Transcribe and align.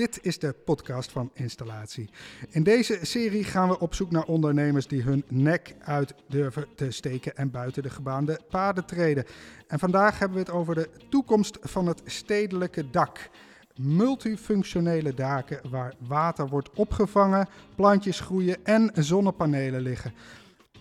Dit 0.00 0.18
is 0.22 0.38
de 0.38 0.52
podcast 0.52 1.12
van 1.12 1.30
Installatie. 1.34 2.10
In 2.48 2.62
deze 2.62 2.98
serie 3.02 3.44
gaan 3.44 3.68
we 3.68 3.78
op 3.78 3.94
zoek 3.94 4.10
naar 4.10 4.24
ondernemers 4.24 4.86
die 4.86 5.02
hun 5.02 5.24
nek 5.28 5.74
uit 5.80 6.14
durven 6.28 6.66
te 6.74 6.90
steken 6.90 7.36
en 7.36 7.50
buiten 7.50 7.82
de 7.82 7.90
gebaande 7.90 8.40
paden 8.48 8.84
treden. 8.84 9.24
En 9.66 9.78
vandaag 9.78 10.18
hebben 10.18 10.38
we 10.38 10.44
het 10.44 10.52
over 10.52 10.74
de 10.74 10.90
toekomst 11.08 11.58
van 11.60 11.86
het 11.86 12.02
stedelijke 12.04 12.90
dak. 12.90 13.30
Multifunctionele 13.76 15.14
daken 15.14 15.70
waar 15.70 15.94
water 15.98 16.48
wordt 16.48 16.70
opgevangen, 16.74 17.48
plantjes 17.74 18.20
groeien 18.20 18.64
en 18.64 18.90
zonnepanelen 18.94 19.80
liggen. 19.80 20.12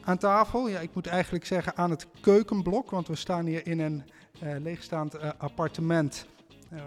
Aan 0.01 0.17
tafel, 0.17 0.69
ja, 0.69 0.79
ik 0.79 0.93
moet 0.93 1.07
eigenlijk 1.07 1.45
zeggen 1.45 1.75
aan 1.75 1.89
het 1.89 2.07
keukenblok, 2.21 2.89
want 2.89 3.07
we 3.07 3.15
staan 3.15 3.45
hier 3.45 3.67
in 3.67 3.79
een 3.79 4.03
uh, 4.43 4.55
leegstaand 4.59 5.15
uh, 5.15 5.29
appartement. 5.37 6.27
Uh, 6.73 6.79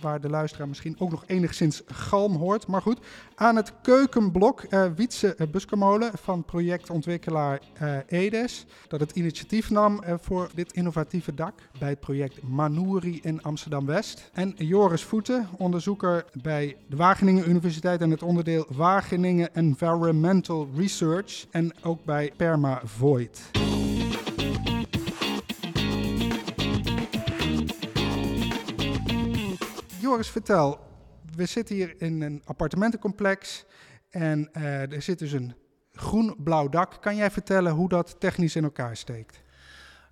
waar 0.00 0.20
de 0.20 0.28
luisteraar 0.30 0.68
misschien 0.68 0.96
ook 0.98 1.10
nog 1.10 1.24
enigszins 1.26 1.82
galm 1.86 2.36
hoort. 2.36 2.66
Maar 2.66 2.82
goed, 2.82 2.98
aan 3.34 3.56
het 3.56 3.72
keukenblok 3.82 4.64
uh, 4.70 4.86
Wietse 4.96 5.36
Buskermolen 5.50 6.10
van 6.18 6.44
projectontwikkelaar 6.44 7.60
uh, 7.82 7.96
Edes. 8.06 8.66
Dat 8.88 9.00
het 9.00 9.10
initiatief 9.10 9.70
nam 9.70 10.02
voor 10.20 10.50
dit 10.54 10.72
innovatieve 10.72 11.34
dak 11.34 11.54
bij 11.78 11.88
het 11.88 12.00
project 12.00 12.42
Manouri 12.42 13.20
in 13.22 13.42
Amsterdam-West. 13.42 14.30
En 14.32 14.54
Joris 14.56 15.04
Voeten, 15.04 15.48
onderzoeker 15.56 16.24
bij 16.42 16.76
de 16.86 16.96
Wageningen 16.96 17.48
Universiteit 17.48 18.00
en 18.00 18.10
het 18.10 18.22
onderdeel 18.22 18.66
Wageningen 18.68 19.54
Environmental 19.54 20.68
Research. 20.76 21.46
En 21.50 21.72
ook 21.82 22.04
bij 22.04 22.32
Perma 22.36 22.80
Void. 22.84 23.50
Joris, 30.04 30.30
vertel. 30.30 30.78
We 31.36 31.46
zitten 31.46 31.74
hier 31.74 31.94
in 31.98 32.22
een 32.22 32.42
appartementencomplex 32.44 33.64
en 34.10 34.50
uh, 34.56 34.92
er 34.92 35.02
zit 35.02 35.18
dus 35.18 35.32
een 35.32 35.54
groen-blauw 35.92 36.68
dak. 36.68 36.96
Kan 37.00 37.16
jij 37.16 37.30
vertellen 37.30 37.72
hoe 37.72 37.88
dat 37.88 38.20
technisch 38.20 38.56
in 38.56 38.64
elkaar 38.64 38.96
steekt? 38.96 39.42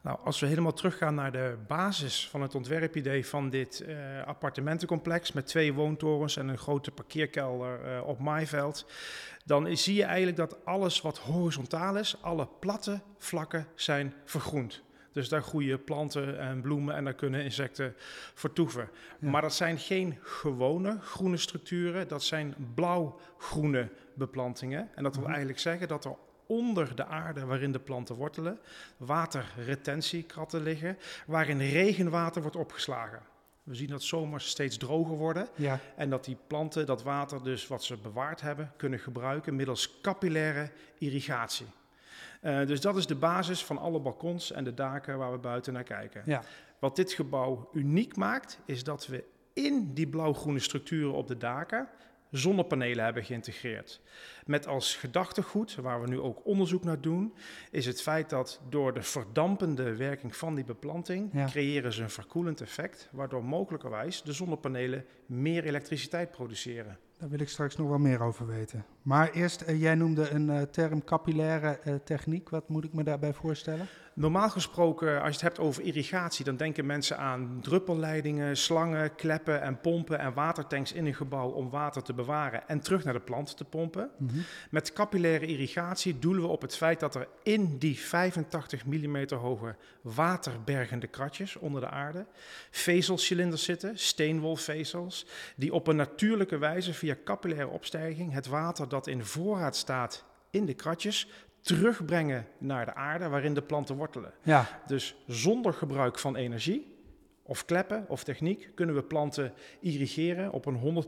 Nou, 0.03 0.19
als 0.25 0.41
we 0.41 0.47
helemaal 0.47 0.73
teruggaan 0.73 1.15
naar 1.15 1.33
de 1.33 1.57
basis 1.67 2.29
van 2.29 2.43
het 2.43 2.55
ontwerpidee 2.55 3.27
van 3.27 3.51
dit 3.51 3.84
uh, 3.87 3.97
appartementencomplex 4.27 5.33
met 5.33 5.47
twee 5.47 5.73
woontorens 5.73 6.37
en 6.37 6.49
een 6.49 6.59
grote 6.59 6.91
parkeerkelder 6.91 7.81
uh, 7.84 8.06
op 8.06 8.19
maaiveld, 8.19 8.87
dan 9.45 9.77
zie 9.77 9.95
je 9.95 10.05
eigenlijk 10.05 10.37
dat 10.37 10.65
alles 10.65 11.01
wat 11.01 11.19
horizontaal 11.19 11.97
is, 11.97 12.17
alle 12.21 12.49
platte 12.61 13.01
vlakken 13.19 13.67
zijn 13.75 14.15
vergroend. 14.25 14.83
Dus 15.13 15.29
daar 15.29 15.43
groeien 15.43 15.85
planten 15.85 16.39
en 16.39 16.61
bloemen 16.61 16.95
en 16.95 17.05
daar 17.05 17.15
kunnen 17.15 17.45
insecten 17.45 17.95
vertoeven. 18.35 18.89
Ja. 19.19 19.31
Maar 19.31 19.43
dat 19.43 19.55
zijn 19.55 19.79
geen 19.79 20.19
gewone 20.23 20.99
groene 21.01 21.37
structuren, 21.37 22.09
dat 22.09 22.23
zijn 22.23 22.55
blauw-groene 22.75 23.89
beplantingen. 24.15 24.81
En 24.95 25.03
dat 25.03 25.13
wil 25.13 25.13
mm-hmm. 25.13 25.27
eigenlijk 25.27 25.59
zeggen 25.59 25.89
dat 25.89 26.05
er 26.05 26.17
onder 26.47 26.97
de 26.97 27.05
aarde 27.05 27.45
waarin 27.45 27.73
de 27.73 27.79
planten 27.79 28.15
wortelen, 28.15 28.59
waterretentiekratten 28.97 30.63
liggen, 30.63 30.99
waarin 31.27 31.59
regenwater 31.59 32.43
wordt 32.43 32.57
opgeslagen. 32.57 33.23
We 33.63 33.75
zien 33.75 33.89
dat 33.89 34.03
zomers 34.03 34.49
steeds 34.49 34.77
droger 34.77 35.17
worden 35.17 35.49
ja. 35.55 35.81
en 35.97 36.11
dat 36.11 36.25
die 36.25 36.37
planten 36.47 36.87
dat 36.87 37.03
water 37.03 37.43
dus 37.43 37.67
wat 37.67 37.85
ze 37.85 37.97
bewaard 37.97 38.41
hebben 38.41 38.73
kunnen 38.77 38.99
gebruiken 38.99 39.57
middels 39.57 40.01
capillaire 40.01 40.71
irrigatie. 40.99 41.67
Uh, 42.43 42.67
dus 42.67 42.81
dat 42.81 42.97
is 42.97 43.07
de 43.07 43.15
basis 43.15 43.65
van 43.65 43.79
alle 43.79 44.01
balkons 44.01 44.53
en 44.53 44.65
de 44.65 44.75
daken 44.75 45.19
waar 45.19 45.33
we 45.33 45.39
buiten 45.39 45.73
naar 45.73 45.83
kijken. 45.83 46.23
Ja. 46.27 46.43
Wat 46.79 46.97
dit 46.97 47.12
gebouw 47.12 47.69
uniek 47.73 48.17
maakt, 48.17 48.61
is 48.65 48.84
dat 48.84 49.07
we 49.07 49.25
in 49.53 49.95
die 49.95 50.09
blauw-groene 50.09 50.59
structuren 50.59 51.12
op 51.12 51.27
de 51.27 51.37
daken 51.37 51.89
zonnepanelen 52.33 53.05
hebben 53.05 53.25
geïntegreerd. 53.25 54.01
Met 54.47 54.67
als 54.67 54.97
gedachtegoed, 54.97 55.75
waar 55.75 56.00
we 56.00 56.09
nu 56.09 56.21
ook 56.21 56.47
onderzoek 56.47 56.84
naar 56.84 57.00
doen, 57.00 57.34
is 57.71 57.87
het 57.87 58.03
feit 58.03 58.31
dat 58.31 58.61
door 58.69 58.95
de 58.95 59.03
verdampende 59.03 59.97
werking 59.97 60.37
van 60.37 60.55
die 60.55 60.65
beplanting 60.65 61.31
ja. 61.33 61.47
creëren 61.47 61.93
ze 61.93 62.03
een 62.03 62.11
verkoelend 62.11 62.61
effect, 62.61 63.09
waardoor 63.12 63.45
mogelijkerwijs 63.45 64.22
de 64.22 64.33
zonnepanelen 64.33 65.05
meer 65.27 65.65
elektriciteit 65.65 66.31
produceren. 66.31 66.99
Daar 67.22 67.31
wil 67.31 67.41
ik 67.41 67.49
straks 67.49 67.77
nog 67.77 67.88
wel 67.88 67.99
meer 67.99 68.21
over 68.21 68.47
weten. 68.47 68.84
Maar 69.03 69.31
eerst, 69.31 69.65
uh, 69.69 69.81
jij 69.81 69.94
noemde 69.94 70.31
een 70.31 70.49
uh, 70.49 70.62
term 70.62 71.05
capillaire 71.05 71.78
uh, 71.84 71.94
techniek. 72.05 72.49
Wat 72.49 72.69
moet 72.69 72.84
ik 72.84 72.93
me 72.93 73.03
daarbij 73.03 73.33
voorstellen? 73.33 73.87
Normaal 74.15 74.50
gesproken, 74.50 75.16
als 75.16 75.27
je 75.27 75.33
het 75.33 75.41
hebt 75.41 75.59
over 75.59 75.83
irrigatie, 75.83 76.44
dan 76.44 76.56
denken 76.56 76.87
mensen 76.87 77.19
aan 77.19 77.59
druppelleidingen, 77.60 78.56
slangen, 78.56 79.15
kleppen 79.15 79.62
en 79.62 79.81
pompen 79.81 80.19
en 80.19 80.34
watertanks 80.34 80.93
in 80.93 81.06
een 81.06 81.15
gebouw 81.15 81.49
om 81.49 81.71
water 81.71 82.03
te 82.03 82.15
bewaren 82.15 82.69
en 82.69 82.81
terug 82.81 83.05
naar 83.05 83.12
de 83.12 83.21
plant 83.21 83.56
te 83.56 83.65
pompen. 83.65 84.10
Mm 84.19 84.28
-hmm. 84.28 84.43
Met 84.71 84.93
capillaire 84.93 85.47
irrigatie 85.47 86.19
doelen 86.19 86.43
we 86.43 86.49
op 86.49 86.62
het 86.62 86.77
feit 86.77 87.00
dat 87.00 87.15
er 87.15 87.28
in 87.43 87.78
die 87.78 87.99
85 87.99 88.87
mm 88.87 89.28
hoge 89.28 89.77
waterbergende 90.03 91.06
kratjes 91.06 91.56
onder 91.56 91.81
de 91.81 91.89
aarde 91.89 92.27
vezelcilinders 92.71 93.65
zitten, 93.65 93.99
steenwolvezels, 93.99 95.27
die 95.56 95.72
op 95.72 95.87
een 95.87 95.97
natuurlijke 95.97 96.59
wijze 96.59 96.94
via 96.94 97.12
capillaire 97.25 97.69
opstijging 97.69 98.33
het 98.33 98.47
water 98.47 98.89
dat 98.89 99.06
in 99.06 99.25
voorraad 99.25 99.77
staat 99.77 100.25
in 100.50 100.67
de 100.67 100.75
kratjes 100.75 101.28
terugbrengen 101.61 102.47
naar 102.59 102.84
de 102.84 102.95
aarde 102.95 103.28
waarin 103.28 103.55
de 103.55 103.62
planten 103.62 103.97
wortelen. 103.97 104.33
Ja. 104.43 104.67
Dus 104.87 105.17
zonder 105.27 105.75
gebruik 105.75 106.19
van 106.19 106.37
energie 106.37 106.97
of 107.43 107.65
kleppen 107.65 108.05
of 108.09 108.25
techniek 108.25 108.71
kunnen 108.75 108.95
we 108.95 109.03
planten 109.03 109.53
irrigeren 109.81 110.53
op 110.53 110.67
een 110.67 111.05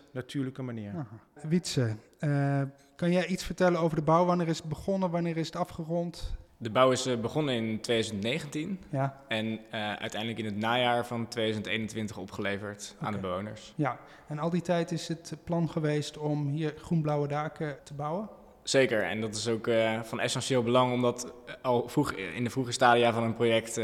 100% 0.00 0.12
natuurlijke 0.12 0.62
manier. 0.62 0.92
Aha. 0.94 1.48
Wietse, 1.48 1.96
uh, 2.20 2.62
kan 2.96 3.12
jij 3.12 3.26
iets 3.26 3.44
vertellen 3.44 3.80
over 3.80 3.96
de 3.96 4.02
bouw? 4.02 4.24
Wanneer 4.24 4.48
is 4.48 4.58
het 4.58 4.68
begonnen? 4.68 5.10
Wanneer 5.10 5.36
is 5.36 5.46
het 5.46 5.56
afgerond? 5.56 6.38
De 6.62 6.70
bouw 6.70 6.90
is 6.90 7.06
uh, 7.06 7.20
begonnen 7.20 7.54
in 7.54 7.80
2019 7.80 8.80
ja. 8.90 9.22
en 9.28 9.46
uh, 9.46 9.58
uiteindelijk 9.92 10.38
in 10.38 10.44
het 10.44 10.56
najaar 10.56 11.06
van 11.06 11.28
2021 11.28 12.16
opgeleverd 12.16 12.94
okay. 12.94 13.06
aan 13.06 13.14
de 13.14 13.20
bewoners. 13.20 13.72
Ja, 13.76 13.98
en 14.28 14.38
al 14.38 14.50
die 14.50 14.62
tijd 14.62 14.90
is 14.90 15.08
het 15.08 15.36
plan 15.44 15.70
geweest 15.70 16.18
om 16.18 16.48
hier 16.48 16.74
groenblauwe 16.76 17.28
daken 17.28 17.78
te 17.84 17.94
bouwen? 17.94 18.28
Zeker, 18.62 19.02
en 19.02 19.20
dat 19.20 19.34
is 19.34 19.48
ook 19.48 19.66
uh, 19.66 20.02
van 20.02 20.20
essentieel 20.20 20.62
belang 20.62 20.92
om 20.92 21.02
dat 21.02 21.32
al 21.62 21.88
vroeg, 21.88 22.12
in 22.12 22.44
de 22.44 22.50
vroege 22.50 22.72
stadia 22.72 23.12
van 23.12 23.22
een 23.22 23.34
project 23.34 23.80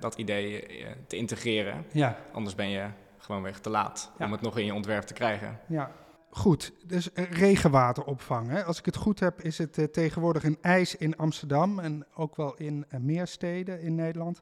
dat 0.00 0.14
idee 0.14 0.66
te 1.06 1.16
integreren. 1.16 1.84
Ja. 1.92 2.16
Anders 2.32 2.54
ben 2.54 2.68
je 2.68 2.86
gewoonweg 3.18 3.58
te 3.58 3.70
laat 3.70 4.12
ja. 4.18 4.24
om 4.24 4.32
het 4.32 4.40
nog 4.40 4.58
in 4.58 4.64
je 4.64 4.74
ontwerp 4.74 5.04
te 5.04 5.14
krijgen. 5.14 5.60
Ja, 5.66 5.90
Goed, 6.32 6.72
dus 6.86 7.10
regenwateropvang. 7.14 8.48
Hè. 8.48 8.64
Als 8.64 8.78
ik 8.78 8.84
het 8.84 8.96
goed 8.96 9.20
heb, 9.20 9.40
is 9.40 9.58
het 9.58 9.78
uh, 9.78 9.84
tegenwoordig 9.84 10.44
een 10.44 10.58
eis 10.60 10.96
in 10.96 11.16
Amsterdam 11.16 11.78
en 11.78 12.06
ook 12.14 12.36
wel 12.36 12.56
in 12.56 12.86
uh, 12.88 13.00
meer 13.00 13.26
steden 13.26 13.80
in 13.80 13.94
Nederland. 13.94 14.40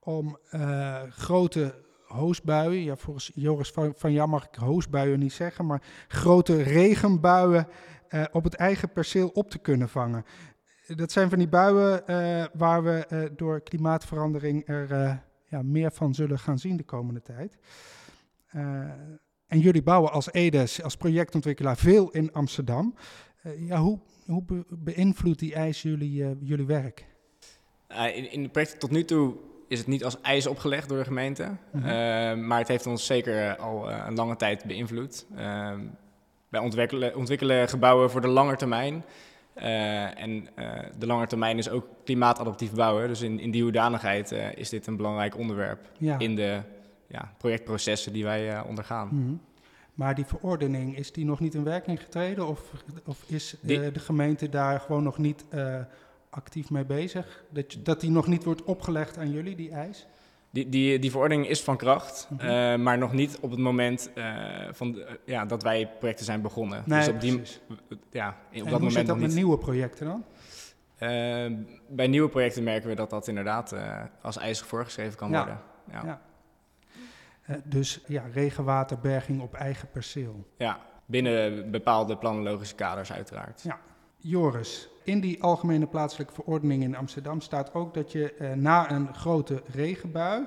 Om 0.00 0.38
grote 1.08 1.74
hoosbuien, 2.06 2.82
ja, 2.82 2.96
volgens 2.96 3.30
Joris 3.34 3.70
van, 3.70 3.92
van 3.96 4.12
Jan 4.12 4.30
mag 4.30 4.46
ik 4.46 4.54
hoosbuien 4.54 5.18
niet 5.18 5.32
zeggen, 5.32 5.66
maar 5.66 5.82
grote 6.08 6.62
regenbuien 6.62 7.68
op 8.32 8.44
het 8.44 8.54
eigen 8.54 8.92
perceel 8.92 9.28
op 9.28 9.50
te 9.50 9.58
kunnen 9.58 9.88
vangen. 9.88 10.24
Dat 10.86 11.12
zijn 11.12 11.28
van 11.28 11.38
die 11.38 11.48
buien 11.48 12.02
waar 12.52 12.82
we 12.82 13.30
door 13.36 13.60
klimaatverandering 13.60 14.68
er 14.68 15.20
ja, 15.44 15.62
meer 15.62 15.92
van 15.92 16.14
zullen 16.14 16.38
gaan 16.38 16.58
zien 16.58 16.76
de 16.76 16.84
komende 16.84 17.22
tijd. 17.22 17.58
En 19.48 19.58
jullie 19.58 19.82
bouwen 19.82 20.12
als 20.12 20.32
EDES, 20.32 20.82
als 20.82 20.96
projectontwikkelaar, 20.96 21.76
veel 21.76 22.10
in 22.10 22.32
Amsterdam. 22.32 22.94
Uh, 23.46 23.68
ja, 23.68 23.78
hoe, 23.78 23.98
hoe 24.26 24.42
be 24.42 24.64
beïnvloedt 24.68 25.38
die 25.38 25.54
eis 25.54 25.82
jullie, 25.82 26.22
uh, 26.22 26.30
jullie 26.40 26.66
werk? 26.66 27.04
Uh, 27.92 28.16
in, 28.16 28.32
in 28.32 28.42
de 28.42 28.48
projecten 28.48 28.78
tot 28.78 28.90
nu 28.90 29.04
toe 29.04 29.34
is 29.68 29.78
het 29.78 29.86
niet 29.86 30.04
als 30.04 30.20
eis 30.20 30.46
opgelegd 30.46 30.88
door 30.88 30.98
de 30.98 31.04
gemeente. 31.04 31.56
-hmm. 31.72 32.46
maar 32.46 32.58
het 32.58 32.68
heeft 32.68 32.86
ons 32.86 33.06
zeker 33.06 33.56
al 33.56 33.90
een 33.90 34.14
lange 34.14 34.36
tijd 34.36 34.64
beïnvloed. 34.64 35.26
Ehm, 35.36 35.80
wij 36.48 36.60
ontwikkelen, 36.60 37.16
ontwikkelen, 37.16 37.68
gebouwen 37.68 38.10
voor 38.10 38.20
de 38.20 38.28
lange 38.28 38.56
termijn. 38.56 39.04
en 39.54 40.48
de 40.98 41.06
lange 41.06 41.26
termijn 41.26 41.58
is 41.58 41.70
ook 41.70 41.86
klimaatadaptief 42.04 42.72
bouwen. 42.72 43.08
Dus 43.08 43.20
in, 43.20 43.40
in 43.40 43.50
die 43.50 43.62
hoedanigheid 43.62 44.34
is 44.54 44.68
dit 44.68 44.86
een 44.86 44.96
belangrijk 44.96 45.36
onderwerp 45.36 45.90
ja. 45.98 46.18
in 46.18 46.34
de 46.34 46.62
ja, 47.08 47.32
projectprocessen 47.38 48.12
die 48.12 48.24
wij 48.24 48.52
uh, 48.52 48.60
ondergaan. 48.66 49.08
Mm 49.12 49.24
-hmm. 49.24 49.40
Maar 49.94 50.14
die 50.14 50.24
verordening, 50.24 50.96
is 50.96 51.12
die 51.12 51.24
nog 51.24 51.40
niet 51.40 51.54
in 51.54 51.64
werking 51.64 52.00
getreden? 52.00 52.46
Of, 52.46 52.72
of 53.04 53.24
is 53.26 53.56
die, 53.60 53.78
uh, 53.78 53.92
de 53.92 54.00
gemeente 54.00 54.48
daar 54.48 54.80
gewoon 54.80 55.02
nog 55.02 55.18
niet 55.18 55.44
uh, 55.54 55.76
actief 56.30 56.70
mee 56.70 56.84
bezig? 56.84 57.44
Dat, 57.50 57.76
dat 57.82 58.00
die 58.00 58.10
nog 58.10 58.26
niet 58.26 58.44
wordt 58.44 58.62
opgelegd 58.62 59.18
aan 59.18 59.30
jullie, 59.30 59.56
die 59.56 59.70
eis? 59.70 60.06
Die, 60.50 60.68
die, 60.68 60.98
die 60.98 61.10
verordening 61.10 61.48
is 61.48 61.62
van 61.62 61.76
kracht, 61.76 62.28
mm 62.30 62.38
-hmm. 62.38 62.82
maar 62.82 62.98
nog 62.98 63.12
niet 63.12 63.38
op 63.40 63.50
het 63.50 63.60
moment 63.60 64.10
van, 64.70 65.02
ja, 65.24 65.44
dat 65.44 65.62
wij 65.62 65.90
projecten 65.98 66.24
zijn 66.24 66.42
begonnen. 66.42 66.82
Nee, 66.86 66.98
dus 66.98 67.08
op, 67.08 67.20
die, 67.20 67.42
ja, 68.10 68.28
op 68.28 68.54
en 68.54 68.62
dat 68.62 68.72
moment 68.72 68.92
zit 68.92 69.06
dat 69.06 69.18
met 69.18 69.34
nieuwe 69.34 69.58
projecten 69.58 70.06
dan? 70.06 70.24
bij 71.88 72.06
nieuwe 72.06 72.28
projecten 72.28 72.62
merken 72.62 72.88
we 72.88 72.94
dat 72.94 73.10
dat 73.10 73.28
inderdaad 73.28 73.74
als 74.22 74.36
eis 74.36 74.60
voorgeschreven 74.60 75.16
kan 75.16 75.30
ja. 75.30 75.36
worden. 75.36 75.60
Ja. 75.90 76.02
ja. 76.04 76.20
Uh, 77.50 77.56
dus 77.64 78.00
ja, 78.06 78.22
regenwaterberging 78.32 79.40
op 79.40 79.54
eigen 79.54 79.90
perceel. 79.90 80.46
Ja, 80.56 80.80
binnen 81.06 81.70
bepaalde 81.70 82.16
planologische 82.16 82.74
kaders 82.74 83.12
uiteraard. 83.12 83.62
Ja. 83.62 83.78
Joris, 84.20 84.88
in 85.04 85.20
die 85.20 85.42
algemene 85.42 85.86
plaatselijke 85.86 86.34
verordening 86.34 86.82
in 86.82 86.96
Amsterdam 86.96 87.40
staat 87.40 87.74
ook 87.74 87.94
dat 87.94 88.12
je 88.12 88.34
uh, 88.40 88.52
na 88.52 88.90
een 88.90 89.14
grote 89.14 89.62
regenbui 89.66 90.46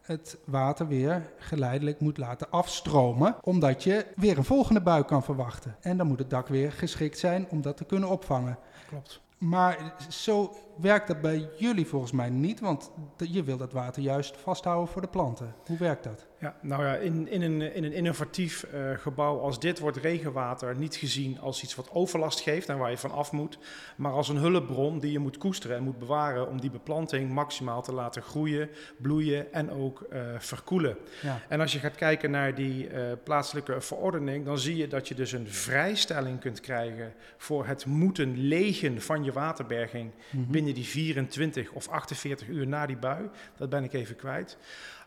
het 0.00 0.38
water 0.44 0.88
weer 0.88 1.30
geleidelijk 1.38 2.00
moet 2.00 2.18
laten 2.18 2.50
afstromen, 2.50 3.36
omdat 3.42 3.82
je 3.82 4.06
weer 4.16 4.38
een 4.38 4.44
volgende 4.44 4.80
bui 4.80 5.04
kan 5.04 5.22
verwachten. 5.22 5.76
En 5.80 5.96
dan 5.96 6.06
moet 6.06 6.18
het 6.18 6.30
dak 6.30 6.48
weer 6.48 6.72
geschikt 6.72 7.18
zijn 7.18 7.46
om 7.48 7.62
dat 7.62 7.76
te 7.76 7.84
kunnen 7.84 8.08
opvangen. 8.08 8.58
Klopt. 8.88 9.20
Maar 9.38 9.94
zo 10.08 10.54
werkt 10.80 11.06
dat 11.06 11.20
bij 11.20 11.50
jullie 11.56 11.86
volgens 11.86 12.12
mij 12.12 12.30
niet, 12.30 12.60
want 12.60 12.90
je 13.16 13.42
wil 13.42 13.56
dat 13.56 13.72
water 13.72 14.02
juist 14.02 14.36
vasthouden 14.36 14.92
voor 14.92 15.02
de 15.02 15.08
planten. 15.08 15.54
Hoe 15.66 15.78
werkt 15.78 16.04
dat? 16.04 16.26
Ja, 16.40 16.56
nou 16.62 16.84
ja, 16.84 16.94
in, 16.94 17.28
in, 17.28 17.42
een, 17.42 17.74
in 17.74 17.84
een 17.84 17.92
innovatief 17.92 18.66
uh, 18.74 18.90
gebouw 18.96 19.38
als 19.40 19.60
dit 19.60 19.78
wordt 19.78 19.96
regenwater 19.96 20.76
niet 20.76 20.96
gezien 20.96 21.40
als 21.40 21.62
iets 21.62 21.74
wat 21.74 21.90
overlast 21.90 22.40
geeft 22.40 22.68
en 22.68 22.78
waar 22.78 22.90
je 22.90 22.98
van 22.98 23.10
af 23.10 23.32
moet, 23.32 23.58
maar 23.96 24.12
als 24.12 24.28
een 24.28 24.36
hulpbron 24.36 24.98
die 24.98 25.12
je 25.12 25.18
moet 25.18 25.38
koesteren 25.38 25.76
en 25.76 25.82
moet 25.82 25.98
bewaren 25.98 26.48
om 26.48 26.60
die 26.60 26.70
beplanting 26.70 27.30
maximaal 27.30 27.82
te 27.82 27.92
laten 27.92 28.22
groeien, 28.22 28.68
bloeien 28.98 29.52
en 29.52 29.70
ook 29.70 30.06
uh, 30.12 30.20
verkoelen. 30.38 30.96
Ja. 31.22 31.40
En 31.48 31.60
als 31.60 31.72
je 31.72 31.78
gaat 31.78 31.94
kijken 31.94 32.30
naar 32.30 32.54
die 32.54 32.90
uh, 32.90 33.00
plaatselijke 33.24 33.80
verordening, 33.80 34.44
dan 34.44 34.58
zie 34.58 34.76
je 34.76 34.88
dat 34.88 35.08
je 35.08 35.14
dus 35.14 35.32
een 35.32 35.48
vrijstelling 35.48 36.40
kunt 36.40 36.60
krijgen 36.60 37.12
voor 37.36 37.66
het 37.66 37.86
moeten 37.86 38.36
legen 38.36 39.02
van 39.02 39.24
je 39.24 39.32
waterberging 39.32 40.10
mm 40.30 40.42
-hmm. 40.42 40.52
binnen 40.52 40.67
die 40.72 40.84
24 40.84 41.70
of 41.70 41.88
48 41.88 42.48
uur 42.48 42.66
na 42.66 42.86
die 42.86 42.96
bui. 42.96 43.30
Dat 43.56 43.68
ben 43.68 43.84
ik 43.84 43.92
even 43.92 44.16
kwijt. 44.16 44.56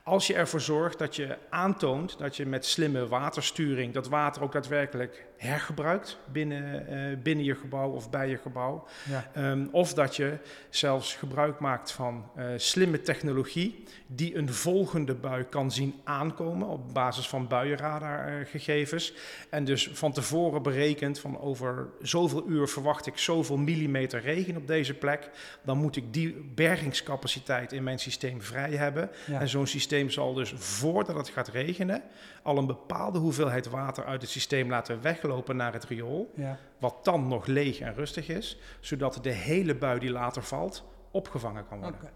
Als 0.03 0.27
je 0.27 0.33
ervoor 0.33 0.61
zorgt 0.61 0.99
dat 0.99 1.15
je 1.15 1.37
aantoont 1.49 2.17
dat 2.17 2.35
je 2.35 2.45
met 2.45 2.65
slimme 2.65 3.07
watersturing 3.07 3.93
dat 3.93 4.07
water 4.07 4.41
ook 4.41 4.51
daadwerkelijk 4.51 5.25
hergebruikt 5.37 6.17
binnen, 6.31 6.85
uh, 6.89 7.17
binnen 7.23 7.45
je 7.45 7.55
gebouw 7.55 7.89
of 7.89 8.09
bij 8.09 8.29
je 8.29 8.37
gebouw. 8.37 8.87
Ja. 9.09 9.51
Um, 9.51 9.69
of 9.71 9.93
dat 9.93 10.15
je 10.15 10.37
zelfs 10.69 11.15
gebruik 11.15 11.59
maakt 11.59 11.91
van 11.91 12.31
uh, 12.37 12.45
slimme 12.55 13.01
technologie 13.01 13.83
die 14.07 14.35
een 14.35 14.53
volgende 14.53 15.15
bui 15.15 15.43
kan 15.43 15.71
zien 15.71 15.99
aankomen 16.03 16.67
op 16.67 16.93
basis 16.93 17.27
van 17.27 17.47
buienradargegevens. 17.47 19.13
En 19.49 19.65
dus 19.65 19.89
van 19.93 20.11
tevoren 20.11 20.61
berekent 20.61 21.19
van 21.19 21.39
over 21.39 21.87
zoveel 22.01 22.47
uur 22.47 22.67
verwacht 22.67 23.07
ik 23.07 23.17
zoveel 23.17 23.57
millimeter 23.57 24.21
regen 24.21 24.57
op 24.57 24.67
deze 24.67 24.93
plek. 24.93 25.29
Dan 25.63 25.77
moet 25.77 25.95
ik 25.95 26.13
die 26.13 26.51
bergingscapaciteit 26.55 27.71
in 27.71 27.83
mijn 27.83 27.99
systeem 27.99 28.41
vrij 28.41 28.71
hebben. 28.71 29.09
Ja. 29.27 29.39
En 29.39 29.49
zo'n 29.49 29.67
systeem 29.67 30.00
zal 30.09 30.33
dus 30.33 30.53
voordat 30.55 31.15
het 31.15 31.29
gaat 31.29 31.47
regenen 31.47 32.01
al 32.43 32.57
een 32.57 32.67
bepaalde 32.67 33.19
hoeveelheid 33.19 33.69
water 33.69 34.05
uit 34.05 34.21
het 34.21 34.31
systeem 34.31 34.69
laten 34.69 35.01
weglopen 35.01 35.55
naar 35.55 35.73
het 35.73 35.83
riool. 35.83 36.31
Ja. 36.35 36.57
Wat 36.79 37.05
dan 37.05 37.27
nog 37.27 37.45
leeg 37.45 37.79
en 37.79 37.93
rustig 37.93 38.27
is, 38.29 38.57
zodat 38.79 39.19
de 39.21 39.31
hele 39.31 39.75
bui 39.75 39.99
die 39.99 40.11
later 40.11 40.43
valt 40.43 40.83
opgevangen 41.11 41.67
kan 41.67 41.79
worden. 41.79 41.99
Okay. 41.99 42.11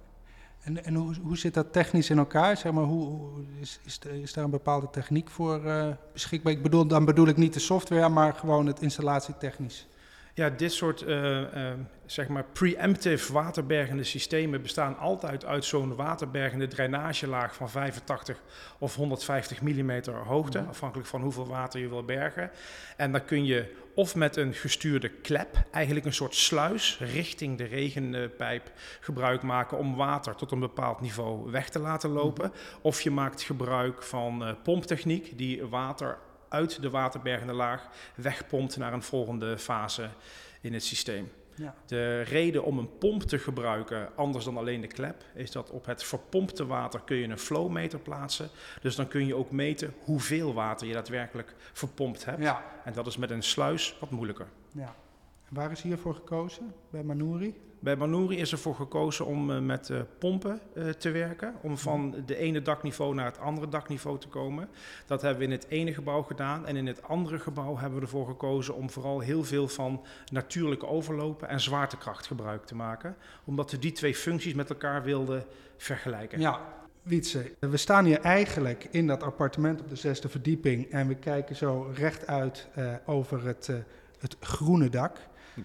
En, 0.65 0.83
en 0.83 0.95
hoe, 0.95 1.15
hoe 1.21 1.37
zit 1.37 1.53
dat 1.53 1.73
technisch 1.73 2.09
in 2.09 2.17
elkaar? 2.17 2.57
Zeg 2.57 2.71
maar, 2.71 2.83
hoe, 2.83 3.05
hoe 3.05 3.43
is, 3.59 3.79
is, 3.83 3.99
is, 3.99 4.33
daar 4.33 4.43
een 4.43 4.49
bepaalde 4.49 4.89
techniek 4.89 5.29
voor 5.29 5.65
uh, 5.65 5.87
beschikbaar? 6.13 6.53
Ik 6.53 6.63
bedoel, 6.63 6.87
dan 6.87 7.05
bedoel 7.05 7.27
ik 7.27 7.37
niet 7.37 7.53
de 7.53 7.59
software, 7.59 8.09
maar 8.09 8.33
gewoon 8.33 8.65
het 8.65 8.81
installatietechnisch. 8.81 9.87
Ja, 10.37 10.49
dit 10.49 10.73
soort 10.73 11.01
uh, 11.01 11.39
uh, 11.39 11.73
zeg 12.05 12.27
maar 12.27 12.45
preemptive 12.53 13.33
waterbergende 13.33 14.03
systemen 14.03 14.61
bestaan 14.61 14.97
altijd 14.97 15.45
uit 15.45 15.65
zo'n 15.65 15.95
waterbergende 15.95 16.67
drainagelaag 16.67 17.55
van 17.55 17.69
85 17.69 18.41
of 18.79 18.95
150 18.95 19.61
mm 19.61 20.01
hoogte, 20.09 20.59
mm. 20.59 20.67
afhankelijk 20.67 21.07
van 21.07 21.21
hoeveel 21.21 21.47
water 21.47 21.79
je 21.79 21.89
wil 21.89 22.03
bergen. 22.03 22.51
En 22.97 23.11
dan 23.11 23.25
kun 23.25 23.45
je 23.45 23.75
of 23.93 24.15
met 24.15 24.35
een 24.35 24.53
gestuurde 24.53 25.09
klep, 25.09 25.63
eigenlijk 25.71 26.05
een 26.05 26.13
soort 26.13 26.35
sluis 26.35 26.97
richting 26.99 27.57
de 27.57 27.63
regenpijp 27.63 28.71
gebruik 28.99 29.41
maken 29.41 29.77
om 29.77 29.95
water 29.95 30.35
tot 30.35 30.51
een 30.51 30.59
bepaald 30.59 31.01
niveau 31.01 31.51
weg 31.51 31.69
te 31.69 31.79
laten 31.79 32.09
lopen. 32.09 32.51
Of 32.81 33.01
je 33.01 33.11
maakt 33.11 33.41
gebruik 33.41 34.03
van 34.03 34.47
uh, 34.47 34.53
pomptechniek 34.63 35.37
die 35.37 35.65
water 35.65 36.17
uit 36.49 36.81
de 36.81 36.89
waterbergende 36.89 37.53
laag 37.53 37.87
wegpompt 38.15 38.77
naar 38.77 38.93
een 38.93 39.03
volgende 39.03 39.57
fase 39.57 40.09
in 40.61 40.73
het 40.73 40.83
systeem. 40.83 41.31
Ja. 41.55 41.75
De 41.85 42.21
reden 42.21 42.63
om 42.63 42.77
een 42.77 42.97
pomp 42.97 43.21
te 43.21 43.39
gebruiken, 43.39 44.15
anders 44.15 44.45
dan 44.45 44.57
alleen 44.57 44.81
de 44.81 44.87
klep, 44.87 45.23
is 45.33 45.51
dat 45.51 45.69
op 45.69 45.85
het 45.85 46.03
verpompte 46.03 46.65
water 46.65 47.01
kun 47.01 47.17
je 47.17 47.27
een 47.27 47.39
flowmeter 47.39 47.99
plaatsen. 47.99 48.49
Dus 48.81 48.95
dan 48.95 49.07
kun 49.07 49.25
je 49.25 49.35
ook 49.35 49.51
meten 49.51 49.93
hoeveel 49.99 50.53
water 50.53 50.87
je 50.87 50.93
daadwerkelijk 50.93 51.55
verpompt 51.73 52.25
hebt. 52.25 52.41
Ja. 52.41 52.63
En 52.83 52.93
dat 52.93 53.07
is 53.07 53.17
met 53.17 53.31
een 53.31 53.43
sluis 53.43 53.97
wat 53.99 54.09
moeilijker. 54.09 54.47
Ja. 54.71 54.95
Waar 55.49 55.71
is 55.71 55.81
hiervoor 55.81 56.15
gekozen? 56.15 56.73
Bij 56.89 57.03
Manuri? 57.03 57.55
Bij 57.85 57.95
Manuri 57.95 58.37
is 58.37 58.51
ervoor 58.51 58.75
gekozen 58.75 59.25
om 59.25 59.49
uh, 59.49 59.59
met 59.59 59.89
uh, 59.89 59.99
pompen 60.19 60.59
uh, 60.73 60.89
te 60.89 61.11
werken. 61.11 61.53
Om 61.61 61.77
van 61.77 62.15
de 62.25 62.37
ene 62.37 62.61
dakniveau 62.61 63.13
naar 63.13 63.25
het 63.25 63.39
andere 63.39 63.69
dakniveau 63.69 64.19
te 64.19 64.27
komen. 64.27 64.69
Dat 65.05 65.21
hebben 65.21 65.39
we 65.39 65.45
in 65.45 65.51
het 65.51 65.65
ene 65.67 65.93
gebouw 65.93 66.21
gedaan. 66.21 66.65
En 66.65 66.75
in 66.75 66.87
het 66.87 67.03
andere 67.03 67.39
gebouw 67.39 67.77
hebben 67.77 67.99
we 67.99 68.05
ervoor 68.05 68.27
gekozen 68.27 68.75
om 68.75 68.89
vooral 68.89 69.19
heel 69.19 69.43
veel 69.43 69.67
van 69.67 70.05
natuurlijke 70.31 70.87
overlopen 70.87 71.49
en 71.49 71.59
zwaartekracht 71.59 72.27
gebruik 72.27 72.65
te 72.65 72.75
maken. 72.75 73.15
Omdat 73.43 73.71
we 73.71 73.79
die 73.79 73.91
twee 73.91 74.15
functies 74.15 74.53
met 74.53 74.69
elkaar 74.69 75.03
wilden 75.03 75.43
vergelijken. 75.77 76.39
Ja, 76.39 76.73
Wietse, 77.01 77.51
we 77.59 77.77
staan 77.77 78.05
hier 78.05 78.19
eigenlijk 78.19 78.87
in 78.91 79.07
dat 79.07 79.23
appartement 79.23 79.81
op 79.81 79.89
de 79.89 79.95
zesde 79.95 80.29
verdieping. 80.29 80.91
En 80.91 81.07
we 81.07 81.15
kijken 81.15 81.55
zo 81.55 81.91
rechtuit 81.93 82.67
over 83.05 83.45
het, 83.45 83.71
het 84.19 84.37
groene 84.39 84.89
dak. 84.89 85.17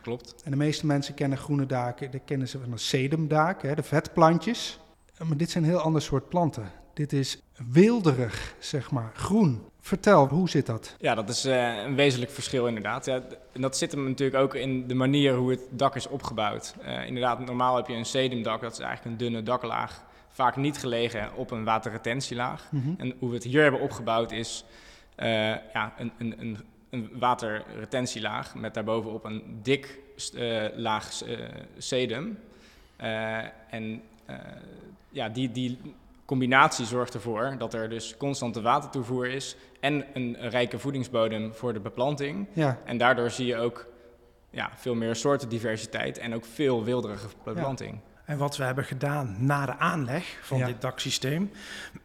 Klopt. 0.03 0.35
En 0.45 0.51
de 0.51 0.57
meeste 0.57 0.87
mensen 0.87 1.15
kennen 1.15 1.39
groene 1.39 1.67
daken, 1.67 2.11
dat 2.11 2.21
kennen 2.25 2.49
ze 2.49 2.59
van 2.59 2.73
een 2.73 2.79
sedumdaak, 2.79 3.63
hè, 3.63 3.75
de 3.75 3.83
vetplantjes. 3.83 4.79
Maar 5.19 5.37
dit 5.37 5.51
zijn 5.51 5.65
een 5.65 5.71
heel 5.71 5.81
ander 5.81 6.03
soort 6.03 6.29
planten. 6.29 6.71
Dit 6.95 7.13
is 7.13 7.43
wilderig, 7.69 8.55
zeg 8.59 8.91
maar, 8.91 9.11
groen. 9.15 9.61
Vertel, 9.81 10.29
hoe 10.29 10.49
zit 10.49 10.67
dat? 10.67 10.97
Ja, 10.99 11.15
dat 11.15 11.29
is 11.29 11.47
uh, 11.47 11.83
een 11.83 11.95
wezenlijk 11.95 12.31
verschil 12.31 12.67
inderdaad. 12.67 13.05
Ja, 13.05 13.23
en 13.53 13.61
dat 13.61 13.77
zit 13.77 13.93
hem 13.93 14.09
natuurlijk 14.09 14.43
ook 14.43 14.55
in 14.55 14.87
de 14.87 14.95
manier 14.95 15.35
hoe 15.35 15.51
het 15.51 15.61
dak 15.71 15.97
is 15.97 16.09
opgebouwd. 16.09 16.75
Uh, 16.83 17.07
inderdaad, 17.07 17.47
normaal 17.47 17.77
heb 17.77 17.87
je 17.87 17.95
een 17.95 18.05
sedumdak, 18.05 18.61
dat 18.61 18.73
is 18.73 18.79
eigenlijk 18.79 19.11
een 19.11 19.17
dunne 19.27 19.43
daklaag. 19.43 20.05
Vaak 20.29 20.57
niet 20.57 20.79
gelegen 20.79 21.35
op 21.35 21.51
een 21.51 21.65
waterretentielaag. 21.65 22.69
Mm 22.71 22.83
-hmm. 22.83 22.95
En 22.99 23.15
hoe 23.19 23.29
we 23.29 23.35
het 23.35 23.45
hier 23.45 23.63
hebben 23.63 23.81
opgebouwd 23.81 24.33
is 24.33 24.65
uh, 25.17 25.27
ja, 25.73 25.93
een, 25.99 26.13
een, 26.19 26.35
een 26.39 26.59
een 26.91 27.11
waterretentielaag 27.13 28.55
met 28.55 28.75
daarbovenop 28.75 29.25
een 29.25 29.59
dik 29.63 29.99
uh, 30.35 30.65
laag 30.75 31.27
uh, 31.27 31.39
sedum. 31.79 32.39
Uh, 33.01 33.39
en 33.71 34.03
ja, 35.09 35.29
die, 35.29 35.53
die 35.53 35.79
combinatie 36.25 36.85
zorgt 36.87 37.15
ervoor 37.15 37.55
dat 37.59 37.75
er 37.75 37.89
dus 37.89 38.17
constante 38.17 38.61
watertoevoer 38.61 39.27
is 39.27 39.57
en 39.81 40.05
een 40.13 40.37
rijke 40.41 40.79
voedingsbodem 40.79 41.55
voor 41.55 41.73
de 41.73 41.81
beplanting. 41.81 42.47
Ja. 42.53 42.81
En 42.85 42.99
daardoor 42.99 43.31
zie 43.31 43.47
je 43.47 43.57
ook 43.57 43.87
ja, 44.51 44.71
veel 44.75 44.95
meer 44.95 45.17
soortendiversiteit 45.17 46.19
en 46.19 46.35
ook 46.35 46.45
veel 46.45 46.85
wilderige 46.85 47.27
beplanting. 47.45 47.93
Ja. 47.93 48.10
En 48.31 48.39
wat 48.39 48.57
we 48.57 48.65
hebben 48.65 48.85
gedaan 48.85 49.37
na 49.39 49.67
de 49.67 49.77
aanleg 49.77 50.39
van 50.43 50.59
ja. 50.59 50.67
dit 50.67 50.81
daksysteem, 50.81 51.51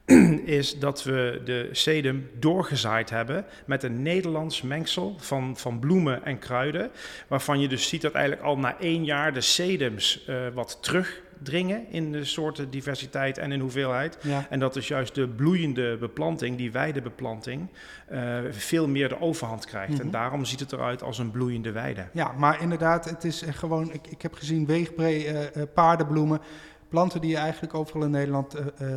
is 0.60 0.80
dat 0.80 1.04
we 1.04 1.42
de 1.44 1.70
sedum 1.72 2.30
doorgezaaid 2.40 3.10
hebben 3.10 3.46
met 3.66 3.84
een 3.84 4.02
Nederlands 4.02 4.62
mengsel 4.62 5.16
van, 5.20 5.58
van 5.58 5.80
bloemen 5.80 6.26
en 6.26 6.40
kruiden. 6.40 6.92
Waarvan 7.28 7.60
je 7.60 7.68
dus 7.68 7.88
ziet 7.88 8.02
dat 8.02 8.14
eigenlijk 8.14 8.46
al 8.46 8.58
na 8.58 8.80
één 8.80 9.06
jaar 9.06 9.34
de 9.34 9.42
sedums 9.42 10.26
uh, 10.30 10.48
wat 10.54 10.78
terug 10.82 11.22
dringen 11.44 11.86
in 11.90 12.12
de 12.12 12.24
soorten 12.24 12.70
diversiteit 12.70 13.38
en 13.38 13.52
in 13.52 13.60
hoeveelheid. 13.60 14.18
Ja. 14.22 14.46
En 14.50 14.60
dat 14.60 14.76
is 14.76 14.88
juist 14.88 15.16
de 15.16 15.28
bloeiende 15.28 15.98
beplanting, 15.98 16.58
die 16.58 16.72
weidebeplanting, 16.72 17.70
uh, 18.12 18.38
veel 18.50 18.88
meer 18.88 19.10
de 19.10 19.22
overhand 19.22 19.66
krijgt. 19.66 19.90
Mm 19.90 19.96
-hmm. 19.96 20.06
En 20.06 20.12
daarom 20.12 20.46
ziet 20.46 20.60
het 20.60 20.72
eruit 20.72 21.04
als 21.04 21.18
een 21.18 21.32
bloeiende 21.32 21.72
weide. 21.72 22.06
Ja, 22.12 22.32
maar 22.32 22.62
inderdaad, 22.62 23.10
het 23.10 23.24
is 23.24 23.44
gewoon, 23.50 23.94
ik, 23.94 24.08
ik 24.08 24.22
heb 24.22 24.34
gezien 24.34 24.66
weegbree 24.66 25.26
uh, 25.26 25.42
uh, 25.42 25.64
paardenbloemen, 25.74 26.42
planten 26.90 27.22
die 27.22 27.30
je 27.30 27.38
eigenlijk 27.38 27.74
overal 27.74 28.04
in 28.04 28.12
Nederland 28.12 28.56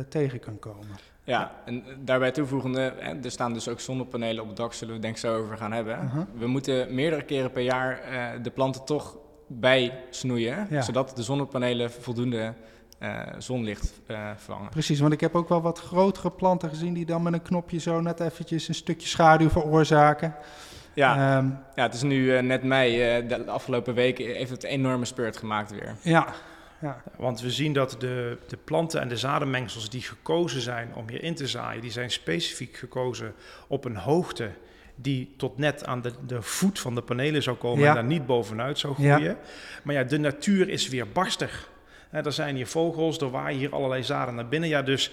tegen 0.09 0.39
kan 0.39 0.59
komen. 0.59 0.87
Ja, 1.23 1.51
en 1.65 1.83
daarbij 2.03 2.31
toevoegende, 2.31 2.81
er 3.23 3.31
staan 3.31 3.53
dus 3.53 3.67
ook 3.67 3.79
zonnepanelen 3.79 4.41
op 4.41 4.47
het 4.47 4.57
dak, 4.57 4.73
zullen 4.73 4.93
we 4.93 4.99
denk 5.01 5.13
ik 5.13 5.19
zo 5.19 5.37
over 5.37 5.57
gaan 5.57 5.71
hebben. 5.71 6.09
-huh. 6.09 6.23
We 6.37 6.47
moeten 6.47 6.95
meerdere 6.95 7.23
keren 7.23 7.51
per 7.51 7.61
jaar 7.61 8.01
de 8.41 8.49
planten 8.49 8.85
toch 8.85 9.17
bij 9.51 9.93
snoeien, 10.09 10.67
ja. 10.69 10.81
zodat 10.81 11.15
de 11.15 11.23
zonnepanelen 11.23 11.91
voldoende 11.91 12.53
uh, 12.99 13.21
zonlicht 13.37 13.99
uh, 14.07 14.29
vervangen. 14.35 14.69
Precies, 14.69 14.99
want 14.99 15.13
ik 15.13 15.21
heb 15.21 15.35
ook 15.35 15.49
wel 15.49 15.61
wat 15.61 15.79
grotere 15.79 16.31
planten 16.31 16.69
gezien 16.69 16.93
die 16.93 17.05
dan 17.05 17.23
met 17.23 17.33
een 17.33 17.41
knopje 17.41 17.79
zo 17.79 18.01
net 18.01 18.19
eventjes 18.19 18.67
een 18.67 18.75
stukje 18.75 19.07
schaduw 19.07 19.49
veroorzaken. 19.49 20.35
Ja, 20.93 21.37
um, 21.37 21.59
ja 21.75 21.83
het 21.83 21.93
is 21.93 22.01
nu 22.01 22.33
uh, 22.33 22.41
net 22.41 22.63
mei, 22.63 23.27
de 23.27 23.45
afgelopen 23.45 23.93
weken 23.93 24.25
heeft 24.25 24.51
het 24.51 24.63
een 24.63 24.69
enorme 24.69 25.05
spurt 25.05 25.37
gemaakt 25.37 25.71
weer. 25.71 25.95
Ja, 26.01 26.27
ja. 26.81 27.01
Want 27.17 27.41
we 27.41 27.51
zien 27.51 27.73
dat 27.73 27.95
de, 27.99 28.37
de 28.47 28.57
planten 28.57 29.01
en 29.01 29.07
de 29.07 29.17
zadenmengsels 29.17 29.89
die 29.89 30.01
gekozen 30.01 30.61
zijn 30.61 30.95
om 30.95 31.09
hierin 31.09 31.35
te 31.35 31.47
zaaien, 31.47 31.81
die 31.81 31.91
zijn 31.91 32.11
specifiek 32.11 32.77
gekozen 32.77 33.33
op 33.67 33.85
een 33.85 33.97
hoogte 33.97 34.49
die 35.01 35.33
tot 35.37 35.57
net 35.57 35.85
aan 35.85 36.01
de, 36.01 36.11
de 36.27 36.41
voet 36.41 36.79
van 36.79 36.95
de 36.95 37.01
panelen 37.01 37.43
zou 37.43 37.57
komen 37.57 37.79
Ja. 37.83 37.87
en 37.89 37.93
daar 37.93 38.03
niet 38.03 38.25
bovenuit 38.25 38.79
zou 38.79 38.93
Ja. 38.97 39.15
groeien. 39.15 39.37
Maar 39.83 39.95
ja, 39.95 40.03
de 40.03 40.17
natuur 40.19 40.69
is 40.69 40.87
weer 40.89 41.11
barstig. 41.11 41.69
Er 42.11 42.31
zijn 42.33 42.55
hier 42.55 42.67
vogels, 42.67 43.17
er 43.17 43.29
waaien 43.29 43.59
hier 43.59 43.73
allerlei 43.73 44.03
zaden 44.03 44.35
naar 44.35 44.47
binnen. 44.47 44.69
Ja, 44.69 44.81
dus 44.81 45.11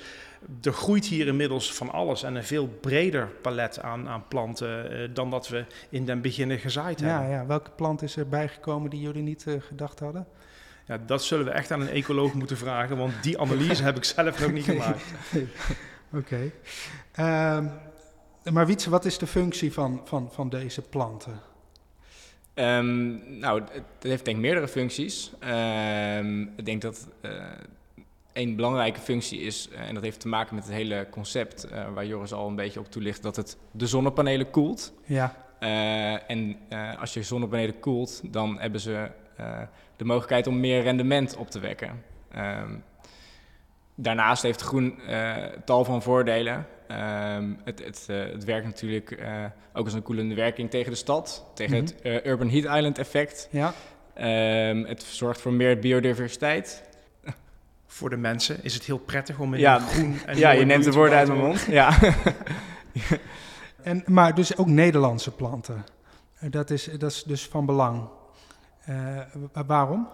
er 0.62 0.73
groeit 0.73 1.07
hier 1.07 1.26
inmiddels 1.26 1.73
van 1.75 1.93
alles 1.93 2.23
en 2.23 2.35
een 2.35 2.45
veel 2.45 2.66
breder 2.81 3.26
palet 3.43 3.81
aan, 3.81 4.09
aan 4.09 4.25
planten 4.28 4.90
eh, 4.90 5.09
dan 5.14 5.31
dat 5.31 5.49
we 5.49 5.64
in 5.90 6.05
den 6.05 6.21
beginnen 6.21 6.59
gezaaid 6.59 7.00
Ja, 7.00 7.07
hebben. 7.07 7.31
ja, 7.31 7.47
welke 7.47 7.71
plant 7.71 8.02
is 8.02 8.16
er 8.16 8.28
bijgekomen 8.28 8.90
die 8.90 9.00
jullie 9.00 9.23
niet 9.23 9.47
eh, 9.47 9.55
gedacht 9.59 9.99
hadden? 10.00 10.26
Ja, 10.87 10.99
dat 11.07 11.25
zullen 11.25 11.45
we 11.45 11.50
echt 11.50 11.71
aan 11.71 11.81
een 11.81 11.88
ecoloog 11.88 12.33
moeten 12.35 12.57
vragen, 12.57 12.97
want 12.97 13.12
die 13.23 13.38
analyse 13.40 13.83
heb 13.88 13.97
ik 13.97 14.05
zelf 14.05 14.40
nog 14.40 14.52
niet 14.52 14.64
gemaakt. 14.71 15.02
Oké. 16.12 16.50
Ehm, 17.12 17.66
maar 18.52 18.66
Wietse, 18.66 18.90
wat 18.90 19.04
is 19.04 19.18
de 19.18 19.26
functie 19.26 19.72
van, 19.72 20.00
van, 20.04 20.28
van 20.32 20.48
deze 20.48 20.82
planten? 20.82 21.40
Ehm, 22.54 23.38
nou, 23.38 23.60
het, 23.60 23.70
het 23.72 24.02
heeft 24.02 24.24
denk 24.24 24.36
ik 24.36 24.42
meerdere 24.42 24.68
functies. 24.68 25.32
Ehm, 25.38 26.40
ik 26.42 26.64
denk 26.64 26.82
dat 26.82 27.08
eh 27.20 27.30
één 28.32 28.56
belangrijke 28.56 29.00
functie 29.00 29.40
is, 29.40 29.68
eh, 29.68 29.88
en 29.88 29.94
dat 29.94 30.02
heeft 30.02 30.20
te 30.20 30.28
maken 30.28 30.54
met 30.54 30.64
het 30.64 30.72
hele 30.72 31.06
concept, 31.10 31.64
eh, 31.64 31.84
waar 31.94 32.06
Joris 32.06 32.32
al 32.32 32.48
een 32.48 32.54
beetje 32.54 32.80
op 32.80 32.90
toelicht, 32.90 33.22
dat 33.22 33.36
het 33.36 33.56
de 33.70 33.86
zonnepanelen 33.86 34.50
koelt. 34.50 34.92
Ja, 35.04 35.44
Eh, 35.58 36.30
en 36.30 36.56
eh, 36.68 37.00
als 37.00 37.14
je 37.14 37.22
zonnepanelen 37.22 37.80
koelt, 37.80 38.32
dan 38.32 38.58
hebben 38.60 38.80
ze 38.80 39.10
eh, 39.36 39.60
de 39.96 40.04
mogelijkheid 40.04 40.46
om 40.46 40.60
meer 40.60 40.82
rendement 40.82 41.36
op 41.36 41.50
te 41.50 41.58
wekken. 41.58 42.02
Ehm, 42.30 42.74
daarnaast 43.94 44.42
heeft 44.42 44.60
groen 44.60 45.00
eh, 45.00 45.34
tal 45.64 45.84
van 45.84 46.02
voordelen. 46.02 46.66
Ehm, 46.88 47.52
het, 47.64 47.85
het, 47.85 48.05
eh, 48.09 48.16
het 48.33 48.45
werkt 48.45 48.66
natuurlijk 48.66 49.11
eh, 49.11 49.45
ook 49.73 49.85
als 49.85 49.95
een 49.95 50.02
koelende 50.02 50.35
werking 50.35 50.71
tegen 50.71 50.90
de 50.90 50.97
stad, 50.97 51.45
tegen 51.55 51.76
het 51.76 52.00
eh, 52.02 52.25
Urban 52.25 52.49
Heat 52.50 52.76
Island 52.76 52.99
effect. 52.99 53.49
ja, 53.50 53.73
Ehm, 54.14 54.85
het 54.85 55.02
zorgt 55.02 55.40
voor 55.40 55.52
meer 55.52 55.78
biodiversiteit. 55.78 56.83
Voor 57.87 58.11
de 58.11 58.16
mensen 58.16 58.59
is 58.64 58.75
het 58.75 58.83
heel 58.85 58.99
prettig 58.99 59.38
om 59.38 59.55
in 59.55 59.61
Ja, 59.61 59.78
groen 59.78 60.19
en 60.26 60.38
ja, 60.38 60.50
je 60.50 60.64
neemt 60.64 60.85
de 60.85 60.93
woorden 60.93 61.19
uit 61.19 61.28
mijn 61.28 61.40
mond. 61.40 61.61
Ja. 61.69 61.99
En, 63.83 64.02
maar 64.07 64.35
dus 64.35 64.57
ook 64.57 64.66
Nederlandse 64.66 65.31
planten. 65.31 65.85
Dat 66.40 66.71
is, 66.71 66.85
dat 66.99 67.11
is 67.11 67.23
dus 67.23 67.47
van 67.47 67.66
belang. 67.66 68.09
Eh, 68.85 68.97
wa- 69.52 69.64
waarom? 69.64 70.09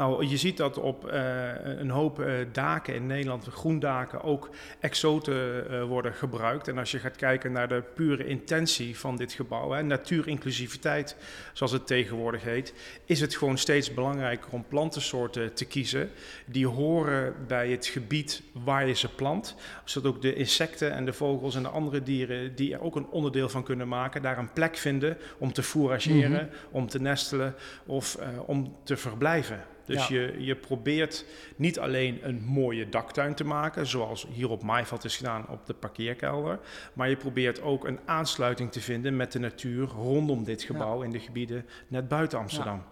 Nou, 0.00 0.26
je 0.26 0.36
ziet 0.36 0.56
dat 0.56 0.78
op 0.78 1.06
eh, 1.06 1.48
een 1.78 1.90
hoop 1.90 2.20
eh, 2.20 2.34
daken 2.52 2.94
in 2.94 3.06
Nederland, 3.06 3.46
groendaken, 3.46 4.22
ook 4.22 4.50
exoten 4.78 5.70
eh, 5.70 5.84
worden 5.84 6.14
gebruikt. 6.14 6.68
En 6.68 6.78
als 6.78 6.90
je 6.90 6.98
gaat 6.98 7.16
kijken 7.16 7.52
naar 7.52 7.68
de 7.68 7.82
pure 7.94 8.26
intentie 8.26 8.98
van 8.98 9.16
dit 9.16 9.32
gebouw, 9.32 9.70
hè, 9.70 9.82
natuurinclusiviteit, 9.82 11.16
zoals 11.52 11.72
het 11.72 11.86
tegenwoordig 11.86 12.42
heet, 12.42 12.74
is 13.04 13.20
het 13.20 13.36
gewoon 13.36 13.58
steeds 13.58 13.94
belangrijker 13.94 14.50
om 14.50 14.64
plantensoorten 14.68 15.54
te 15.54 15.64
kiezen 15.64 16.10
die 16.46 16.66
horen 16.66 17.34
bij 17.46 17.70
het 17.70 17.86
gebied 17.86 18.42
waar 18.52 18.86
je 18.86 18.94
ze 18.94 19.14
plant. 19.14 19.56
Zodat 19.84 20.14
ook 20.14 20.22
de 20.22 20.34
insecten 20.34 20.92
en 20.92 21.04
de 21.04 21.12
vogels 21.12 21.56
en 21.56 21.62
de 21.62 21.68
andere 21.68 22.02
dieren 22.02 22.54
die 22.54 22.74
er 22.74 22.82
ook 22.82 22.96
een 22.96 23.08
onderdeel 23.10 23.48
van 23.48 23.62
kunnen 23.62 23.88
maken, 23.88 24.22
daar 24.22 24.38
een 24.38 24.52
plek 24.52 24.76
vinden 24.76 25.16
om 25.38 25.52
te 25.52 25.62
fourageren, 25.62 26.50
om 26.70 26.88
te 26.88 27.00
nestelen 27.00 27.54
of 27.86 28.18
om 28.46 28.76
te 28.84 28.96
verblijven. 28.96 29.60
Dus 29.90 30.08
Ja. 30.08 30.14
je, 30.14 30.34
je 30.38 30.56
probeert 30.56 31.24
niet 31.56 31.78
alleen 31.78 32.18
een 32.22 32.42
mooie 32.44 32.88
daktuin 32.88 33.34
te 33.34 33.44
maken, 33.44 33.86
zoals 33.86 34.26
hier 34.32 34.50
op 34.50 34.62
Maaiveld 34.62 35.04
is 35.04 35.16
gedaan 35.16 35.44
op 35.48 35.66
de 35.66 35.74
parkeerkelder, 35.74 36.58
maar 36.92 37.08
je 37.08 37.16
probeert 37.16 37.62
ook 37.62 37.86
een 37.86 37.98
aansluiting 38.04 38.72
te 38.72 38.80
vinden 38.80 39.16
met 39.16 39.32
de 39.32 39.38
natuur 39.38 39.86
rondom 39.88 40.44
dit 40.44 40.62
gebouw 40.62 41.02
in 41.02 41.10
de 41.10 41.18
gebieden 41.18 41.66
net 41.88 42.08
buiten 42.08 42.38
Amsterdam. 42.38 42.82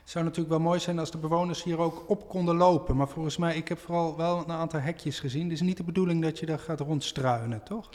Het 0.00 0.10
zou 0.12 0.24
natuurlijk 0.24 0.50
wel 0.54 0.60
mooi 0.64 0.80
zijn 0.80 0.98
als 0.98 1.10
de 1.10 1.18
bewoners 1.18 1.62
hier 1.62 1.78
ook 1.78 2.04
op 2.06 2.28
konden 2.28 2.56
lopen. 2.56 2.96
Maar 2.96 3.08
volgens 3.08 3.36
mij, 3.36 3.56
ik 3.56 3.68
heb 3.68 3.78
vooral 3.78 4.16
wel 4.16 4.38
een 4.38 4.50
aantal 4.54 4.80
hekjes 4.80 5.20
gezien. 5.20 5.42
Het 5.42 5.52
is 5.52 5.60
niet 5.60 5.76
de 5.76 5.84
bedoeling 5.84 6.22
dat 6.22 6.38
je 6.38 6.46
daar 6.46 6.58
gaat 6.58 6.80
rondstruinen, 6.80 7.62
toch? 7.62 7.90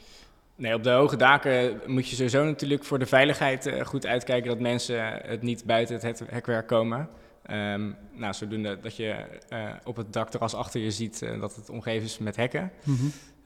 Nee, 0.55 0.73
op 0.73 0.83
de 0.83 0.89
hoge 0.89 1.15
daken 1.15 1.81
moet 1.85 2.09
je 2.09 2.15
sowieso 2.15 2.43
natuurlijk 2.45 2.83
voor 2.83 2.99
de 2.99 3.05
veiligheid 3.05 3.65
eh, 3.65 3.85
goed 3.85 4.05
uitkijken 4.05 4.49
dat 4.49 4.59
mensen 4.59 5.21
het 5.25 5.41
niet 5.41 5.65
buiten 5.65 5.95
het 5.95 6.03
hek- 6.03 6.29
hekwerk 6.31 6.67
komen. 6.67 7.09
Ehm, 7.49 7.91
nou, 8.11 8.33
zodoende 8.33 8.79
dat 8.81 8.95
je 8.95 9.11
eh, 9.49 9.69
op 9.83 9.95
het 9.95 10.13
dakterras 10.13 10.53
achter 10.53 10.81
je 10.81 10.91
ziet 10.91 11.21
eh, 11.21 11.39
dat 11.39 11.55
het 11.55 11.69
omgeven 11.69 12.05
is 12.05 12.17
met 12.17 12.35
hekken. 12.35 12.71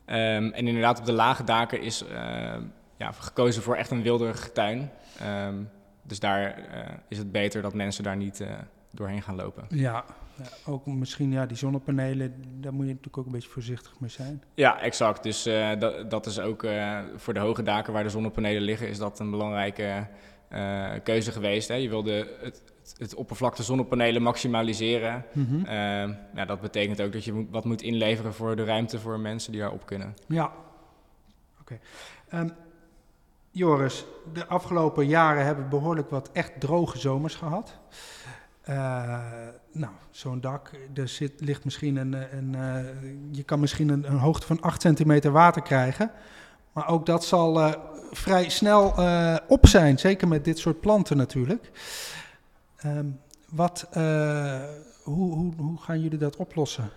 Ehm, 0.06 0.50
en 0.50 0.68
inderdaad, 0.68 1.00
op 1.00 1.06
de 1.06 1.12
lage 1.12 1.44
daken 1.44 1.82
is 1.82 2.04
eh, 2.04 2.56
ja, 2.98 3.12
gekozen 3.12 3.64
voor 3.64 3.76
echt 3.76 3.92
een 3.92 4.02
wilderige 4.02 4.52
tuin. 4.52 4.90
Ehm, 5.20 5.56
dus 6.02 6.20
daar 6.20 6.60
is 7.08 7.18
het 7.18 7.32
beter 7.32 7.62
dat 7.62 7.74
mensen 7.74 8.04
daar 8.04 8.16
niet 8.16 8.44
doorheen 8.92 9.22
gaan 9.22 9.36
lopen. 9.36 9.66
Ja, 9.70 10.06
ook 10.66 10.86
misschien 10.86 11.32
ja, 11.32 11.46
die 11.46 11.58
zonnepanelen, 11.58 12.34
daar 12.60 12.74
moet 12.74 12.86
je 12.86 12.92
natuurlijk 12.92 13.18
ook 13.18 13.26
een 13.26 13.32
beetje 13.32 13.50
voorzichtig 13.50 14.00
mee 14.00 14.10
zijn. 14.10 14.44
Ja, 14.54 14.82
exact. 14.82 15.24
Dus 15.24 15.44
dat, 15.80 16.12
dat 16.12 16.26
is 16.26 16.40
ook 16.40 16.66
voor 17.16 17.34
de 17.34 17.40
hoge 17.40 17.64
daken 17.64 17.94
waar 17.94 18.04
de 18.04 18.10
zonnepanelen 18.10 18.62
liggen, 18.62 18.90
is 18.90 18.98
dat 18.98 19.20
een 19.20 19.32
belangrijke 19.32 20.08
keuze 21.04 21.32
geweest. 21.32 21.68
Hè? 21.68 21.76
Je 21.76 21.90
wilde 21.90 22.28
het, 22.42 22.73
het, 22.98 23.16
oppervlakte 23.16 23.64
zonnepanelen 23.64 24.22
maximaliseren. 24.22 25.26
Ja, 26.36 26.46
dat 26.46 26.62
betekent 26.62 27.02
ook 27.02 27.14
dat 27.14 27.24
je 27.24 27.48
wat 27.50 27.66
moet 27.66 27.82
inleveren 27.82 28.34
voor 28.34 28.56
de 28.56 28.64
ruimte 28.64 29.00
voor 29.00 29.20
mensen 29.20 29.52
die 29.52 29.62
daarop 29.62 29.86
kunnen. 29.86 30.14
Ja, 30.28 30.52
oké. 31.62 31.80
Ehm, 32.30 32.50
Joris, 33.52 34.06
de 34.34 34.46
afgelopen 34.48 35.08
jaren 35.08 35.46
hebben 35.46 35.64
we 35.64 35.70
behoorlijk 35.70 36.10
wat 36.10 36.30
echt 36.32 36.60
droge 36.60 36.98
zomers 36.98 37.36
gehad. 37.36 37.80
Eh, 38.64 39.20
nou, 39.72 39.92
zo'n 40.12 40.42
dak, 40.42 40.72
er 40.94 41.08
zit, 41.08 41.34
ligt 41.38 41.66
misschien 41.66 41.96
een, 41.96 42.14
eh, 42.14 42.34
een, 42.34 42.56
eh, 42.56 42.86
je 43.32 43.44
kan 43.44 43.60
misschien 43.60 43.90
een, 43.90 44.12
een 44.12 44.18
hoogte 44.18 44.48
van 44.48 44.62
8 44.62 44.82
centimeter 44.82 45.32
water 45.32 45.62
krijgen. 45.62 46.12
Maar 46.74 46.88
ook 46.88 47.06
dat 47.06 47.26
zal 47.26 47.74
vrij 48.12 48.50
snel 48.50 48.94
op 49.48 49.68
zijn, 49.68 50.00
zeker 50.00 50.28
met 50.28 50.46
dit 50.46 50.60
soort 50.60 50.80
planten 50.80 51.18
natuurlijk. 51.18 51.72
Ehm, 52.84 53.06
wat, 53.50 53.88
eh, 53.92 54.64
hoe, 55.04 55.34
hoe, 55.34 55.54
hoe 55.58 55.82
gaan 55.82 56.02
jullie 56.02 56.18
dat 56.18 56.36
oplossen? 56.36 56.90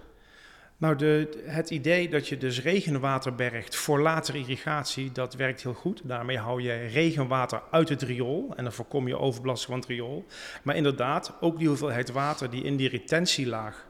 Nou, 0.79 0.97
de, 0.97 1.43
het 1.47 1.71
idee 1.71 2.09
dat 2.09 2.29
je 2.29 2.37
dus 2.39 2.63
regenwater 2.63 3.35
bergt 3.35 3.77
voor 3.77 4.01
latere 4.01 4.39
irrigatie, 4.39 5.13
dat 5.13 5.35
werkt 5.35 5.63
heel 5.63 5.75
goed. 5.75 6.01
Daarmee 6.05 6.39
hou 6.39 6.63
je 6.63 6.73
regenwater 6.87 7.63
uit 7.71 7.89
het 7.89 8.03
riool 8.03 8.53
en 8.57 8.65
dan 8.65 8.73
voorkom 8.73 9.09
je 9.09 9.19
overbelasting 9.19 9.71
van 9.71 9.79
het 9.81 9.89
riool. 9.89 10.25
Maar 10.63 10.77
inderdaad, 10.77 11.33
ook 11.41 11.59
die 11.59 11.69
hoeveelheid 11.69 12.11
water 12.13 12.51
die 12.51 12.63
in 12.63 12.77
die 12.77 12.89
retentielaag 12.89 13.87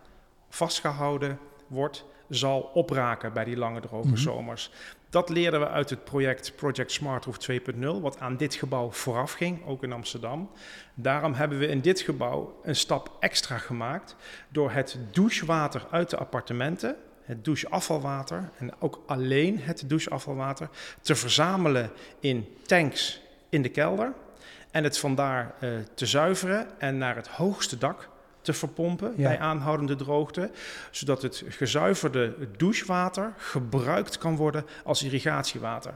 vastgehouden 0.49 1.39
wordt, 1.67 2.05
zal 2.29 2.61
opraken 2.61 3.33
bij 3.33 3.45
die 3.45 3.57
lange 3.57 3.81
droge 3.81 4.07
Mhm. 4.09 4.17
zomers. 4.17 4.71
Dat 5.11 5.29
leerden 5.29 5.61
we 5.61 5.69
uit 5.69 5.91
het 5.91 6.05
project 6.05 6.53
Project 6.57 6.93
Smart 6.93 7.25
Roof 7.25 7.37
2.0, 7.51 8.01
wat 8.01 8.19
aan 8.19 8.37
dit 8.37 8.55
gebouw 8.55 8.91
vooraf 8.91 9.33
ging, 9.33 9.67
ook 9.67 9.83
in 9.83 9.93
Amsterdam. 9.93 10.51
Daarom 10.95 11.35
hebben 11.35 11.59
we 11.59 11.67
in 11.67 11.81
dit 11.81 12.01
gebouw 12.01 12.61
een 12.63 12.77
stap 12.77 13.17
extra 13.21 13.59
gemaakt 13.59 14.17
door 14.49 14.71
het 14.71 14.99
douchewater 15.13 15.87
uit 15.91 16.11
de 16.11 16.17
appartementen, 16.17 16.97
het 17.23 17.45
doucheafvalwater 17.45 18.51
en 18.59 18.81
ook 18.81 19.03
alleen 19.07 19.59
het 19.59 19.83
doucheafvalwater, 19.87 20.69
te 21.01 21.15
verzamelen 21.15 21.91
in 22.21 22.57
tanks 22.63 23.21
in 23.49 23.63
de 23.63 23.69
kelder 23.69 24.13
en 24.71 24.85
het 24.85 24.99
vandaar 24.99 25.55
eh, 25.61 25.71
te 25.95 26.07
zuiveren 26.07 26.81
en 26.81 26.99
naar 26.99 27.17
het 27.17 27.29
hoogste 27.29 27.79
dak 27.79 28.09
te 28.47 28.53
verpompen 28.53 29.13
Ja. 29.17 29.29
bij 29.29 29.39
aanhoudende 29.39 29.95
droogte, 29.97 30.51
zodat 30.91 31.23
het 31.23 31.43
gezuiverde 31.49 32.35
douchewater 32.57 33.33
gebruikt 33.37 34.19
kan 34.19 34.37
worden 34.37 34.65
als 34.85 35.03
irrigatiewater. 35.03 35.95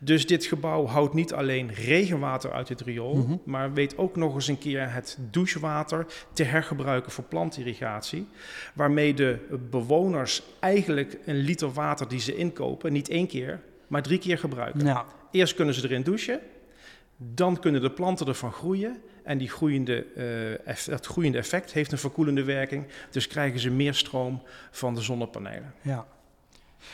Dus 0.00 0.26
dit 0.26 0.44
gebouw 0.44 0.86
houdt 0.86 1.14
niet 1.14 1.32
alleen 1.32 1.72
regenwater 1.72 2.52
uit 2.52 2.68
het 2.68 2.80
riool, 2.80 3.14
Mhm. 3.16 3.36
maar 3.44 3.72
weet 3.72 3.98
ook 3.98 4.16
nog 4.16 4.34
eens 4.34 4.48
een 4.48 4.58
keer 4.58 4.92
het 4.92 5.18
douchewater 5.30 6.06
te 6.32 6.42
hergebruiken 6.44 7.12
voor 7.12 7.24
plantirrigatie. 7.24 8.28
Waarmee 8.74 9.14
de 9.14 9.58
bewoners 9.70 10.42
eigenlijk 10.60 11.18
een 11.26 11.36
liter 11.36 11.72
water 11.72 12.08
die 12.08 12.20
ze 12.20 12.36
inkopen, 12.36 12.92
niet 12.92 13.08
één 13.08 13.26
keer, 13.26 13.60
maar 13.86 14.02
drie 14.02 14.18
keer 14.18 14.38
gebruiken. 14.38 14.84
Nou, 14.84 15.06
Eerst 15.30 15.54
kunnen 15.54 15.74
ze 15.74 15.84
erin 15.84 16.02
douchen, 16.02 16.40
dan 17.16 17.58
kunnen 17.60 17.80
de 17.80 17.90
planten 17.90 18.26
ervan 18.26 18.52
groeien. 18.52 18.96
En 19.28 19.38
die 19.38 19.48
groeiende, 19.48 20.06
eh, 20.16 20.66
eff- 20.68 20.84
dat 20.84 21.06
groeiende 21.06 21.38
effect 21.38 21.72
heeft 21.72 21.92
een 21.92 21.98
verkoelende 21.98 22.44
werking. 22.44 22.86
Dus 23.10 23.26
krijgen 23.26 23.60
ze 23.60 23.70
meer 23.70 23.94
stroom 23.94 24.42
van 24.70 24.94
de 24.94 25.00
zonnepanelen. 25.00 25.74
ja. 25.82 26.06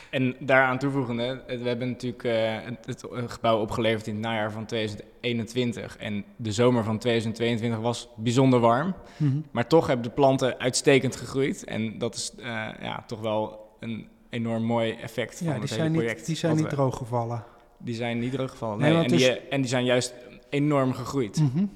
En 0.09 0.35
daaraan 0.39 0.77
toevoegende, 0.77 1.43
we 1.47 1.67
hebben 1.67 1.87
natuurlijk 1.87 2.23
uh, 2.23 2.57
het, 2.85 3.03
gebouw 3.27 3.59
opgeleverd 3.59 4.07
in 4.07 4.13
het 4.13 4.23
najaar 4.23 4.51
van 4.51 4.65
2021. 4.65 5.97
En 5.97 6.23
de 6.35 6.51
zomer 6.51 6.83
van 6.83 6.97
2022 6.97 7.79
was 7.79 8.09
bijzonder 8.15 8.59
warm. 8.59 8.93
Mhm. 9.17 9.39
Maar 9.51 9.67
toch 9.67 9.87
hebben 9.87 10.05
de 10.05 10.11
planten 10.11 10.59
uitstekend 10.59 11.15
gegroeid. 11.15 11.63
En 11.63 11.97
dat 11.97 12.15
is 12.15 12.33
uh, 12.37 12.45
ja, 12.81 13.03
toch 13.07 13.19
wel 13.19 13.69
een 13.79 14.07
enorm 14.29 14.63
mooi 14.63 14.91
effect 14.91 15.37
van 15.37 15.61
het 15.61 15.69
hele 15.69 15.91
project. 15.91 16.17
Niet, 16.17 16.25
die 16.25 16.35
zijn 16.35 16.55
niet 16.55 16.69
drooggevallen. 16.69 17.43
Die 17.77 17.95
zijn 17.95 18.19
niet 18.19 18.31
drooggevallen, 18.31 18.79
nee. 18.79 18.93
nee 18.93 19.03
en, 19.03 19.17
die, 19.17 19.39
en 19.39 19.61
die 19.61 19.69
zijn 19.69 19.85
juist 19.85 20.13
enorm 20.49 20.93
gegroeid. 20.93 21.39
Mm 21.39 21.51
-hmm. 21.53 21.69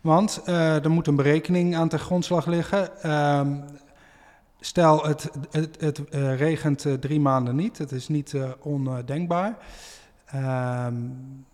Want 0.00 0.42
uh, 0.46 0.84
er 0.84 0.90
moet 0.90 1.06
een 1.06 1.16
berekening 1.16 1.76
aan 1.76 1.88
ten 1.88 1.98
grondslag 1.98 2.46
liggen. 2.46 3.10
Um, 3.38 3.64
Stel, 4.60 5.06
het, 5.06 5.30
het, 5.50 5.80
het 5.80 6.02
uh, 6.10 6.36
regent 6.38 6.84
uh, 6.84 6.94
drie 6.94 7.20
maanden 7.20 7.56
niet. 7.56 7.78
Het 7.78 7.92
is 7.92 8.08
niet 8.08 8.34
ondenkbaar. 8.60 9.56
Um, 10.34 11.46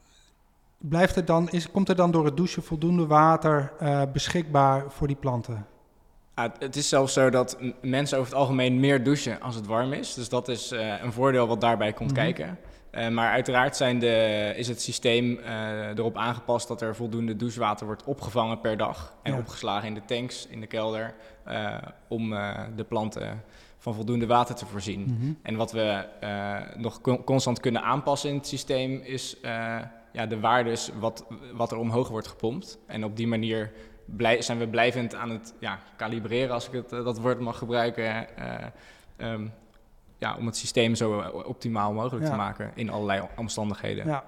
blijft 0.79 1.17
er 1.17 1.25
dan, 1.25 1.51
is, 1.51 1.71
komt 1.71 1.89
er 1.89 1.97
dan 1.97 2.11
door 2.11 2.25
het 2.25 2.37
douchen 2.37 2.63
voldoende 2.63 3.07
water 3.07 3.73
beschikbaar 4.13 4.85
voor 4.89 5.07
die 5.07 5.17
planten? 5.17 5.67
Ja, 6.35 6.53
het 6.59 6.77
is 6.77 6.89
zelfs 6.89 7.13
zo 7.13 7.31
dat 7.31 7.59
mensen 7.83 8.19
over 8.19 8.31
het 8.31 8.41
algemeen 8.41 8.81
meer 8.81 9.05
douchen 9.05 9.41
als 9.41 9.55
het 9.55 9.67
warm 9.67 9.93
is. 9.93 10.15
Dus 10.15 10.29
dat 10.29 10.49
is 10.49 10.71
een 11.03 11.13
voordeel 11.13 11.47
wat 11.47 11.61
daarbij 11.61 11.93
komt 11.93 12.11
mm 12.11 12.17
-hmm. 12.17 12.25
kijken. 12.25 12.59
Uh, 12.93 13.09
maar 13.09 13.31
uiteraard 13.31 13.77
zijn 13.77 13.99
de, 13.99 14.53
is 14.57 14.69
het 14.69 14.83
systeem 14.83 15.39
uh, 15.39 15.89
erop 15.89 16.17
aangepast 16.17 16.69
dat 16.69 16.83
er 16.83 16.97
voldoende 16.97 17.37
douchewater 17.37 17.87
wordt 17.87 18.05
opgevangen 18.05 18.61
per 18.61 18.77
dag 18.77 19.17
en 19.23 19.33
ja. 19.33 19.39
opgeslagen 19.39 19.89
in 19.89 19.95
de 19.95 20.05
tanks, 20.05 20.47
in 20.47 20.61
de 20.61 20.67
kelder, 20.67 21.15
uh, 21.49 21.77
om 22.09 22.31
de 22.77 22.85
planten 22.89 23.43
van 23.79 23.95
voldoende 23.95 24.27
water 24.27 24.55
te 24.55 24.67
voorzien. 24.67 25.01
Mm 25.01 25.17
-hmm. 25.21 25.39
En 25.43 25.57
wat 25.57 25.73
we 25.73 26.05
nog 26.77 27.01
con 27.01 27.25
constant 27.25 27.61
kunnen 27.61 27.83
aanpassen 27.83 28.31
in 28.31 28.37
het 28.37 28.47
systeem 28.47 29.01
is 29.05 29.37
ja, 30.13 30.27
de 30.29 30.41
waardes 30.41 30.91
wat, 30.99 31.27
wat 31.53 31.73
er 31.73 31.79
omhoog 31.79 32.09
wordt 32.09 32.29
gepompt. 32.29 32.79
En 32.87 33.05
op 33.05 33.17
die 33.17 33.27
manier 33.27 33.73
blij, 34.05 34.43
zijn 34.43 34.59
we 34.59 34.69
blijvend 34.69 35.15
aan 35.15 35.31
het 35.31 35.55
ja, 35.61 35.79
kalibreren, 35.97 36.55
als 36.55 36.67
ik 36.67 36.73
het, 36.73 36.91
dat 36.91 37.19
woord 37.19 37.41
mag 37.41 37.59
gebruiken. 37.59 38.27
Um, 39.19 39.53
ja, 40.23 40.37
om 40.37 40.47
het 40.47 40.57
systeem 40.57 40.95
zo 40.95 41.21
optimaal 41.45 41.93
mogelijk 41.93 42.27
te 42.27 42.35
maken 42.35 42.73
in 42.75 42.91
allerlei 42.91 43.23
omstandigheden. 43.37 44.07
Ja. 44.07 44.25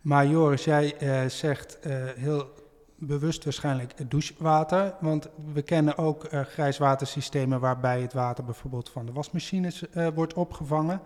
Maar 0.00 0.26
Joris, 0.26 0.64
jij 0.64 0.94
uh, 1.02 1.28
zegt 1.28 1.78
uh, 1.86 1.92
heel 2.16 2.48
bewust 2.96 3.44
waarschijnlijk 3.44 4.10
douchewater. 4.10 4.94
Want 5.00 5.28
we 5.52 5.62
kennen 5.62 5.98
ook 5.98 6.32
uh, 6.32 6.40
grijswatersystemen 6.40 7.60
waarbij 7.60 8.00
het 8.00 8.12
water 8.12 8.44
bijvoorbeeld 8.44 8.90
van 8.90 9.06
de 9.06 9.12
wasmachines 9.12 9.84
wordt 10.14 10.34
opgevangen. 10.34 11.00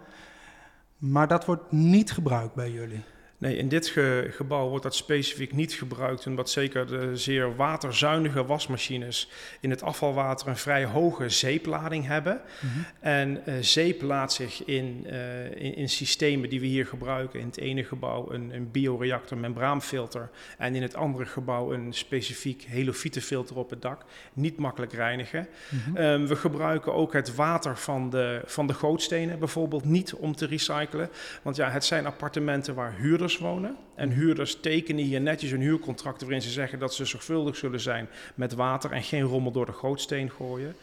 Maar 0.98 1.28
dat 1.28 1.44
wordt 1.44 1.72
niet 1.72 2.12
gebruikt 2.12 2.54
bij 2.54 2.70
jullie. 2.70 3.02
Nee, 3.38 3.56
in 3.56 3.68
dit 3.68 3.96
gebouw 4.30 4.68
wordt 4.68 4.82
dat 4.82 4.94
specifiek 4.94 5.52
niet 5.52 5.72
gebruikt, 5.72 6.26
omdat 6.26 6.50
zeker 6.50 6.86
de 6.86 7.16
zeer 7.16 7.56
waterzuinige 7.56 8.44
wasmachines 8.44 9.30
in 9.60 9.70
het 9.70 9.82
afvalwater 9.82 10.48
een 10.48 10.56
vrij 10.56 10.84
hoge 10.84 11.28
zeeplading 11.28 12.06
hebben. 12.06 12.40
Mhm. 12.60 12.70
En 13.00 13.42
uh, 13.46 13.54
zeep 13.60 14.02
laat 14.02 14.32
zich 14.32 14.64
in, 14.64 15.06
uh, 15.06 15.44
in, 15.44 15.74
in, 15.74 15.88
systemen 15.88 16.48
die 16.48 16.60
we 16.60 16.66
hier 16.66 16.86
gebruiken, 16.86 17.40
in 17.40 17.46
het 17.46 17.58
ene 17.58 17.84
gebouw 17.84 18.30
een, 18.30 18.54
een 18.54 18.70
bioreactor 18.70 19.38
membraanfilter 19.38 20.30
en 20.58 20.74
in 20.74 20.82
het 20.82 20.94
andere 20.94 21.26
gebouw 21.26 21.72
een 21.72 21.92
specifiek 21.92 22.62
helofietenfilter 22.62 23.56
op 23.56 23.70
het 23.70 23.82
dak, 23.82 24.02
niet 24.32 24.56
makkelijk 24.56 24.92
reinigen. 24.92 25.48
Mhm. 25.68 25.96
um, 25.96 26.26
we 26.26 26.36
gebruiken 26.36 26.94
ook 26.94 27.12
het 27.12 27.34
water 27.34 27.76
van 27.76 28.10
de, 28.10 28.40
van 28.44 28.66
de 28.66 28.74
gootstenen 28.74 29.38
bijvoorbeeld 29.38 29.84
niet 29.84 30.14
om 30.14 30.36
te 30.36 30.46
recyclen, 30.46 31.10
want 31.42 31.56
ja, 31.56 31.70
het 31.70 31.84
zijn 31.84 32.06
appartementen 32.06 32.74
waar 32.74 32.94
huurders 32.96 33.23
wonen. 33.38 33.76
En 33.94 34.10
huurders 34.10 34.60
tekenen 34.60 35.04
hier 35.04 35.20
netjes 35.20 35.50
een 35.50 35.60
huurcontract 35.60 36.20
waarin 36.20 36.42
ze 36.42 36.50
zeggen 36.50 36.78
dat 36.78 36.94
ze 36.94 37.04
zorgvuldig 37.04 37.56
zullen 37.56 37.80
zijn 37.80 38.08
met 38.34 38.54
water 38.54 38.92
en 38.92 39.02
geen 39.02 39.22
rommel 39.22 39.52
door 39.52 39.66
de 39.66 39.72
gootsteen 39.72 40.30
gooien. 40.30 40.76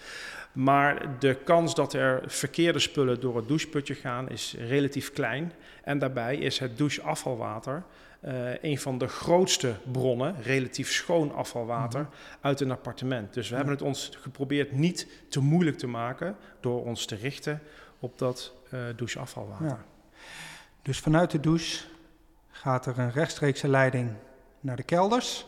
Maar 0.52 1.20
de 1.20 1.36
kans 1.44 1.76
dat 1.76 1.94
er 1.94 2.24
verkeerde 2.26 2.80
spullen 2.80 3.20
door 3.20 3.36
het 3.36 3.48
doucheputje 3.48 3.96
gaan 3.96 4.30
is 4.30 4.56
relatief 4.68 5.12
klein. 5.12 5.54
En 5.84 6.00
daarbij 6.00 6.38
is 6.38 6.60
het 6.60 6.78
doucheafvalwater 6.78 7.84
uh, 8.26 8.64
een 8.64 8.80
van 8.80 8.98
de 8.98 9.08
grootste 9.08 9.74
bronnen, 9.92 10.36
relatief 10.42 10.92
schoon 10.92 11.34
afvalwater, 11.34 12.02
mhm. 12.02 12.12
uit 12.42 12.60
een 12.60 12.72
appartement. 12.72 13.34
Dus 13.34 13.50
we 13.50 13.56
hebben 13.56 13.74
het 13.74 13.84
ons 13.84 14.12
geprobeerd 14.22 14.72
niet 14.72 15.08
te 15.30 15.40
moeilijk 15.40 15.78
te 15.78 15.88
maken 15.88 16.36
door 16.60 16.86
ons 16.86 17.06
te 17.06 17.16
richten 17.16 17.62
op 18.00 18.18
dat 18.18 18.54
uh, 18.74 18.80
doucheafvalwater. 18.96 19.68
Ja. 19.68 19.86
Dus 20.82 21.00
vanuit 21.00 21.32
de 21.32 21.40
douche 21.40 21.86
gaat 22.62 22.86
er 22.86 23.00
een 23.00 23.12
rechtstreekse 23.12 23.68
leiding 23.68 24.12
naar 24.60 24.76
de 24.76 24.84
kelders. 24.84 25.48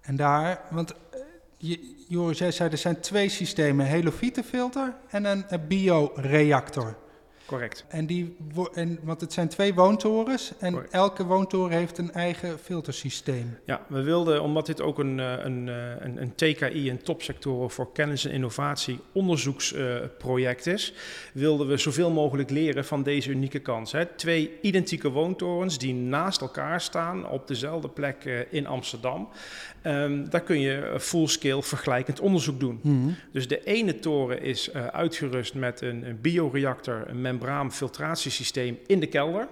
En 0.00 0.16
daar, 0.16 0.60
want 0.70 0.94
uh, 1.60 1.76
Joris, 2.08 2.38
jij 2.38 2.50
zei 2.50 2.70
er 2.70 2.78
zijn 2.78 3.00
twee 3.00 3.28
systemen, 3.28 3.86
een 3.86 3.92
filter 4.42 4.94
en 5.08 5.24
een 5.24 5.66
bioreactor. 5.68 6.96
Correct. 7.46 7.84
En 7.88 8.06
die, 8.06 8.36
en, 8.74 8.98
want 9.02 9.20
het 9.20 9.32
zijn 9.32 9.48
twee 9.48 9.74
woontorens 9.74 10.52
en 10.58 10.90
elke 10.90 11.24
woontoren 11.24 11.76
heeft 11.76 11.98
een 11.98 12.12
eigen 12.12 12.58
filtersysteem. 12.58 13.58
Ja, 13.64 13.80
we 13.88 14.02
wilden, 14.02 14.42
omdat 14.42 14.66
dit 14.66 14.80
ook 14.80 14.98
een, 14.98 15.20
eh, 15.20 15.32
een, 15.38 15.68
eh, 15.68 15.90
een, 15.98 16.22
een 16.22 16.34
TKI, 16.34 16.90
een 16.90 17.02
topsectoren 17.02 17.70
voor 17.70 17.92
kennis 17.92 18.24
en 18.24 18.32
innovatie 18.32 18.98
onderzoeksproject 19.12 20.66
uh, 20.66 20.74
is, 20.74 20.92
wilden 21.32 21.68
we 21.68 21.76
zoveel 21.76 22.10
mogelijk 22.10 22.50
leren 22.50 22.84
van 22.84 23.02
deze 23.02 23.30
unieke 23.30 23.58
kans. 23.58 23.92
Hè. 23.92 24.06
Twee 24.06 24.50
identieke 24.62 25.10
woontorens 25.10 25.78
die 25.78 25.94
naast 25.94 26.40
elkaar 26.40 26.80
staan 26.80 27.28
op 27.28 27.48
dezelfde 27.48 27.88
plek 27.88 28.24
uh, 28.24 28.40
in 28.50 28.66
Amsterdam. 28.66 29.28
Um, 29.82 30.30
daar 30.30 30.40
kun 30.40 30.60
je 30.60 30.96
full-scale 30.98 31.62
vergelijkend 31.62 32.20
onderzoek 32.20 32.60
doen. 32.60 32.80
Mm 32.82 33.02
-hmm. 33.02 33.16
Dus 33.32 33.48
de 33.48 33.64
ene 33.64 33.98
toren 33.98 34.42
is 34.42 34.68
uh, 34.68 34.86
uitgerust 34.86 35.54
met 35.54 35.80
een, 35.80 36.08
een 36.08 36.20
bioreactor, 36.20 37.04
een 37.06 37.20
membraanfiltratiesysteem 37.36 38.78
in 38.86 39.00
de 39.00 39.06
kelder. 39.06 39.48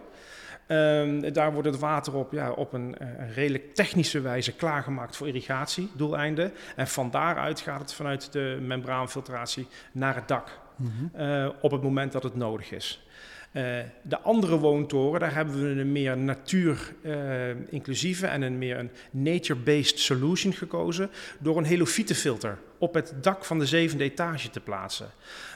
Um, 0.69 1.33
daar 1.33 1.53
wordt 1.53 1.69
het 1.69 1.79
water 1.79 2.15
op, 2.15 2.33
ja, 2.33 2.51
op 2.51 2.73
een, 2.73 2.99
eh, 2.99 3.09
een, 3.19 3.33
redelijk 3.33 3.75
technische 3.75 4.21
wijze 4.21 4.53
klaargemaakt 4.53 5.17
voor 5.17 5.29
irrigatiedoeleinden. 5.29 6.53
En 6.77 6.89
van 6.89 7.11
daaruit 7.11 7.61
gaat 7.61 7.81
het 7.81 7.93
vanuit 7.93 8.33
de 8.33 8.59
membraanfiltratie 8.61 9.67
naar 9.93 10.15
het 10.15 10.29
dak. 10.29 10.63
Mm 10.77 10.93
-hmm. 10.97 11.11
uh, 11.21 11.49
op 11.61 11.71
het 11.71 11.83
moment 11.83 12.13
dat 12.13 12.23
het 12.23 12.35
nodig 12.35 12.73
is. 12.73 13.07
Uh, 13.53 13.63
de 14.03 14.21
andere 14.21 14.59
woontoren, 14.59 15.21
daar 15.21 15.35
hebben 15.35 15.63
we 15.63 15.69
een 15.81 15.93
meer 15.93 16.19
natuur-inclusieve 16.19 18.27
uh, 18.27 18.33
en 18.33 18.43
een 18.43 18.59
meer 18.59 18.79
een 18.79 18.91
nature-based 19.11 19.99
solution 19.99 20.53
gekozen 20.53 21.11
door 21.39 21.57
een 21.57 21.65
helofietenfilter 21.65 22.59
op 22.79 22.95
het 22.95 23.15
dak 23.21 23.45
van 23.45 23.59
de 23.59 23.67
zevende 23.67 24.05
etage 24.05 24.51
te 24.51 24.61
plaatsen. 24.61 25.11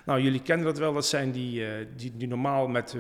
Nou, 0.09 0.21
jullie 0.21 0.42
kennen 0.42 0.66
dat 0.66 0.79
wel, 0.79 0.92
dat 0.92 1.07
zijn 1.07 1.31
die, 1.31 1.61
uh, 1.61 1.68
die, 1.97 2.16
die, 2.16 2.29
normaal 2.29 2.68
met 2.68 2.97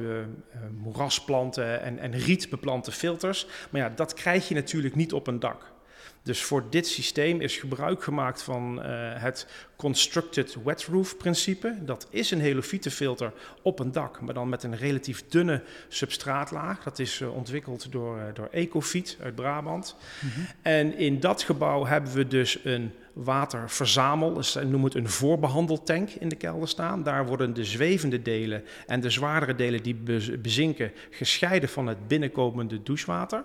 moerasplanten 0.82 1.80
en, 1.80 1.98
en 1.98 2.12
riet 2.12 2.50
beplante 2.50 2.92
filters. 2.92 3.46
Maar 3.70 3.80
ja, 3.80 3.88
dat 3.88 4.14
krijg 4.14 4.48
je 4.48 4.54
natuurlijk 4.54 4.94
niet 4.94 5.12
op 5.12 5.26
een 5.26 5.38
dak. 5.38 5.72
Dus 6.22 6.42
voor 6.42 6.70
dit 6.70 6.86
systeem 6.86 7.40
is 7.40 7.56
gebruik 7.56 8.02
gemaakt 8.02 8.42
van 8.42 8.78
uh, 8.78 8.84
het 9.14 9.46
constructed 9.76 10.56
wet 10.64 10.84
roof 10.84 11.16
principe. 11.16 11.78
Dat 11.80 12.06
is 12.10 12.30
een 12.30 12.40
helofietenfilter 12.40 13.32
op 13.62 13.78
een 13.78 13.92
dak, 13.92 14.20
maar 14.20 14.34
dan 14.34 14.48
met 14.48 14.62
een 14.62 14.76
relatief 14.76 15.24
dunne 15.28 15.62
substraatlaag. 15.88 16.82
Dat 16.82 16.98
is 16.98 17.20
uh, 17.20 17.34
ontwikkeld 17.34 17.92
door, 17.92 18.16
uh, 18.16 18.22
door 18.34 18.48
Ecofit 18.50 19.16
uit 19.22 19.34
Brabant. 19.34 19.96
Mm 20.20 20.30
-hmm. 20.30 20.46
En 20.62 20.98
in 20.98 21.20
dat 21.20 21.42
gebouw 21.42 21.84
hebben 21.84 22.12
we 22.12 22.26
dus 22.26 22.58
een 22.64 22.92
waterverzamel, 23.12 24.34
dus 24.34 24.54
noem 24.54 24.84
het 24.84 24.94
een 24.94 25.08
voorbehandeltank 25.08 26.10
in 26.10 26.28
de 26.28 26.36
kelder 26.36 26.68
staan. 26.68 27.02
Daar 27.02 27.26
worden 27.26 27.54
de 27.54 27.64
zwevende 27.64 28.22
delen 28.22 28.64
en 28.86 29.00
de 29.00 29.10
zwaardere 29.10 29.54
delen 29.54 29.82
die 29.82 29.94
bezinken 30.40 30.92
gescheiden 31.10 31.68
van 31.68 31.86
het 31.86 32.08
binnenkomende 32.08 32.82
douchewater. 32.82 33.44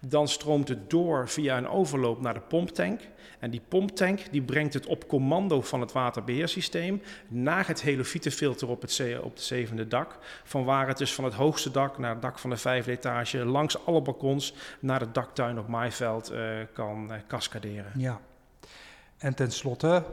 Dan 0.00 0.28
stroomt 0.28 0.68
het 0.68 0.90
door 0.90 1.28
via 1.28 1.56
een 1.56 1.68
overloop 1.68 2.20
naar 2.20 2.34
de 2.34 2.40
pomptank. 2.40 3.00
En 3.38 3.50
die 3.50 3.62
pomptank 3.68 4.20
die 4.30 4.42
brengt 4.42 4.74
het 4.74 4.86
op 4.86 5.08
commando 5.08 5.60
van 5.60 5.80
het 5.80 5.92
waterbeheersysteem 5.92 7.02
naar 7.28 7.66
het 7.66 7.82
helofietenfilter 7.82 8.68
op 8.68 8.82
het, 8.82 9.02
op 9.22 9.32
het 9.34 9.42
zevende 9.42 9.88
dak. 9.88 10.18
Van 10.44 10.64
waar 10.64 10.88
het 10.88 10.98
dus 10.98 11.14
van 11.14 11.24
het 11.24 11.34
hoogste 11.34 11.70
dak 11.70 11.98
naar 11.98 12.10
het 12.10 12.22
dak 12.22 12.38
van 12.38 12.50
de 12.50 12.56
vijfde 12.56 12.90
etage 12.90 13.44
langs 13.44 13.86
alle 13.86 14.02
balkons 14.02 14.54
naar 14.80 14.98
de 14.98 15.12
daktuin 15.12 15.58
op 15.58 15.68
Maaiveld 15.68 16.32
uh, 16.32 16.40
kan 16.72 17.08
uh, 17.10 17.16
cascaderen. 17.26 17.92
Ja. 17.96 18.20
En 19.18 19.34
tenslotte, 19.34 20.04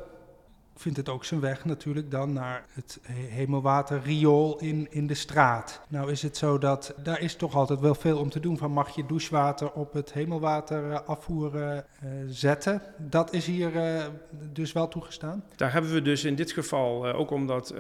vindt 0.76 0.98
het 0.98 1.10
ook 1.10 1.26
zijn 1.26 1.40
weg 1.40 1.66
natuurlijk 1.66 2.12
dan 2.12 2.34
naar 2.34 2.66
het 2.74 3.00
hemelwaterriool 3.28 4.58
in, 4.60 4.88
in 4.90 5.08
de 5.08 5.14
straat. 5.14 5.82
Nou 5.88 6.12
is 6.12 6.22
het 6.22 6.38
zo 6.38 6.58
dat 6.58 6.94
daar 7.04 7.22
is 7.22 7.36
toch 7.36 7.56
altijd 7.56 7.80
wel 7.80 7.96
veel 7.96 8.18
om 8.18 8.30
te 8.30 8.40
doen. 8.40 8.58
Van 8.58 8.72
mag 8.72 8.96
je 8.96 9.06
douchewater 9.06 9.72
op 9.72 9.94
het 9.94 10.14
hemelwater 10.14 11.02
afvoeren 11.02 11.86
uh, 12.04 12.10
zetten? 12.28 12.82
Dat 12.98 13.34
is 13.34 13.46
hier 13.46 13.76
uh, 13.76 14.04
dus 14.52 14.72
wel 14.72 14.88
toegestaan? 14.88 15.44
Daar 15.56 15.74
hebben 15.74 15.94
we 15.94 16.02
dus 16.02 16.24
in 16.24 16.36
dit 16.36 16.52
geval, 16.52 17.08
uh, 17.08 17.20
ook 17.20 17.32
omdat 17.32 17.74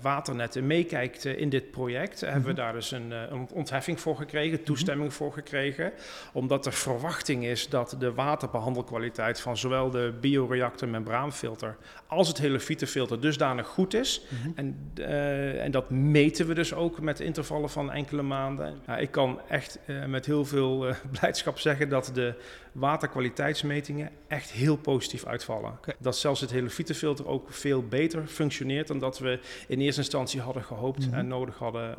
Waternet 0.00 0.62
meekijkt 0.62 1.24
in 1.24 1.48
dit 1.48 1.70
project, 1.70 2.12
mm 2.12 2.18
-hmm. 2.20 2.28
hebben 2.28 2.54
we 2.54 2.60
daar 2.60 2.72
dus 2.72 2.90
een, 2.90 3.10
een 3.10 3.48
ontheffing 3.52 4.00
voor 4.00 4.16
gekregen, 4.16 4.62
toestemming 4.62 5.10
mm 5.10 5.16
-hmm. 5.16 5.26
voor 5.26 5.32
gekregen. 5.32 5.92
Omdat 6.32 6.66
er 6.66 6.72
verwachting 6.72 7.44
is 7.44 7.68
dat 7.68 7.96
de 7.98 8.14
waterbehandelkwaliteit 8.14 9.40
van 9.40 9.56
zowel 9.56 9.90
de 9.90 10.14
bioreactor 10.20 10.88
membraanfilter 10.88 11.76
als 12.06 12.28
het 12.28 12.38
hele 12.42 12.60
fietenfilter 12.60 13.20
dusdanig 13.20 13.66
goed 13.66 13.94
is. 13.94 14.26
Mm 14.28 14.38
-hmm. 14.42 14.52
en, 14.56 14.92
uh, 14.98 15.64
en 15.64 15.70
dat 15.70 15.90
meten 15.90 16.46
we 16.46 16.54
dus 16.54 16.74
ook 16.74 17.00
met 17.00 17.20
intervallen 17.20 17.70
van 17.70 17.92
enkele 17.92 18.22
maanden. 18.22 18.78
Ja, 18.86 18.98
ik 18.98 19.10
kan 19.10 19.40
echt 19.48 19.78
uh, 19.86 20.04
met 20.04 20.26
heel 20.26 20.44
veel 20.44 20.88
uh, 20.88 20.94
blijdschap 21.18 21.58
zeggen 21.58 21.88
dat 21.88 22.10
de 22.14 22.34
waterkwaliteitsmetingen 22.72 24.10
echt 24.26 24.50
heel 24.50 24.76
positief 24.76 25.24
uitvallen. 25.26 25.72
Okay. 25.72 25.94
Dat 25.98 26.16
zelfs 26.16 26.40
het 26.40 26.50
hele 26.50 26.70
fietenfilter 26.70 27.26
ook 27.26 27.52
veel 27.52 27.82
beter 27.88 28.26
functioneert 28.26 28.86
dan 28.86 28.98
dat 28.98 29.18
we 29.18 29.40
in 29.68 29.80
eerste 29.80 30.00
instantie 30.00 30.40
hadden 30.40 30.62
gehoopt 30.62 30.98
mm 30.98 31.08
-hmm. 31.08 31.18
en 31.18 31.28
nodig 31.28 31.58
hadden 31.58 31.98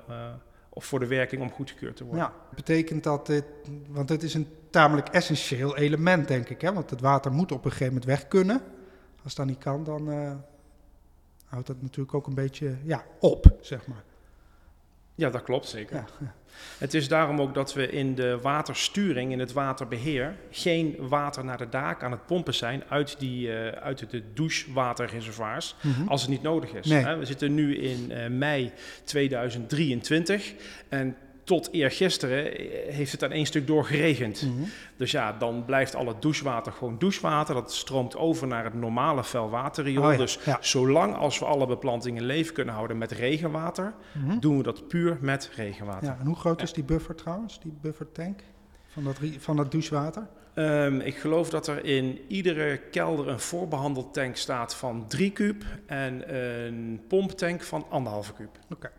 of 0.74 0.86
voor 0.86 1.00
de 1.00 1.08
werking 1.08 1.42
om 1.42 1.52
goedgekeurd 1.52 1.96
te 1.96 2.04
worden. 2.04 2.24
Ja, 2.24 2.34
betekent 2.56 3.04
dat 3.04 3.26
dit, 3.26 3.44
want 3.88 4.10
het 4.10 4.24
is 4.24 4.34
een 4.34 4.48
tamelijk 4.70 5.08
essentieel 5.08 5.78
element, 5.78 6.28
denk 6.28 6.50
ik. 6.50 6.62
Hè? 6.62 6.74
Want 6.74 6.90
het 6.90 7.02
water 7.02 7.32
moet 7.32 7.52
op 7.52 7.66
een 7.66 7.72
gegeven 7.72 7.94
moment 7.94 8.06
weg 8.06 8.28
kunnen. 8.28 8.62
Als 9.24 9.36
dat 9.36 9.46
niet 9.46 9.58
kan, 9.58 9.84
dan 9.84 10.10
uh, 10.10 10.32
houdt 11.46 11.68
dat 11.68 11.82
natuurlijk 11.82 12.14
ook 12.14 12.28
een 12.28 12.34
beetje 12.34 12.76
ja, 12.84 13.04
op, 13.20 13.58
zeg 13.62 13.88
maar. 13.88 14.04
Ja, 15.16 15.30
dat 15.30 15.44
klopt 15.44 15.68
zeker. 15.68 15.96
Ja. 15.96 16.34
Het 16.78 16.94
is 16.94 17.08
daarom 17.08 17.42
ook 17.42 17.54
dat 17.54 17.74
we 17.74 17.90
in 17.90 18.16
de 18.16 18.40
watersturing, 18.42 19.32
in 19.32 19.40
het 19.40 19.54
waterbeheer, 19.54 20.36
geen 20.50 20.96
water 21.00 21.46
naar 21.46 21.58
de 21.58 21.70
daak 21.70 22.04
aan 22.04 22.12
het 22.12 22.26
pompen 22.26 22.54
zijn 22.54 22.84
uit, 22.90 23.20
die, 23.20 23.48
uh, 23.48 23.68
uit 23.68 24.10
de 24.10 24.24
douchewaterreservoirs 24.34 25.76
mm 25.82 25.94
-hmm. 25.94 26.08
als 26.08 26.22
het 26.22 26.30
niet 26.30 26.42
nodig 26.42 26.74
is. 26.74 26.86
Nee. 26.86 27.16
We 27.16 27.26
zitten 27.26 27.54
nu 27.54 27.78
in 27.78 28.12
uh, 28.12 28.28
mei 28.28 28.72
2023 29.04 30.54
en 30.90 31.18
tot 31.44 31.70
eergisteren 31.72 32.52
heeft 32.94 33.12
het 33.12 33.24
aan 33.24 33.32
één 33.32 33.46
stuk 33.46 33.68
door 33.68 33.86
geregend. 33.86 34.42
Mm 34.42 34.56
-hmm. 34.56 34.70
Dus 34.98 35.12
ja, 35.12 35.34
dan 35.34 35.66
blijft 35.66 35.96
al 35.96 36.08
het 36.08 36.22
douchewater 36.22 36.72
gewoon 36.72 36.98
douchewater. 37.00 37.56
Dat 37.56 37.74
stroomt 37.74 38.16
over 38.16 38.48
naar 38.48 38.64
het 38.64 38.74
normale 38.74 39.24
vuilwaterriool. 39.24 40.06
Oh 40.06 40.12
ja, 40.12 40.18
dus 40.18 40.40
ja. 40.46 40.58
zolang 40.62 41.16
als 41.16 41.40
we 41.40 41.46
alle 41.46 41.68
beplantingen 41.68 42.24
leven 42.24 42.54
kunnen 42.54 42.74
houden 42.74 42.98
met 42.98 43.12
regenwater, 43.12 43.94
mm 44.12 44.30
-hmm. 44.30 44.40
doen 44.40 44.58
we 44.58 44.64
dat 44.64 44.88
puur 44.88 45.18
met 45.22 45.50
regenwater. 45.56 46.08
Ja, 46.08 46.18
en 46.20 46.26
hoe 46.26 46.36
groot 46.36 46.62
is 46.62 46.74
die 46.74 46.84
buffer 46.84 47.16
trouwens, 47.16 47.60
die 47.60 47.74
buffertank 47.82 48.40
van 48.88 49.04
dat, 49.04 49.18
van 49.38 49.56
dat 49.56 49.72
douchewater? 49.72 50.28
Um, 50.56 51.00
ik 51.00 51.16
geloof 51.16 51.50
dat 51.50 51.68
er 51.68 51.86
in 51.86 52.20
iedere 52.28 52.78
kelder 52.78 53.28
een 53.28 53.40
voorbehandeld 53.40 54.14
tank 54.14 54.36
staat 54.36 54.76
van 54.76 55.08
3 55.08 55.32
kuub 55.32 55.64
en 55.86 56.36
een 56.36 57.02
pomptank 57.08 57.62
van 57.62 57.84
1,5 57.84 57.90
kuub. 58.36 58.58
Oké. 58.64 58.74
Okay. 58.74 58.92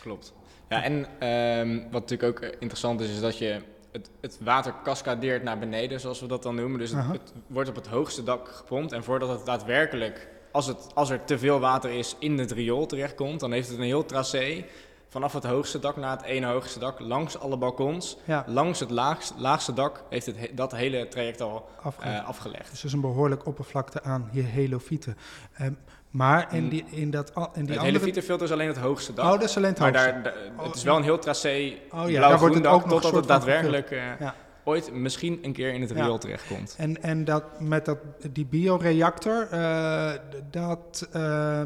Klopt. 0.00 0.34
Ja, 0.72 0.82
en 0.82 1.28
um, 1.28 1.82
wat 1.90 2.00
natuurlijk 2.00 2.44
ook 2.44 2.50
interessant 2.58 3.00
is, 3.00 3.10
is 3.10 3.20
dat 3.20 3.38
je 3.38 3.60
het, 3.92 4.10
het, 4.20 4.38
water 4.40 4.74
cascadeert 4.82 5.42
naar 5.42 5.58
beneden, 5.58 6.00
zoals 6.00 6.20
we 6.20 6.26
dat 6.26 6.42
dan 6.42 6.54
noemen. 6.54 6.78
Dus 6.78 6.90
het, 6.90 7.06
het, 7.12 7.32
wordt 7.46 7.68
op 7.68 7.74
het 7.74 7.86
hoogste 7.86 8.22
dak 8.22 8.48
gepompt. 8.48 8.92
En 8.92 9.04
voordat 9.04 9.28
het 9.28 9.46
daadwerkelijk, 9.46 10.28
als, 10.50 10.66
het, 10.66 10.94
als 10.94 11.10
er 11.10 11.24
te 11.24 11.38
veel 11.38 11.60
water 11.60 11.90
is, 11.90 12.16
in 12.18 12.38
het 12.38 12.50
riool 12.50 12.86
terechtkomt, 12.86 13.40
dan 13.40 13.52
heeft 13.52 13.68
het 13.68 13.78
een 13.78 13.84
heel 13.84 14.04
tracé 14.04 14.64
vanaf 15.08 15.32
het 15.32 15.44
hoogste 15.44 15.78
dak 15.78 15.96
naar 15.96 16.16
het 16.16 16.26
ene 16.26 16.46
hoogste 16.46 16.78
dak, 16.78 17.00
langs 17.00 17.38
alle 17.38 17.56
balkons, 17.56 18.16
ja. 18.24 18.44
langs 18.46 18.80
het 18.80 18.90
laagst, 18.90 19.34
laagste 19.36 19.72
dak, 19.72 20.04
heeft 20.08 20.26
het 20.26 20.38
he, 20.38 20.48
dat 20.54 20.72
hele 20.72 21.08
traject 21.08 21.40
al 21.40 21.68
afgelegd. 21.82 22.20
Uh, 22.20 22.28
afgelegd. 22.28 22.70
Dus 22.70 22.76
dat 22.76 22.84
is 22.84 22.92
een 22.92 23.00
behoorlijk 23.00 23.46
oppervlakte 23.46 24.02
aan 24.02 24.28
je 24.32 24.42
helofyten. 24.42 25.16
Um, 25.60 25.78
maar 26.12 26.54
in, 26.54 26.68
die, 26.68 26.84
in 26.90 27.10
dat 27.10 27.28
in 27.28 27.34
die 27.34 27.42
het 27.44 27.54
andere... 27.54 28.12
hele 28.14 28.42
is 28.44 28.52
alleen 28.52 28.68
het 28.68 28.76
hoogste 28.76 29.12
dak. 29.12 29.24
Oh, 29.24 29.30
dat 29.32 29.42
is 29.42 29.56
alleen 29.56 29.70
het 29.70 29.78
maar 29.78 29.92
daar, 29.92 30.22
daar, 30.22 30.34
het 30.56 30.74
is 30.74 30.82
wel 30.82 30.96
een 30.96 31.02
heel 31.02 31.18
tracé 31.18 31.74
oh, 31.90 32.10
ja, 32.10 32.18
blauw 32.18 32.36
groen 32.36 32.62
dak, 32.62 32.88
totdat 32.88 33.14
het 33.14 33.26
daadwerkelijk 33.26 33.90
uh, 33.90 34.02
ja. 34.20 34.34
ooit 34.64 34.92
misschien 34.92 35.38
een 35.42 35.52
keer 35.52 35.72
in 35.72 35.80
het 35.80 35.90
riool 35.90 36.12
ja. 36.12 36.18
terechtkomt. 36.18 36.74
En, 36.78 37.02
en 37.02 37.24
dat 37.24 37.60
met 37.60 37.84
dat, 37.84 37.98
die 38.32 38.46
bioreactor, 38.46 39.48
uh, 39.52 40.12
dat... 40.50 41.08
Uh, 41.16 41.60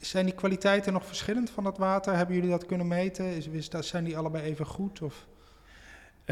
zijn 0.00 0.24
die 0.24 0.34
kwaliteiten 0.34 0.92
nog 0.92 1.06
verschillend 1.06 1.50
van 1.50 1.64
dat 1.64 1.78
water? 1.78 2.16
Hebben 2.16 2.34
jullie 2.34 2.50
dat 2.50 2.66
kunnen 2.66 2.86
meten? 2.88 3.24
Is, 3.24 3.46
is 3.46 3.70
dat, 3.70 3.84
zijn 3.84 4.04
die 4.04 4.16
allebei 4.16 4.44
even 4.44 4.66
goed? 4.66 5.02
Of? 5.02 5.26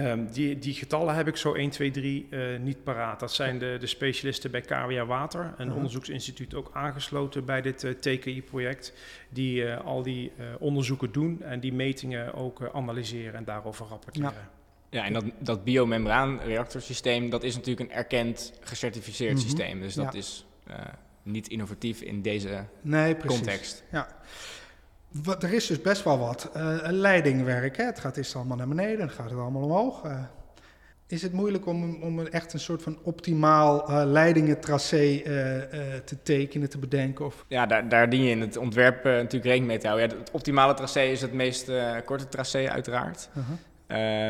Um, 0.07 0.33
die, 0.33 0.59
die 0.59 0.75
getallen 0.75 1.15
heb 1.15 1.29
ik 1.29 1.37
zo 1.37 1.55
1, 1.55 1.71
2, 1.71 1.91
3 1.91 2.27
uh, 2.31 2.59
niet 2.59 2.85
paraat. 2.85 3.21
Dat 3.21 3.33
zijn 3.33 3.59
de, 3.59 3.77
de 3.81 3.87
specialisten 3.87 4.51
bij 4.51 4.61
KWA 4.61 5.07
Water, 5.07 5.41
een 5.41 5.51
uh 5.51 5.67
-huh. 5.67 5.77
onderzoeksinstituut 5.77 6.55
ook 6.55 6.71
aangesloten 6.73 7.45
bij 7.45 7.63
dit 7.63 7.85
uh, 7.85 7.91
TKI-project, 7.93 8.93
die 9.29 9.63
uh, 9.63 9.81
al 9.85 10.03
die 10.03 10.33
onderzoeken 10.59 11.13
doen 11.13 11.43
en 11.43 11.61
die 11.61 11.73
metingen 11.73 12.35
ook 12.35 12.71
analyseren 12.73 13.35
en 13.35 13.45
daarover 13.45 13.87
rapporteren. 13.87 14.33
Ja. 14.33 14.51
Ja, 14.91 15.05
en 15.05 15.13
dat, 15.13 15.25
dat 15.39 15.65
biomembraanreactorsysteem, 15.65 17.31
dat 17.31 17.43
is 17.43 17.55
natuurlijk 17.55 17.91
een 17.91 17.97
erkend, 17.97 18.53
gecertificeerd 18.61 19.33
mm 19.33 19.39
-hmm. 19.39 19.47
systeem. 19.47 19.81
Dus 19.81 19.95
dat 19.95 20.13
ja. 20.13 20.19
is 20.19 20.47
niet 21.23 21.49
innovatief 21.49 22.01
in 22.01 22.23
deze 22.23 22.65
nee, 22.81 23.17
context. 23.17 23.85
Ja. 23.91 24.09
Wat, 25.13 25.43
er 25.43 25.53
is 25.53 25.67
dus 25.67 25.81
best 25.81 26.05
wel 26.05 26.19
wat 26.19 26.51
uh, 26.57 26.79
leidingwerk. 26.83 27.77
Hè? 27.77 27.85
Het 27.85 28.01
gaat 28.01 28.17
eerst 28.17 28.37
allemaal 28.37 28.57
naar 28.57 28.69
beneden, 28.69 28.99
dan 28.99 29.11
gaat 29.11 29.31
het 29.31 29.39
allemaal 29.39 29.63
omhoog. 29.63 30.05
Uh, 30.05 30.23
is 31.07 31.23
het 31.23 31.33
moeilijk 31.33 31.67
om, 31.67 32.03
om 32.03 32.27
echt 32.27 32.53
een 32.53 32.61
soort 32.61 32.83
van 32.83 32.99
optimaal 33.03 33.91
uh, 33.91 34.03
leidingentracé 34.05 35.23
te 36.05 36.23
tekenen, 36.23 36.69
te 36.69 36.79
bedenken? 36.79 37.25
Of? 37.25 37.45
Ja, 37.49 37.67
daar, 37.67 37.89
daar 37.89 38.11
dien 38.11 38.23
je 38.23 38.31
in 38.31 38.41
het 38.41 38.57
ontwerp 38.57 39.05
natuurlijk 39.05 39.45
rekening 39.45 39.67
mee 39.67 39.79
te 39.79 39.87
houden. 39.87 40.11
Ja, 40.11 40.17
het 40.17 40.31
optimale 40.31 40.75
tracé 40.75 41.01
is 41.01 41.21
het 41.21 41.33
meest 41.33 41.71
korte 42.05 42.29
tracé 42.29 42.71
uiteraard. 42.71 43.29
-huh. 43.33 43.45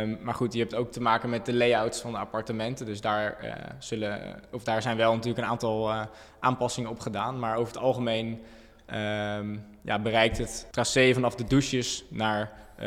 Um, 0.01 0.19
maar 0.23 0.35
goed, 0.35 0.53
je 0.53 0.59
hebt 0.59 0.75
ook 0.75 0.93
te 0.93 1.01
maken 1.01 1.31
met 1.31 1.47
de 1.47 1.55
layouts 1.55 2.01
van 2.01 2.13
de 2.13 2.19
appartementen. 2.19 2.87
Dus 2.87 3.01
daar, 3.01 3.57
zullen, 3.79 4.41
of 4.53 4.65
daar 4.65 4.83
zijn 4.83 4.97
wel 4.97 5.13
natuurlijk 5.13 5.45
een 5.45 5.51
aantal 5.51 5.93
aanpassingen 6.41 6.91
op 6.91 7.01
gedaan. 7.01 7.39
Maar 7.39 7.57
over 7.57 7.73
het 7.73 7.83
algemeen 7.83 8.41
Um, 8.95 9.65
ja, 9.83 9.99
bereikt 9.99 10.39
het 10.39 10.67
tracé 10.71 11.13
vanaf 11.15 11.35
de 11.35 11.45
douches 11.45 12.05
naar, 12.09 12.53
uh, 12.81 12.87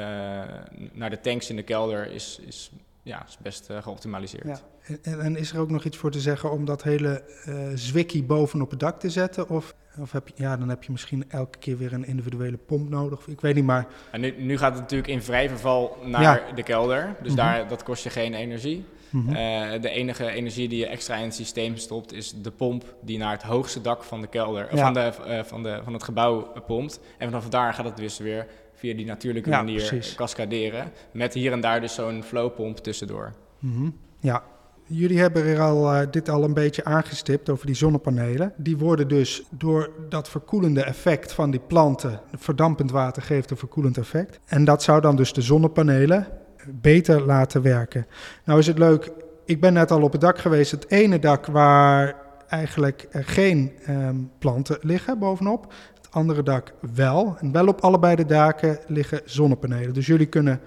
naar 0.94 1.10
de 1.10 1.20
tanks 1.20 1.50
in 1.50 1.56
de 1.56 1.64
kelder 1.64 2.12
is, 2.12 2.40
is, 2.46 2.72
ja, 3.04 3.26
is 3.28 3.38
best 3.38 3.70
uh, 3.70 3.82
geoptimaliseerd. 3.82 4.48
Ja. 4.48 4.60
En, 5.02 5.22
en, 5.22 5.36
is 5.36 5.52
er 5.52 5.60
ook 5.60 5.70
nog 5.70 5.84
iets 5.84 5.98
voor 5.98 6.12
te 6.12 6.20
zeggen 6.20 6.52
om 6.52 6.66
dat 6.66 6.84
hele 6.84 7.24
uh, 7.48 7.56
zwikkie 7.74 8.24
bovenop 8.24 8.70
het 8.70 8.80
dak 8.80 9.00
te 9.00 9.10
zetten? 9.10 9.50
Of, 9.50 9.76
of 10.00 10.12
heb 10.12 10.28
je, 10.28 10.34
ja, 10.38 10.58
dan 10.58 10.70
heb 10.70 10.84
je 10.84 10.92
misschien 10.92 11.30
elke 11.30 11.58
keer 11.58 11.78
weer 11.78 11.94
een 11.94 12.06
individuele 12.06 12.58
pomp 12.58 12.90
nodig? 12.90 13.28
Ik 13.28 13.42
weet 13.42 13.56
niet, 13.56 13.66
maar... 13.66 13.88
En 14.12 14.22
nu, 14.22 14.36
nu 14.38 14.58
gaat 14.58 14.72
het 14.72 14.82
natuurlijk 14.82 15.12
in 15.12 15.22
vrij 15.22 15.50
verval 15.50 15.98
naar 16.04 16.22
ja. 16.22 16.54
de 16.56 16.64
kelder. 16.64 17.06
Dus 17.06 17.18
mm 17.18 17.26
-hmm. 17.28 17.36
daar, 17.36 17.68
dat 17.68 17.84
kost 17.84 18.04
je 18.04 18.10
geen 18.10 18.34
energie. 18.34 18.86
Mm 19.14 19.26
-hmm. 19.26 19.36
uh, 19.36 19.82
de 19.82 19.90
enige 19.90 20.30
energie 20.30 20.70
die 20.70 20.80
je 20.80 20.88
extra 20.88 21.16
in 21.16 21.24
het 21.24 21.36
systeem 21.36 21.78
stopt, 21.78 22.14
is 22.14 22.34
de 22.42 22.52
pomp 22.52 22.96
die 23.02 23.18
naar 23.18 23.32
het 23.32 23.42
hoogste 23.42 23.82
dak 23.82 24.04
van 24.04 24.22
de 24.22 24.28
kelder, 24.28 24.76
ja. 24.76 24.84
van, 24.84 24.94
de, 24.94 25.12
uh, 25.28 25.44
van, 25.44 25.64
de, 25.64 25.80
van 25.84 25.94
het 25.94 26.04
gebouw 26.04 26.54
pompt. 26.68 27.00
En 27.18 27.30
vanaf 27.30 27.50
daar 27.50 27.74
gaat 27.74 27.86
het 27.86 27.98
dus 27.98 28.18
weer 28.18 28.48
via 28.74 28.96
die 28.96 29.06
natuurlijke 29.06 29.50
ja, 29.50 29.58
manier 29.58 29.88
precies. 29.88 30.16
cascaderen. 30.16 30.92
Met 31.12 31.34
hier 31.34 31.52
en 31.52 31.62
daar 31.62 31.82
dus 31.82 31.94
zo'n 31.94 32.24
flowpomp 32.24 32.78
tussendoor. 32.78 33.34
Mm 33.60 33.76
-hmm. 33.76 33.98
Ja, 34.20 34.44
Jullie 34.86 35.20
hebben 35.20 35.46
er 35.46 35.60
al, 35.60 35.94
uh, 35.94 36.02
dit 36.12 36.30
al 36.30 36.44
een 36.44 36.54
beetje 36.54 36.84
aangestipt 36.84 37.50
over 37.50 37.66
die 37.66 37.76
zonnepanelen. 37.76 38.54
Die 38.58 38.78
worden 38.78 39.08
dus 39.08 39.44
door 39.50 39.90
dat 40.10 40.30
verkoelende 40.30 40.84
effect 40.84 41.34
van 41.34 41.52
die 41.52 41.60
planten, 41.60 42.22
verdampend 42.36 42.92
water 42.92 43.22
geeft 43.22 43.52
een 43.52 43.58
verkoelend 43.58 43.98
effect. 43.98 44.40
En 44.46 44.66
dat 44.66 44.84
zou 44.84 45.02
dan 45.02 45.16
dus 45.16 45.34
de 45.34 45.42
zonnepanelen 45.42 46.28
beter 46.68 47.22
laten 47.22 47.62
werken. 47.62 48.08
Nou 48.44 48.60
is 48.60 48.68
het 48.68 48.78
leuk, 48.78 49.12
ik 49.46 49.62
ben 49.62 49.74
net 49.74 49.92
al 49.92 50.02
op 50.02 50.12
het 50.12 50.22
dak 50.22 50.38
geweest. 50.38 50.72
Het 50.72 50.92
ene 50.92 51.20
dak 51.20 51.46
waar 51.46 52.16
eigenlijk 52.48 53.08
geen 53.12 53.72
um, 53.90 54.32
planten 54.40 54.78
liggen 54.82 55.20
bovenop. 55.20 55.74
Het 55.96 56.08
andere 56.12 56.44
dak 56.44 56.74
wel. 56.96 57.36
En 57.40 57.52
wel 57.52 57.68
op 57.68 57.82
allebei 57.82 58.16
de 58.16 58.26
daken 58.26 58.80
liggen 58.88 59.22
zonnepanelen. 59.26 59.94
Dus 59.94 60.06
jullie 60.06 60.26
kunnen 60.26 60.60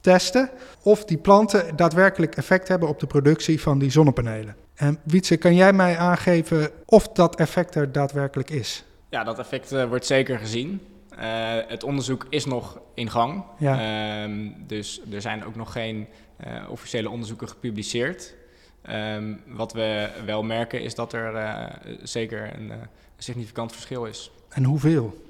testen 0.00 0.50
of 0.82 1.04
die 1.04 1.18
planten 1.18 1.76
daadwerkelijk 1.76 2.36
effect 2.36 2.68
hebben 2.68 2.88
op 2.88 3.00
de 3.00 3.06
productie 3.06 3.60
van 3.60 3.78
die 3.78 3.90
zonnepanelen. 3.90 4.56
En 4.74 4.98
Wietse, 5.02 5.36
kan 5.36 5.54
jij 5.54 5.72
mij 5.72 5.96
aangeven 5.96 6.70
of 6.84 7.08
dat 7.08 7.36
effect 7.36 7.74
er 7.74 7.92
daadwerkelijk 7.92 8.50
is? 8.50 8.84
Ja, 9.08 9.24
dat 9.24 9.38
effect 9.38 9.72
uh, 9.72 9.84
wordt 9.84 10.06
zeker 10.06 10.38
gezien. 10.38 10.80
Uh, 11.18 11.58
het 11.68 11.84
onderzoek 11.84 12.26
is 12.28 12.44
nog 12.44 12.80
in 12.94 13.10
gang. 13.10 13.44
Ja. 13.58 14.26
Uh, 14.26 14.50
dus 14.66 15.00
er 15.12 15.20
zijn 15.20 15.44
ook 15.44 15.54
nog 15.54 15.72
geen 15.72 16.06
uh, 16.46 16.70
officiële 16.70 17.10
onderzoeken 17.10 17.48
gepubliceerd. 17.48 18.34
Ehm, 18.82 19.34
wat 19.46 19.72
we 19.72 20.10
wel 20.26 20.42
merken 20.42 20.82
is 20.82 20.94
dat 20.94 21.12
er 21.12 21.34
uh, 21.34 21.64
zeker 22.02 22.54
een 22.54 22.66
uh, 22.66 22.74
significant 23.16 23.72
verschil 23.72 24.04
is. 24.04 24.30
En 24.48 24.64
hoeveel? 24.64 25.22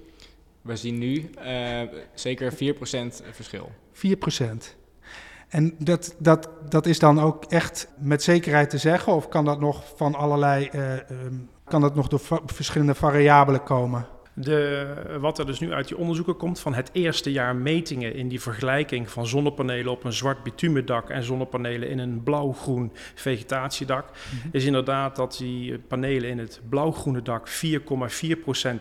We 0.63 0.77
zien 0.77 0.99
nu 0.99 1.31
uh, 1.45 1.81
zeker 2.15 2.53
4% 2.53 2.57
verschil. 3.33 3.73
4%. 3.95 4.01
En 5.49 5.75
dat, 5.79 6.15
dat, 6.19 6.49
dat 6.69 6.87
is 6.87 6.99
dan 6.99 7.21
ook 7.21 7.45
echt 7.45 7.89
met 7.99 8.23
zekerheid 8.23 8.71
te 8.71 8.79
zeggen, 8.79 9.13
of 9.13 9.29
kan 9.29 9.45
dat 9.45 9.61
nog 9.61 9.85
van 9.97 10.15
allerlei, 10.15 10.71
um, 10.73 11.49
kan 11.65 11.81
dat 11.81 11.95
nog 11.95 12.09
door 12.09 12.43
verschillende 12.47 12.95
variabelen 12.95 13.63
komen? 13.63 14.07
De, 14.35 14.87
wat 15.21 15.39
er 15.39 15.47
dus 15.47 15.61
nu 15.61 15.73
uit 15.73 15.89
die 15.89 15.97
onderzoeken 15.97 16.37
komt 16.37 16.61
van 16.61 16.75
het 16.75 16.91
eerste 16.93 17.33
jaar 17.33 17.57
metingen 17.57 18.15
in 18.15 18.29
die 18.29 18.41
vergelijking 18.41 19.11
van 19.11 19.27
zonnepanelen 19.27 19.93
op 19.93 20.05
een 20.05 20.13
zwart 20.13 20.43
bitumendak 20.43 21.11
en 21.11 21.23
zonnepanelen 21.23 21.89
in 21.89 21.99
een 21.99 22.23
blauw-groen 22.23 22.93
vegetatiedak, 23.15 24.11
mhm. 24.11 24.49
is 24.53 24.65
inderdaad 24.65 25.17
dat 25.17 25.37
die 25.39 25.79
panelen 25.79 26.31
in 26.31 26.39
het 26.39 26.61
blauw-groene 26.69 27.23
dak 27.23 27.49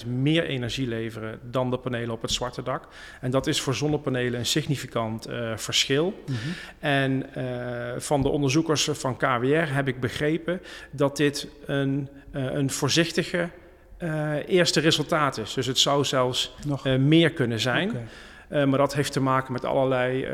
4,4% 0.03 0.07
meer 0.07 0.43
energie 0.43 0.87
leveren 0.87 1.39
dan 1.49 1.69
de 1.69 1.77
panelen 1.77 2.11
op 2.11 2.21
het 2.21 2.31
zwarte 2.31 2.63
dak. 2.63 2.87
En 3.21 3.31
dat 3.31 3.47
is 3.47 3.61
voor 3.61 3.75
zonnepanelen 3.75 4.39
een 4.39 4.45
significant 4.45 5.29
uh, 5.29 5.57
verschil. 5.57 6.23
Mhm. 6.25 6.37
En 6.79 7.25
uh, 7.37 7.99
van 7.99 8.21
de 8.21 8.29
onderzoekers 8.29 8.89
van 8.91 9.17
KWR 9.17 9.73
heb 9.73 9.87
ik 9.87 9.99
begrepen 9.99 10.61
dat 10.91 11.17
dit 11.17 11.47
een, 11.65 12.09
uh, 12.35 12.53
een 12.53 12.69
voorzichtige 12.69 13.49
eerste 14.47 14.79
resultaat 14.79 15.37
is. 15.37 15.53
Dus 15.53 15.65
het 15.65 15.79
zou 15.79 16.05
zelfs 16.05 16.55
Nog. 16.65 16.85
Uh, 16.85 16.95
meer 16.95 17.31
kunnen 17.31 17.59
zijn. 17.59 17.89
Okay. 17.89 18.01
Uh, 18.51 18.65
maar 18.65 18.77
dat 18.77 18.93
heeft 18.93 19.11
te 19.11 19.21
maken 19.21 19.53
met 19.53 19.65
allerlei 19.65 20.25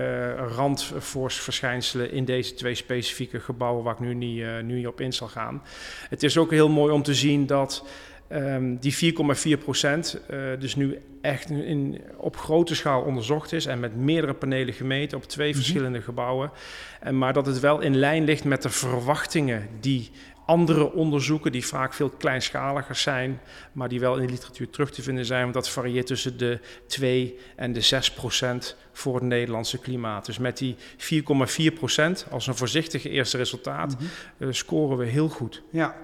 randvoorschijnselen 0.55 2.11
in 2.11 2.25
deze 2.25 2.53
twee 2.53 2.75
specifieke 2.75 3.39
gebouwen 3.39 3.83
waar 3.83 3.93
ik 3.93 3.99
nu 3.99 4.13
niet, 4.13 4.43
nu 4.63 4.75
niet 4.75 4.87
op 4.87 5.01
in 5.01 5.13
zal 5.13 5.27
gaan. 5.27 5.63
Het 6.09 6.23
is 6.23 6.37
ook 6.37 6.51
heel 6.51 6.69
mooi 6.69 6.93
om 6.93 7.03
te 7.03 7.13
zien 7.13 7.45
dat 7.45 7.85
um, 8.31 8.77
die 8.77 9.13
4,4 9.57 9.63
procent 9.63 10.21
dus 10.59 10.75
nu 10.75 10.99
echt 11.21 11.49
in, 11.49 12.01
op 12.17 12.37
grote 12.37 12.75
schaal 12.75 13.01
onderzocht 13.01 13.51
is 13.51 13.65
en 13.65 13.79
met 13.79 13.95
meerdere 13.95 14.33
panelen 14.33 14.73
gemeten 14.73 15.17
op 15.17 15.23
twee 15.23 15.47
mm 15.47 15.53
-hmm. 15.53 15.61
verschillende 15.61 16.01
gebouwen. 16.01 16.51
En, 16.99 17.17
maar 17.17 17.33
dat 17.33 17.45
het 17.45 17.59
wel 17.59 17.79
in 17.79 17.95
lijn 17.95 18.23
ligt 18.23 18.43
met 18.43 18.61
de 18.61 18.69
verwachtingen 18.69 19.67
die 19.79 20.11
andere 20.47 20.91
onderzoeken 20.91 21.51
die 21.51 21.65
vaak 21.65 21.93
veel 21.93 22.09
kleinschaliger 22.09 22.95
zijn, 22.95 23.39
maar 23.71 23.89
die 23.89 23.99
wel 23.99 24.15
in 24.15 24.25
de 24.25 24.31
literatuur 24.31 24.69
terug 24.69 24.91
te 24.91 25.01
vinden 25.01 25.25
zijn. 25.25 25.41
Want 25.41 25.53
dat 25.53 25.69
varieert 25.69 26.07
tussen 26.07 26.37
de 26.37 26.59
2 26.87 27.39
en 27.55 27.73
de 27.73 27.81
6 27.81 28.11
procent 28.11 28.75
voor 28.91 29.15
het 29.15 29.23
Nederlandse 29.23 29.77
klimaat. 29.77 30.25
Dus 30.25 30.37
met 30.37 30.57
die 30.57 30.75
4,4 30.97 31.73
procent 31.73 32.25
als 32.31 32.47
een 32.47 32.55
voorzichtige 32.55 33.09
eerste 33.09 33.37
resultaat 33.37 33.91
mm 33.91 33.97
-hmm. 33.97 34.47
uh, 34.47 34.53
scoren 34.53 34.97
we 34.97 35.05
heel 35.05 35.29
goed. 35.29 35.63
Ja, 35.69 35.95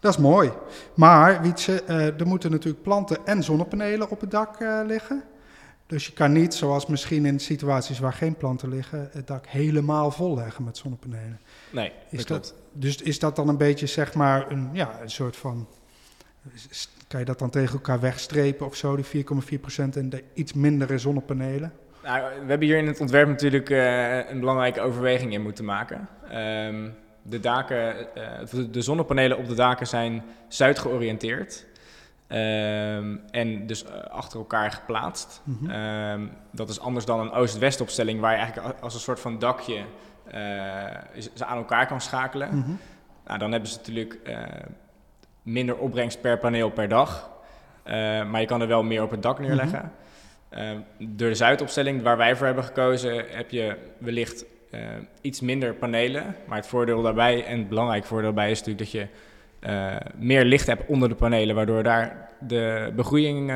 dat 0.00 0.12
is 0.12 0.20
mooi. 0.20 0.52
Maar 0.94 1.42
Wietse, 1.42 1.82
uh, 1.88 2.20
er 2.20 2.26
moeten 2.26 2.50
natuurlijk 2.50 2.82
planten 2.82 3.26
en 3.26 3.42
zonnepanelen 3.42 4.10
op 4.10 4.20
het 4.20 4.30
dak 4.30 4.60
uh, 4.60 4.80
liggen. 4.86 5.22
Dus 5.86 6.06
je 6.06 6.12
kan 6.12 6.32
niet, 6.32 6.54
zoals 6.54 6.86
misschien 6.86 7.26
in 7.26 7.40
situaties 7.40 7.98
waar 7.98 8.12
geen 8.12 8.36
planten 8.36 8.68
liggen, 8.68 9.08
het 9.12 9.26
dak 9.26 9.46
helemaal 9.46 10.10
vol 10.10 10.34
leggen 10.34 10.64
met 10.64 10.76
zonnepanelen. 10.76 11.40
Nee, 11.70 11.92
is 12.10 12.26
dat, 12.26 12.54
dus 12.72 13.02
is 13.02 13.18
dat 13.18 13.36
dan 13.36 13.48
een 13.48 13.56
beetje, 13.56 13.86
zeg 13.86 14.14
maar, 14.14 14.50
een, 14.50 14.70
ja, 14.72 15.00
een 15.02 15.10
soort 15.10 15.36
van. 15.36 15.66
Kan 17.08 17.20
je 17.20 17.26
dat 17.26 17.38
dan 17.38 17.50
tegen 17.50 17.72
elkaar 17.72 18.00
wegstrepen 18.00 18.66
of 18.66 18.76
zo, 18.76 18.96
die 18.96 19.24
4,4% 19.24 19.96
en 19.96 20.10
de 20.10 20.24
iets 20.34 20.52
mindere 20.52 20.98
zonnepanelen? 20.98 21.72
Nou, 22.02 22.22
we 22.40 22.48
hebben 22.48 22.68
hier 22.68 22.78
in 22.78 22.86
het 22.86 23.00
ontwerp 23.00 23.28
natuurlijk 23.28 23.70
uh, 23.70 24.30
een 24.30 24.40
belangrijke 24.40 24.80
overweging 24.80 25.32
in 25.32 25.42
moeten 25.42 25.64
maken. 25.64 26.08
Um, 26.32 26.94
de, 27.22 27.40
daken, 27.40 28.06
uh, 28.16 28.70
de 28.70 28.82
zonnepanelen 28.82 29.38
op 29.38 29.48
de 29.48 29.54
daken 29.54 29.86
zijn 29.86 30.22
zuid 30.48 30.78
georiënteerd. 30.78 31.66
Um, 32.28 33.20
en 33.30 33.66
dus 33.66 33.84
uh, 33.84 33.90
achter 34.10 34.38
elkaar 34.38 34.70
geplaatst. 34.70 35.40
Mm 35.44 35.58
-hmm. 35.60 35.70
um, 35.70 36.30
dat 36.50 36.68
is 36.68 36.80
anders 36.80 37.04
dan 37.04 37.20
een 37.20 37.30
oost-west 37.30 37.80
opstelling, 37.80 38.20
waar 38.20 38.32
je 38.32 38.38
eigenlijk 38.38 38.80
als 38.80 38.94
een 38.94 39.00
soort 39.00 39.20
van 39.20 39.38
dakje 39.38 39.84
ze 41.34 41.44
aan 41.44 41.56
elkaar 41.56 41.86
kan 41.86 42.00
schakelen. 42.00 42.48
Mm 42.54 42.62
-hmm. 42.62 42.78
nou, 43.26 43.38
dan 43.38 43.52
hebben 43.52 43.70
ze 43.70 43.76
natuurlijk 43.76 44.18
uh, 44.26 44.36
minder 45.42 45.76
opbrengst 45.76 46.20
per 46.20 46.38
paneel 46.38 46.70
per 46.70 46.88
dag. 46.88 47.30
maar 48.30 48.40
je 48.40 48.46
kan 48.46 48.60
er 48.60 48.66
wel 48.66 48.82
meer 48.82 49.02
op 49.02 49.10
het 49.10 49.22
dak 49.22 49.38
neerleggen. 49.38 49.92
Mm 50.52 50.58
-hmm. 50.58 50.84
door 51.16 51.28
de 51.28 51.34
Zuidopstelling, 51.34 52.02
waar 52.02 52.16
wij 52.16 52.36
voor 52.36 52.46
hebben 52.46 52.64
gekozen, 52.64 53.24
heb 53.28 53.50
je 53.50 53.76
wellicht 53.98 54.44
iets 55.20 55.40
minder 55.40 55.74
panelen. 55.74 56.36
Maar 56.46 56.56
het 56.56 56.66
voordeel 56.66 57.02
daarbij, 57.02 57.44
en 57.44 57.58
het 57.58 57.68
belangrijk 57.68 58.04
voordeel 58.04 58.34
daarbij, 58.34 58.50
is 58.50 58.58
natuurlijk 58.58 58.92
dat 58.92 59.00
je 59.00 59.06
uh, 59.68 59.96
meer 60.14 60.44
licht 60.44 60.66
hebt 60.66 60.86
onder 60.86 61.08
de 61.08 61.14
panelen, 61.14 61.54
waardoor 61.54 61.82
daar 61.82 62.28
de 62.38 62.92
begroeiing 62.96 63.52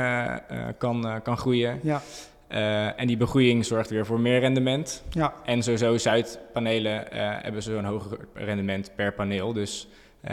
kan, 0.78 1.20
kan 1.22 1.36
groeien. 1.36 1.78
Ja. 1.82 2.00
En 2.48 3.06
die 3.06 3.16
begroeiing 3.16 3.64
zorgt 3.64 3.90
weer 3.90 4.06
voor 4.06 4.20
meer 4.20 4.40
rendement. 4.40 5.02
Ja. 5.10 5.34
En 5.44 5.62
sowieso 5.62 5.96
Zuidpanelen 5.96 7.04
hebben 7.42 7.62
zo'n 7.62 7.84
hoger 7.84 8.18
rendement 8.34 8.90
per 8.94 9.12
paneel. 9.12 9.52
Dus 9.52 9.88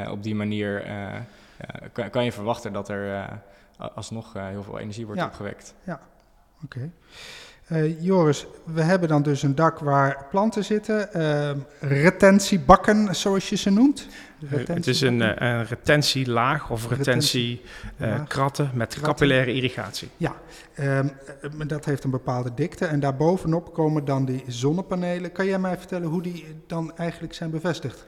op 0.10 0.24
die 0.24 0.36
manier 0.36 0.84
kan, 1.92 2.10
kan, 2.10 2.24
je 2.24 2.32
verwachten 2.32 2.74
dat 2.74 2.90
er 2.90 3.28
alsnog 3.78 4.34
heel 4.34 4.64
veel 4.64 4.80
energie 4.80 5.06
wordt 5.06 5.22
ja. 5.22 5.28
opgewekt. 5.28 5.76
Ja, 5.84 6.02
oké. 6.64 6.78
Okay. 6.78 6.92
Uh, 7.74 8.02
Joris, 8.02 8.46
we 8.64 8.82
hebben 8.82 9.10
dan 9.10 9.22
dus 9.22 9.44
een 9.44 9.56
dak 9.56 9.80
waar 9.80 10.26
planten 10.30 10.64
zitten, 10.64 11.10
uh, 11.16 11.50
retentiebakken 11.80 13.16
zoals 13.16 13.50
je 13.50 13.56
ze 13.56 13.70
noemt. 13.70 14.08
Het 14.46 14.88
is 14.88 15.02
een, 15.02 15.22
eh, 15.22 15.50
een 15.50 15.66
retentielaag 15.66 16.70
of 16.70 16.90
retentiekratten 16.90 18.70
met 18.74 18.88
Kratten. 18.88 19.02
capillaire 19.02 19.54
irrigatie. 19.54 20.10
Ja, 20.18 20.36
um, 20.80 21.12
dat 21.68 21.86
heeft 21.86 22.04
een 22.04 22.10
bepaalde 22.10 22.54
dikte 22.54 22.86
en 22.86 23.00
daarbovenop 23.00 23.74
komen 23.74 24.06
dan 24.06 24.26
die 24.26 24.44
zonnepanelen. 24.48 25.32
Kan 25.32 25.46
jij 25.46 25.60
mij 25.60 25.78
vertellen 25.78 26.08
hoe 26.08 26.22
die 26.22 26.46
dan 26.68 26.98
eigenlijk 26.98 27.34
zijn 27.34 27.50
bevestigd? 27.50 28.06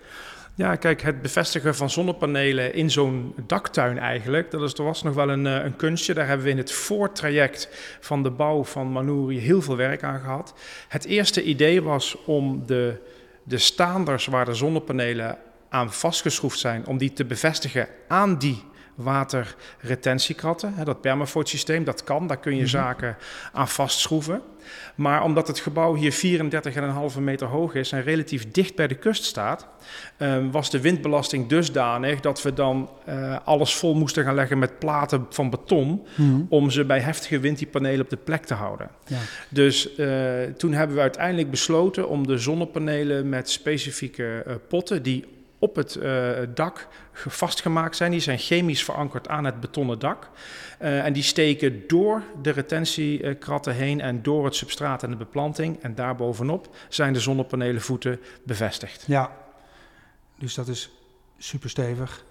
Ja, 0.58 0.76
kijk, 0.76 1.02
het 1.02 1.22
bevestigen 1.22 1.76
van 1.76 1.90
zonnepanelen 1.90 2.74
in 2.74 2.92
zo'n 2.92 3.34
daktuin 3.48 3.98
eigenlijk, 3.98 4.52
dat 4.52 4.62
is, 4.62 4.74
er 4.74 4.84
was 4.84 5.04
nog 5.04 5.14
wel 5.14 5.30
een, 5.30 5.46
een 5.46 5.76
kunstje. 5.76 6.14
Daar 6.14 6.28
hebben 6.28 6.46
we 6.46 6.52
in 6.52 6.58
het 6.58 6.72
voortraject 6.72 7.70
van 8.00 8.24
de 8.24 8.30
bouw 8.30 8.64
van 8.64 8.92
Manuri 8.92 9.40
heel 9.40 9.62
veel 9.62 9.76
werk 9.76 10.04
aan 10.04 10.20
gehad. 10.20 10.54
Het 10.88 11.06
eerste 11.06 11.44
idee 11.44 11.82
was 11.82 12.18
om 12.26 12.66
de, 12.66 13.02
de 13.44 13.58
staanders 13.58 14.26
waar 14.26 14.46
de 14.46 14.54
zonnepanelen 14.54 15.38
aan 15.70 15.94
vastgeschroefd 15.94 16.60
zijn, 16.60 16.88
om 16.88 16.98
die 16.98 17.14
te 17.14 17.26
bevestigen 17.26 17.88
aan 18.08 18.38
die 18.38 18.64
waterretentiekratten. 18.96 20.74
Dat 20.84 21.02
permafrost-systeem, 21.02 21.84
dat 21.84 22.04
kan, 22.04 22.28
daar 22.28 22.38
kun 22.38 22.52
je 22.52 22.58
mm 22.58 22.64
-hmm. 22.64 22.72
zaken 22.72 23.18
aan 23.54 23.68
vastschroeven. 23.68 24.42
Maar 24.96 25.24
omdat 25.24 25.48
het 25.48 25.60
gebouw 25.60 25.96
hier 25.96 26.42
34,5 27.16 27.20
meter 27.20 27.48
hoog 27.48 27.74
is 27.74 27.92
en 27.92 28.04
relatief 28.04 28.52
dicht 28.52 28.76
bij 28.76 28.88
de 28.88 28.96
kust 28.96 29.24
staat, 29.24 29.68
um, 30.18 30.52
was 30.52 30.70
de 30.70 30.82
windbelasting 30.82 31.48
dusdanig 31.48 32.20
dat 32.20 32.42
we 32.42 32.54
dan 32.54 32.90
uh, 33.10 33.38
alles 33.44 33.76
vol 33.76 33.96
moesten 33.96 34.24
gaan 34.24 34.36
leggen 34.36 34.60
met 34.60 34.80
platen 34.80 35.26
van 35.30 35.50
beton, 35.50 35.88
mm 35.88 36.06
-hmm. 36.16 36.46
om 36.50 36.70
ze 36.70 36.86
bij 36.86 37.00
heftige 37.00 37.40
wind 37.40 37.58
die 37.58 37.68
panelen 37.68 38.02
op 38.02 38.10
de 38.10 38.18
plek 38.18 38.46
te 38.46 38.54
houden. 38.54 38.90
Ja. 39.08 39.20
Dus 39.50 39.98
uh, 39.98 40.08
toen 40.58 40.74
hebben 40.74 40.96
we 40.96 41.02
uiteindelijk 41.02 41.50
besloten 41.50 42.10
om 42.10 42.28
de 42.28 42.38
zonnepanelen 42.38 43.30
met 43.30 43.50
specifieke 43.50 44.44
uh, 44.48 44.54
potten, 44.68 45.04
die 45.04 45.35
op 45.66 45.76
het 45.76 45.96
uh, 45.96 46.30
dak 46.54 46.88
vastgemaakt 47.14 47.96
zijn. 47.96 48.12
Die 48.12 48.20
zijn 48.20 48.38
chemisch 48.38 48.84
verankerd 48.84 49.28
aan 49.28 49.46
het 49.46 49.60
betonnen 49.60 50.00
dak. 50.00 50.30
Uh, 50.82 51.06
en 51.06 51.14
die 51.14 51.24
steken 51.24 51.88
door 51.88 52.24
de 52.42 52.50
retentiekratten 52.50 53.74
heen 53.74 54.02
en 54.02 54.24
door 54.24 54.46
het 54.46 54.56
substraat 54.56 55.04
en 55.04 55.10
de 55.10 55.16
beplanting. 55.16 55.82
En 55.82 55.96
daarbovenop 55.96 56.76
zijn 56.90 57.14
de 57.14 57.20
zonnepanelenvoeten 57.20 58.20
bevestigd. 58.44 59.04
Ja, 59.08 59.32
dus 60.40 60.54
dat 60.54 60.68
is 60.68 60.90
super 61.38 61.70
stevig. 61.70 62.24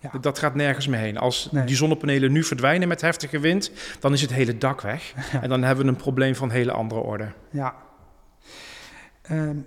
Ja. 0.00 0.18
Dat 0.20 0.38
gaat 0.38 0.54
nergens 0.54 0.86
meer 0.86 1.00
heen. 1.00 1.18
Als 1.18 1.48
nee. 1.50 1.64
die 1.64 1.76
zonnepanelen 1.76 2.32
nu 2.32 2.44
verdwijnen 2.44 2.88
met 2.88 3.00
heftige 3.00 3.38
wind, 3.38 3.70
dan 4.00 4.12
is 4.12 4.20
het 4.20 4.32
hele 4.32 4.58
dak 4.58 4.80
weg. 4.80 5.12
Ja. 5.32 5.42
En 5.42 5.48
dan 5.48 5.62
hebben 5.62 5.84
we 5.84 5.90
een 5.90 5.96
probleem 5.96 6.34
van 6.34 6.50
hele 6.50 6.72
andere 6.72 7.00
orde. 7.00 7.32
Ja. 7.50 7.74
Um, 9.30 9.66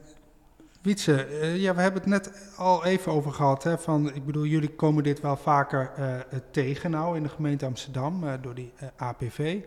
Wietse, 0.81 1.27
uh, 1.29 1.57
ja, 1.57 1.75
we 1.75 1.81
hebben 1.81 2.01
het 2.01 2.09
net 2.09 2.53
al 2.57 2.85
even 2.85 3.11
over 3.11 3.31
gehad. 3.31 3.63
Hè, 3.63 3.77
van, 3.77 4.13
ik 4.15 4.25
bedoel, 4.25 4.45
jullie 4.45 4.69
komen 4.69 5.03
dit 5.03 5.21
wel 5.21 5.37
vaker 5.37 5.91
uh, 5.99 6.15
tegen 6.51 6.91
nou 6.91 7.17
in 7.17 7.23
de 7.23 7.29
gemeente 7.29 7.65
Amsterdam 7.65 8.23
uh, 8.23 8.33
door 8.41 8.55
die 8.55 8.73
APV, 8.97 9.59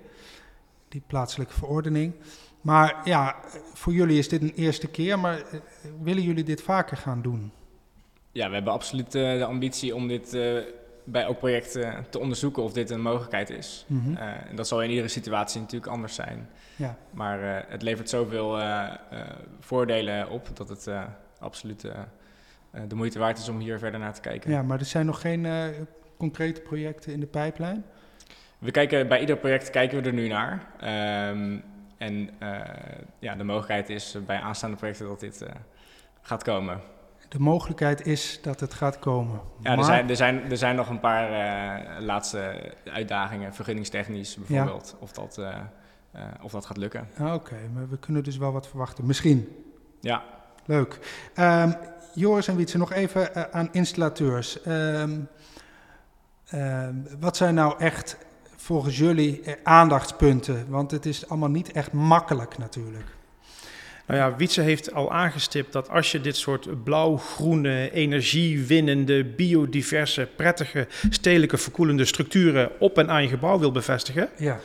die 0.88 1.02
plaatselijke 1.06 1.54
verordening. 1.54 2.14
Maar 2.60 3.00
ja, 3.04 3.36
voor 3.74 3.92
jullie 3.92 4.18
is 4.18 4.28
dit 4.28 4.42
een 4.42 4.54
eerste 4.54 4.88
keer, 4.88 5.18
maar 5.18 5.42
willen 6.02 6.22
jullie 6.22 6.44
dit 6.44 6.62
vaker 6.62 6.96
gaan 6.96 7.22
doen? 7.22 7.52
Ja, 8.32 8.48
we 8.48 8.54
hebben 8.54 8.72
absoluut 8.72 9.12
de 9.12 9.44
ambitie 9.44 9.94
om 9.94 10.08
dit 10.08 10.36
bij 11.04 11.22
elk 11.22 11.38
project 11.38 11.72
te 12.10 12.18
onderzoeken 12.18 12.62
of 12.62 12.72
dit 12.72 12.90
een 12.90 13.00
mogelijkheid 13.00 13.50
is. 13.50 13.84
Mm 13.86 14.02
-hmm. 14.04 14.16
en 14.16 14.56
dat 14.56 14.68
zal 14.68 14.82
in 14.82 14.90
iedere 14.90 15.08
situatie 15.08 15.60
natuurlijk 15.60 15.92
anders 15.92 16.14
zijn. 16.14 16.48
Ja. 16.76 16.96
Maar 17.10 17.42
uh, 17.42 17.56
het 17.68 17.82
levert 17.82 18.08
zoveel 18.08 18.58
uh, 18.58 18.88
voordelen 19.60 20.30
op 20.30 20.56
dat 20.56 20.68
het 20.68 20.88
absoluut 21.38 21.80
de 22.88 22.94
moeite 22.94 23.18
waard 23.18 23.38
is 23.38 23.48
om 23.48 23.58
hier 23.58 23.78
verder 23.78 24.00
naar 24.00 24.14
te 24.14 24.20
kijken. 24.20 24.50
Ja, 24.50 24.62
maar 24.62 24.78
er 24.78 24.84
zijn 24.84 25.06
nog 25.06 25.20
geen 25.20 25.46
concrete 26.16 26.60
projecten 26.60 27.12
in 27.12 27.20
de 27.20 27.26
pijplijn? 27.26 27.84
We 28.58 28.70
kijken, 28.70 29.08
bij 29.08 29.20
ieder 29.20 29.36
project 29.36 29.70
kijken 29.70 30.02
we 30.02 30.08
er 30.08 30.14
nu 30.14 30.28
naar. 30.28 30.66
Ehm, 30.80 31.58
en 31.98 32.30
ja, 33.18 33.34
de 33.34 33.44
mogelijkheid 33.44 33.88
is 33.88 34.16
bij 34.26 34.40
aanstaande 34.40 34.76
projecten 34.76 35.06
dat 35.06 35.20
dit 35.20 35.44
gaat 36.22 36.42
komen. 36.42 36.80
De 37.32 37.40
mogelijkheid 37.40 38.06
is 38.06 38.38
dat 38.42 38.60
het 38.60 38.74
gaat 38.74 38.98
komen. 38.98 39.40
Ja, 39.60 39.76
er, 39.76 39.84
zijn, 39.84 40.08
er, 40.08 40.16
zijn, 40.16 40.50
er 40.50 40.56
zijn 40.56 40.76
nog 40.76 40.88
een 40.88 41.00
paar 41.00 41.30
uh, 41.30 42.00
laatste 42.00 42.72
uitdagingen, 42.84 43.54
vergunningstechnisch 43.54 44.36
bijvoorbeeld, 44.36 44.96
of, 44.98 45.12
dat, 45.12 45.36
uh, 45.38 45.56
uh, 46.16 46.22
of 46.42 46.52
dat 46.52 46.66
gaat 46.66 46.76
lukken. 46.76 47.08
Ah, 47.18 47.34
oké, 47.34 47.56
maar 47.74 47.88
we 47.88 47.98
kunnen 47.98 48.24
dus 48.24 48.36
wel 48.36 48.52
wat 48.52 48.68
verwachten. 48.68 49.06
Misschien. 49.06 49.48
Ja. 50.00 50.22
Leuk. 50.64 50.98
Um, 51.36 51.74
Joris 52.14 52.48
en 52.48 52.56
Wietse, 52.56 52.78
nog 52.78 52.92
even 52.92 53.52
aan 53.52 53.68
installateurs. 53.72 54.66
Um, 54.66 55.28
um, 56.54 57.06
wat 57.20 57.36
zijn 57.36 57.54
nou 57.54 57.78
echt 57.78 58.16
volgens 58.56 58.98
jullie 58.98 59.42
aandachtspunten? 59.62 60.70
Want 60.70 60.90
het 60.90 61.06
is 61.06 61.28
allemaal 61.28 61.50
niet 61.50 61.72
echt 61.72 61.92
makkelijk 61.92 62.58
natuurlijk. 62.58 63.06
Nou 64.12 64.24
ja, 64.24 64.36
Wietse 64.36 64.60
heeft 64.60 64.94
al 64.94 65.12
aangestipt 65.12 65.72
dat 65.72 65.88
als 65.88 66.12
je 66.12 66.20
dit 66.20 66.36
soort 66.36 66.84
blauw-groene, 66.84 67.90
energiewinnende, 67.92 69.24
biodiverse, 69.24 70.28
prettige, 70.36 70.86
stedelijke 71.10 71.58
verkoelende 71.58 72.04
structuren 72.04 72.70
op 72.78 72.98
en 72.98 73.10
aan 73.10 73.22
je 73.22 73.28
gebouw 73.28 73.58
wil 73.58 73.72
bevestigen, 73.72 74.28
ja. 74.36 74.60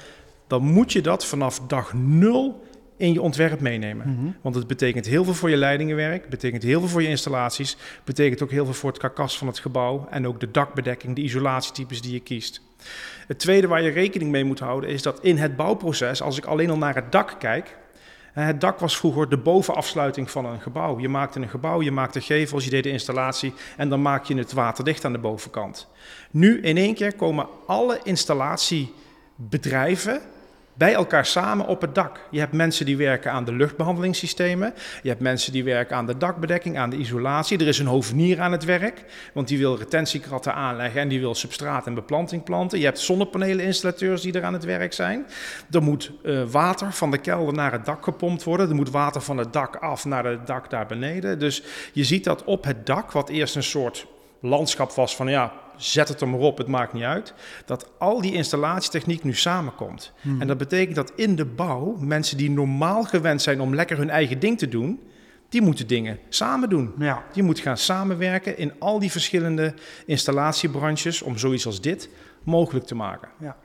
dan 0.48 0.64
moet 0.64 0.92
je 0.92 1.02
dat 1.02 1.26
vanaf 1.26 1.60
dag 1.60 1.94
nul 1.94 2.64
in 2.98 3.14
je 3.14 3.22
ontwerp 3.22 3.60
meenemen. 3.60 4.10
Mhm. 4.10 4.32
Want 4.42 4.56
het 4.56 4.68
betekent 4.68 5.06
heel 5.06 5.24
veel 5.24 5.34
voor 5.34 5.50
je 5.50 5.58
leidingenwerk, 5.58 6.30
betekent 6.30 6.64
heel 6.64 6.80
veel 6.80 6.90
voor 6.90 7.02
je 7.02 7.08
installaties, 7.08 7.78
betekent 8.04 8.44
ook 8.44 8.52
heel 8.52 8.66
veel 8.66 8.74
voor 8.74 8.90
het 8.90 9.00
karkas 9.00 9.38
van 9.38 9.48
het 9.48 9.60
gebouw 9.60 10.08
en 10.10 10.28
ook 10.28 10.40
de 10.40 10.52
dakbedekking, 10.52 11.16
de 11.16 11.22
isolatietypes 11.22 12.02
die 12.02 12.14
je 12.14 12.20
kiest. 12.20 12.62
Het 13.28 13.40
tweede 13.40 13.68
waar 13.68 13.82
je 13.82 13.90
rekening 13.90 14.32
mee 14.32 14.44
moet 14.44 14.60
houden 14.60 14.90
is 14.90 15.02
dat 15.02 15.20
in 15.22 15.38
het 15.38 15.56
bouwproces, 15.56 16.22
als 16.22 16.38
ik 16.38 16.46
alleen 16.46 16.70
al 16.70 16.78
naar 16.78 16.96
het 16.96 17.12
dak 17.12 17.36
kijk, 17.40 17.78
het 18.46 18.62
dak 18.62 18.80
was 18.80 18.98
vroeger 18.98 19.30
de 19.30 19.38
bovenafsluiting 19.38 20.32
van 20.32 20.46
een 20.46 20.62
gebouw. 20.62 21.00
Je 21.00 21.10
maakte 21.10 21.40
een 21.40 21.50
gebouw, 21.50 21.82
je 21.82 21.92
maakte 21.92 22.22
gevels, 22.22 22.64
je 22.64 22.70
deed 22.70 22.84
de 22.84 22.90
installatie 22.90 23.54
en 23.78 23.90
dan 23.90 24.02
maak 24.02 24.26
je 24.26 24.38
het 24.38 24.54
waterdicht 24.54 25.06
aan 25.06 25.12
de 25.12 25.20
bovenkant. 25.20 25.88
Nu 26.32 26.62
in 26.62 26.78
één 26.78 26.94
keer 26.94 27.16
komen 27.16 27.48
alle 27.66 28.00
installatiebedrijven 28.04 30.22
bij 30.78 30.94
elkaar 30.94 31.26
samen 31.26 31.68
op 31.68 31.82
het 31.82 31.96
dak. 31.96 32.20
Je 32.32 32.40
hebt 32.40 32.54
mensen 32.54 32.86
die 32.86 32.98
werken 32.98 33.32
aan 33.32 33.46
de 33.46 33.54
luchtbehandelingssystemen. 33.54 34.74
Je 35.02 35.10
hebt 35.10 35.22
mensen 35.22 35.52
die 35.52 35.64
werken 35.64 35.96
aan 35.96 36.06
de 36.06 36.18
dakbedekking, 36.18 36.78
aan 36.78 36.90
de 36.90 36.98
isolatie. 36.98 37.60
Er 37.60 37.68
is 37.68 37.80
een 37.80 37.86
hovenier 37.86 38.40
aan 38.40 38.52
het 38.52 38.66
werk, 38.66 39.04
want 39.34 39.48
die 39.48 39.58
wil 39.58 39.78
retentiekratten 39.78 40.54
aanleggen 40.54 41.02
en 41.02 41.08
die 41.08 41.20
wil 41.20 41.36
substraat 41.36 41.88
en 41.88 41.94
beplanting 41.94 42.44
planten. 42.44 42.80
Je 42.80 42.86
hebt 42.86 43.00
zonnepaneleninstallateurs 43.00 44.22
die 44.22 44.34
er 44.34 44.44
aan 44.44 44.54
het 44.54 44.64
werk 44.64 44.94
zijn. 44.94 45.26
Er 45.72 45.84
moet 45.84 46.12
uh, 46.24 46.44
water 46.44 46.92
van 46.92 47.12
de 47.12 47.18
kelder 47.18 47.54
naar 47.54 47.72
het 47.72 47.86
dak 47.86 48.04
gepompt 48.04 48.44
worden. 48.44 48.70
Er 48.70 48.76
moet 48.76 48.92
water 48.92 49.22
van 49.22 49.38
het 49.38 49.54
dak 49.54 49.76
af 49.76 50.06
naar 50.06 50.26
het 50.26 50.48
dak 50.48 50.70
daar 50.70 50.86
beneden. 50.86 51.40
Dus 51.40 51.64
je 51.94 52.04
ziet 52.04 52.24
dat 52.24 52.44
op 52.44 52.64
het 52.64 52.86
dak, 52.86 53.12
wat 53.12 53.30
eerst 53.30 53.56
een 53.56 53.64
soort 53.64 54.08
landschap 54.42 54.92
was 54.92 55.16
van 55.16 55.28
ja, 55.28 55.54
zet 55.78 56.08
het 56.08 56.22
er 56.22 56.28
maar 56.28 56.40
op, 56.40 56.58
het 56.58 56.68
maakt 56.68 56.94
niet 56.94 57.04
uit. 57.04 57.34
Dat 57.66 57.90
al 57.98 58.22
die 58.22 58.34
installatietechniek 58.34 59.24
nu 59.24 59.34
samenkomt. 59.34 60.12
Hmm. 60.22 60.42
En 60.42 60.48
dat 60.48 60.58
betekent 60.58 60.96
dat 60.96 61.12
in 61.16 61.36
de 61.36 61.46
bouw 61.46 61.96
mensen 62.00 62.38
die 62.38 62.50
normaal 62.50 63.04
gewend 63.04 63.42
zijn 63.42 63.62
om 63.62 63.76
lekker 63.76 63.98
hun 63.98 64.10
eigen 64.10 64.40
ding 64.40 64.58
te 64.58 64.68
doen, 64.68 65.00
die 65.50 65.62
moeten 65.62 65.88
dingen 65.88 66.20
samen 66.30 66.70
doen. 66.70 66.94
Ja. 67.00 67.24
Die 67.34 67.44
moeten 67.44 67.64
gaan 67.64 67.78
samenwerken 67.78 68.58
in 68.58 68.74
al 68.80 69.00
die 69.00 69.12
verschillende 69.12 69.74
installatiebranches 70.06 71.22
om 71.22 71.38
zoiets 71.38 71.66
als 71.66 71.82
dit 71.82 72.10
mogelijk 72.44 72.86
te 72.86 72.96
maken. 72.96 73.30
Ja. 73.40 73.58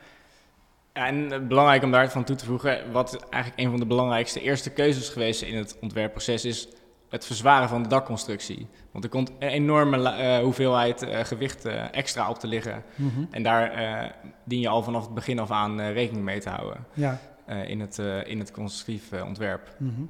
En 0.92 1.48
belangrijk 1.48 1.82
om 1.82 1.90
daar 1.90 2.10
van 2.10 2.24
toe 2.24 2.36
te 2.36 2.44
voegen, 2.44 2.92
wat 2.92 3.26
eigenlijk 3.30 3.62
een 3.62 3.70
van 3.70 3.80
de 3.80 3.86
belangrijkste 3.86 4.40
eerste 4.40 4.70
keuzes 4.70 5.08
geweest 5.08 5.42
in 5.42 5.56
het 5.56 5.76
ontwerpproces 5.80 6.44
is, 6.44 6.68
het 7.08 7.26
verzwaren 7.26 7.68
van 7.68 7.82
de 7.82 7.88
dakconstructie. 7.88 8.68
Want 8.92 9.04
er 9.04 9.10
komt 9.10 9.30
een 9.38 9.48
enorme 9.48 9.96
uh, 9.96 10.38
hoeveelheid 10.38 11.02
uh, 11.02 11.18
gewicht 11.18 11.66
uh, 11.66 11.94
extra 11.94 12.30
op 12.30 12.38
te 12.38 12.46
liggen. 12.46 12.82
Mm 12.94 13.10
-hmm. 13.14 13.28
En 13.30 13.42
daar 13.42 14.14
dien 14.44 14.60
je 14.60 14.68
al 14.68 14.82
vanaf 14.82 15.04
het 15.04 15.14
begin 15.14 15.38
af 15.38 15.50
aan 15.50 15.80
rekening 15.80 16.24
mee 16.24 16.40
te 16.40 16.48
houden 16.48 16.84
ja. 16.92 17.18
in, 17.66 17.80
het, 17.80 17.98
in 18.24 18.38
het 18.38 18.50
constructief 18.50 19.22
ontwerp. 19.22 19.74
Mm 19.78 19.94
-hmm. 19.94 20.08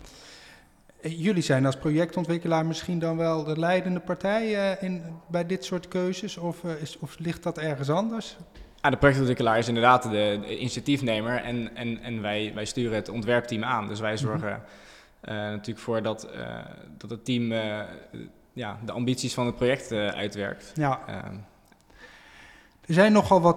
Jullie 1.10 1.42
zijn 1.42 1.66
als 1.66 1.76
projectontwikkelaar 1.76 2.66
misschien 2.66 2.98
dan 2.98 3.16
wel 3.16 3.44
de 3.44 3.58
leidende 3.58 4.00
partij 4.00 4.76
in, 4.80 5.02
bij 5.28 5.46
dit 5.46 5.64
soort 5.64 5.88
keuzes? 5.88 6.36
Of, 6.36 6.64
is, 6.64 6.98
of 6.98 7.18
ligt 7.18 7.42
dat 7.42 7.58
ergens 7.58 7.90
anders? 7.90 8.36
Ah, 8.80 8.90
de 8.90 8.96
projectontwikkelaar 8.96 9.58
is 9.58 9.68
inderdaad 9.68 10.02
de, 10.02 10.38
de 10.46 10.58
initiatiefnemer 10.58 11.36
en, 11.36 11.76
en, 11.76 12.02
en 12.02 12.22
wij, 12.22 12.52
wij 12.54 12.64
sturen 12.64 12.94
het 12.94 13.08
ontwerpteam 13.08 13.64
aan. 13.64 13.88
Dus 13.88 14.00
wij 14.00 14.12
mhm. 14.12 14.22
zorgen... 14.22 14.48
Mm 14.48 14.54
-hmm 14.54 14.80
natuurlijk 15.24 15.78
voor 15.78 16.02
dat, 16.02 16.28
dat 16.98 17.10
het 17.10 17.24
team 17.24 17.52
ja, 18.52 18.78
de 18.84 18.92
ambities 18.92 19.34
van 19.34 19.46
het 19.46 19.56
project 19.56 19.92
uitwerkt. 19.92 20.72
Ja. 20.74 21.00
Ehm, 21.06 21.36
er 22.86 22.94
zijn 22.94 23.12
nogal 23.12 23.40
wat 23.40 23.56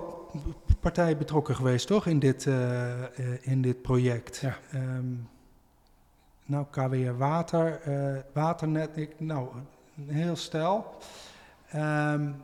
partijen 0.80 1.18
betrokken 1.18 1.56
geweest, 1.56 1.88
toch, 1.88 2.06
in 2.06 2.20
dit, 2.20 2.46
in 3.42 3.62
dit 3.62 3.82
project? 3.82 4.38
Ja. 4.38 4.58
Um, 4.74 5.30
nou, 6.46 6.66
KWR 6.72 7.18
Water, 7.18 7.82
Waternet, 8.34 8.98
ik, 8.98 9.20
nou, 9.20 9.48
een 9.98 10.16
heel 10.16 10.36
stel. 10.36 10.98
Um, 11.76 12.44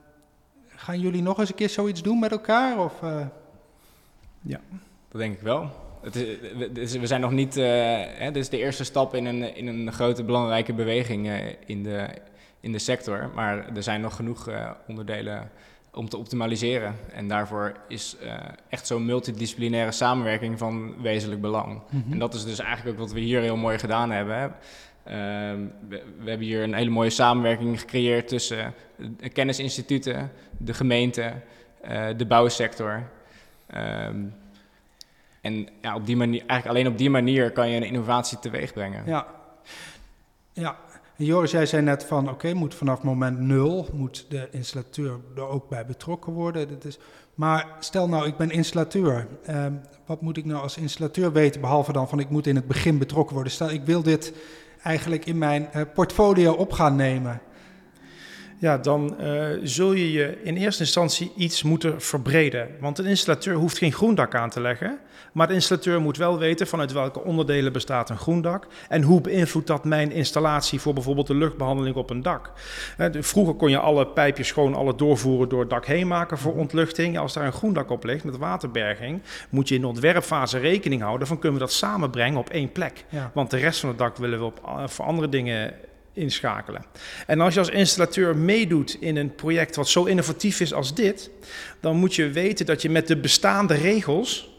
gaan 0.68 1.00
jullie 1.00 1.22
nog 1.22 1.40
eens 1.40 1.50
een 1.50 1.56
keer 1.56 1.70
zoiets 1.70 2.02
doen 2.02 2.20
met 2.20 2.32
elkaar? 2.32 2.80
Of, 2.80 2.94
Ja, 4.42 4.60
dat 5.10 5.22
denk 5.22 5.34
ik 5.34 5.42
wel. 5.42 5.70
Het 6.02 6.78
is, 6.78 6.98
we 6.98 7.08
zijn 7.08 7.22
nog 7.22 7.32
niet. 7.32 7.58
Uh, 7.58 7.66
hè, 7.66 8.32
dit 8.32 8.44
is 8.44 8.50
de 8.50 8.58
eerste 8.58 8.84
stap 8.84 9.16
in 9.16 9.26
een, 9.26 9.56
in 9.56 9.68
een 9.68 9.92
grote 9.92 10.24
belangrijke 10.24 10.74
beweging 10.74 11.28
uh, 11.28 11.48
in, 11.66 11.84
de, 11.84 12.08
in 12.62 12.72
de 12.72 12.80
sector. 12.80 13.30
Maar 13.36 13.76
er 13.76 13.84
zijn 13.84 14.02
nog 14.02 14.16
genoeg 14.16 14.50
uh, 14.50 14.72
onderdelen 14.88 15.52
om 15.94 16.10
te 16.10 16.18
optimaliseren. 16.18 16.96
En 17.14 17.28
daarvoor 17.28 17.76
is 17.88 18.18
echt 18.70 18.88
zo'n 18.88 19.06
multidisciplinaire 19.06 19.92
samenwerking 19.92 20.58
van 20.58 21.02
wezenlijk 21.02 21.42
belang. 21.42 21.82
Mhm. 21.90 22.12
En 22.12 22.20
dat 22.20 22.34
is 22.34 22.46
dus 22.46 22.60
eigenlijk 22.60 22.98
ook 22.98 23.04
wat 23.06 23.14
we 23.14 23.20
hier 23.20 23.42
heel 23.42 23.58
mooi 23.58 23.80
gedaan 23.80 24.12
hebben. 24.12 24.36
Hè. 24.36 24.48
Ehm, 25.04 25.60
we, 25.88 26.04
we, 26.20 26.30
hebben 26.30 26.48
hier 26.48 26.64
een 26.64 26.74
hele 26.74 26.90
mooie 26.90 27.10
samenwerking 27.10 27.80
gecreëerd 27.80 28.28
tussen 28.28 28.74
kennisinstituten, 29.34 30.32
de 30.58 30.74
gemeente, 30.74 31.34
de 32.18 32.26
bouwsector. 32.26 33.10
Um, 33.76 34.34
en 35.42 35.68
ja, 35.82 35.96
op 35.96 36.06
die 36.06 36.16
manier, 36.16 36.44
eigenlijk 36.46 36.80
alleen 36.80 36.92
op 36.92 36.98
die 36.98 37.10
manier 37.10 37.52
kan 37.52 37.70
je 37.70 37.76
een 37.76 37.84
innovatie 37.84 38.40
teweeg 38.40 38.74
brengen. 38.74 39.04
Ja, 39.06 39.28
ja. 40.54 40.78
Joris, 41.26 41.52
jij 41.52 41.66
zei 41.66 41.82
net 41.82 42.06
van 42.06 42.30
oké, 42.30 42.54
moet 42.54 42.76
vanaf 42.76 43.04
moment 43.04 43.40
nul, 43.40 43.88
moet 43.94 44.26
de 44.30 44.48
installateur 44.52 45.20
er 45.36 45.48
ook 45.48 45.70
bij 45.70 45.86
betrokken 45.86 46.34
worden. 46.34 46.70
Dat 46.70 46.86
is, 46.86 47.00
maar 47.36 47.68
stel 47.80 48.08
nou, 48.08 48.28
ik 48.28 48.38
ben 48.38 48.50
installateur. 48.50 49.28
Ehm, 49.46 49.74
wat 50.06 50.22
moet 50.22 50.38
ik 50.38 50.46
nou 50.46 50.62
als 50.62 50.78
installateur 50.78 51.32
weten, 51.32 51.62
behalve 51.62 51.94
dan 51.94 52.10
van 52.10 52.20
ik 52.20 52.30
moet 52.30 52.48
in 52.48 52.56
het 52.56 52.68
begin 52.68 52.98
betrokken 52.98 53.34
worden? 53.34 53.54
Stel, 53.54 53.70
ik 53.70 53.86
wil 53.86 54.04
dit 54.04 54.34
eigenlijk 54.84 55.26
in 55.26 55.38
mijn 55.38 55.70
uh, 55.76 55.82
portfolio 55.94 56.54
op 56.54 56.72
gaan 56.72 56.96
nemen 56.96 57.42
ja, 58.62 58.78
dan 58.78 59.16
uh, 59.22 59.46
zul 59.64 59.94
je 59.94 60.12
je 60.12 60.38
in 60.44 60.58
eerste 60.58 60.84
instantie 60.84 61.32
iets 61.36 61.64
moeten 61.64 62.02
verbreden. 62.02 62.68
Want 62.80 63.00
een 63.00 63.06
installateur 63.06 63.56
hoeft 63.56 63.78
geen 63.78 63.94
groendak 63.94 64.36
aan 64.36 64.50
te 64.50 64.62
leggen. 64.62 65.00
Maar 65.32 65.48
de 65.48 65.54
installateur 65.54 66.02
moet 66.02 66.18
wel 66.18 66.38
weten 66.38 66.68
vanuit 66.68 66.92
welke 66.92 67.24
onderdelen 67.24 67.74
bestaat 67.74 68.10
een 68.10 68.18
groendak. 68.18 68.68
En 68.90 69.02
hoe 69.02 69.22
beïnvloedt 69.22 69.68
dat 69.68 69.86
mijn 69.86 70.12
installatie 70.12 70.80
voor 70.80 70.94
bijvoorbeeld 70.94 71.28
de 71.28 71.36
luchtbehandeling 71.36 71.96
op 71.96 72.10
een 72.10 72.22
dak. 72.22 72.52
Vroeger 73.12 73.54
kon 73.54 73.70
je 73.70 73.78
alle 73.78 74.08
pijpjes 74.08 74.52
gewoon 74.52 74.76
alle 74.76 74.96
doorvoeren 74.96 75.50
door 75.50 75.60
het 75.60 75.70
dak 75.70 75.86
heen 75.86 76.08
maken 76.08 76.38
voor 76.38 76.54
ontluchting. 76.54 77.20
Als 77.20 77.34
daar 77.34 77.46
een 77.46 77.54
groendak 77.54 77.90
op 77.90 78.04
ligt 78.04 78.24
met 78.24 78.38
waterberging, 78.38 79.22
moet 79.50 79.68
je 79.68 79.76
in 79.76 79.82
de 79.82 79.88
ontwerpfase 79.88 80.58
rekening 80.58 81.02
houden 81.02 81.28
van 81.28 81.40
kunnen 81.40 81.60
we 81.60 81.66
dat 81.66 81.74
samenbrengen 81.74 82.40
op 82.40 82.50
één 82.50 82.72
plek. 82.72 83.06
Want 83.34 83.50
de 83.50 83.58
rest 83.58 83.80
van 83.80 83.90
het 83.90 83.98
dak 83.98 84.18
willen 84.18 84.40
we 84.40 84.46
op, 84.46 84.62
uh, 84.66 84.88
voor 84.88 85.06
andere 85.06 85.30
dingen 85.30 85.74
inschakelen. 86.14 86.86
En 87.28 87.40
als 87.40 87.54
je 87.54 87.60
als 87.60 87.70
installateur 87.70 88.38
meedoet 88.38 88.98
in 89.00 89.16
een 89.16 89.36
project 89.36 89.76
wat 89.76 89.90
zo 89.90 90.04
innovatief 90.04 90.60
is 90.60 90.74
als 90.74 90.96
dit, 90.96 91.30
dan 91.80 91.96
moet 91.96 92.16
je 92.16 92.30
weten 92.30 92.66
dat 92.66 92.82
je 92.82 92.90
met 92.90 93.08
de 93.08 93.18
bestaande 93.18 93.74
regels 93.74 94.50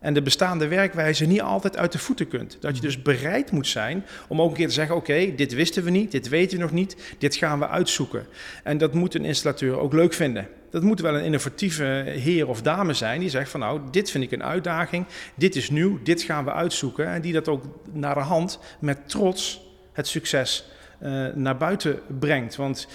en 0.00 0.14
de 0.14 0.22
bestaande 0.22 0.68
werkwijze 0.68 1.26
niet 1.26 1.40
altijd 1.40 1.76
uit 1.76 1.92
de 1.92 1.98
voeten 1.98 2.28
kunt. 2.28 2.56
Dat 2.60 2.76
je 2.76 2.82
dus 2.82 3.02
bereid 3.02 3.50
moet 3.50 3.66
zijn 3.66 4.04
om 4.28 4.40
ook 4.40 4.50
een 4.50 4.56
keer 4.56 4.66
te 4.66 4.72
zeggen: 4.72 4.96
Oké, 4.96 5.34
dit 5.34 5.54
wisten 5.54 5.84
we 5.84 5.90
niet, 5.90 6.10
dit 6.10 6.28
weten 6.28 6.56
we 6.56 6.62
nog 6.62 6.72
niet, 6.72 6.96
dit 7.18 7.36
gaan 7.36 7.58
we 7.58 7.68
uitzoeken. 7.68 8.26
En 8.64 8.78
dat 8.78 8.94
moet 8.94 9.14
een 9.14 9.24
installateur 9.24 9.78
ook 9.78 9.92
leuk 9.92 10.12
vinden. 10.12 10.48
Dat 10.70 10.82
moet 10.82 11.00
wel 11.00 11.14
een 11.14 11.24
innovatieve 11.24 12.04
heer 12.06 12.48
of 12.48 12.62
dame 12.62 12.94
zijn 12.94 13.20
die 13.20 13.30
zegt: 13.30 13.50
van 13.50 13.60
nou, 13.60 13.80
dit 13.90 14.10
vind 14.10 14.24
ik 14.24 14.32
een 14.32 14.44
uitdaging, 14.44 15.06
dit 15.34 15.56
is 15.56 15.70
nieuw, 15.70 15.98
dit 16.02 16.22
gaan 16.22 16.44
we 16.44 16.52
uitzoeken. 16.52 17.06
En 17.06 17.20
die 17.20 17.32
dat 17.32 17.48
ook 17.48 17.64
naar 17.92 18.14
de 18.14 18.20
hand 18.20 18.58
met 18.80 19.08
trots 19.08 19.66
het 19.92 20.08
succes 20.08 20.68
naar 21.34 21.56
buiten 21.56 22.00
brengt. 22.18 22.56
Want 22.56 22.88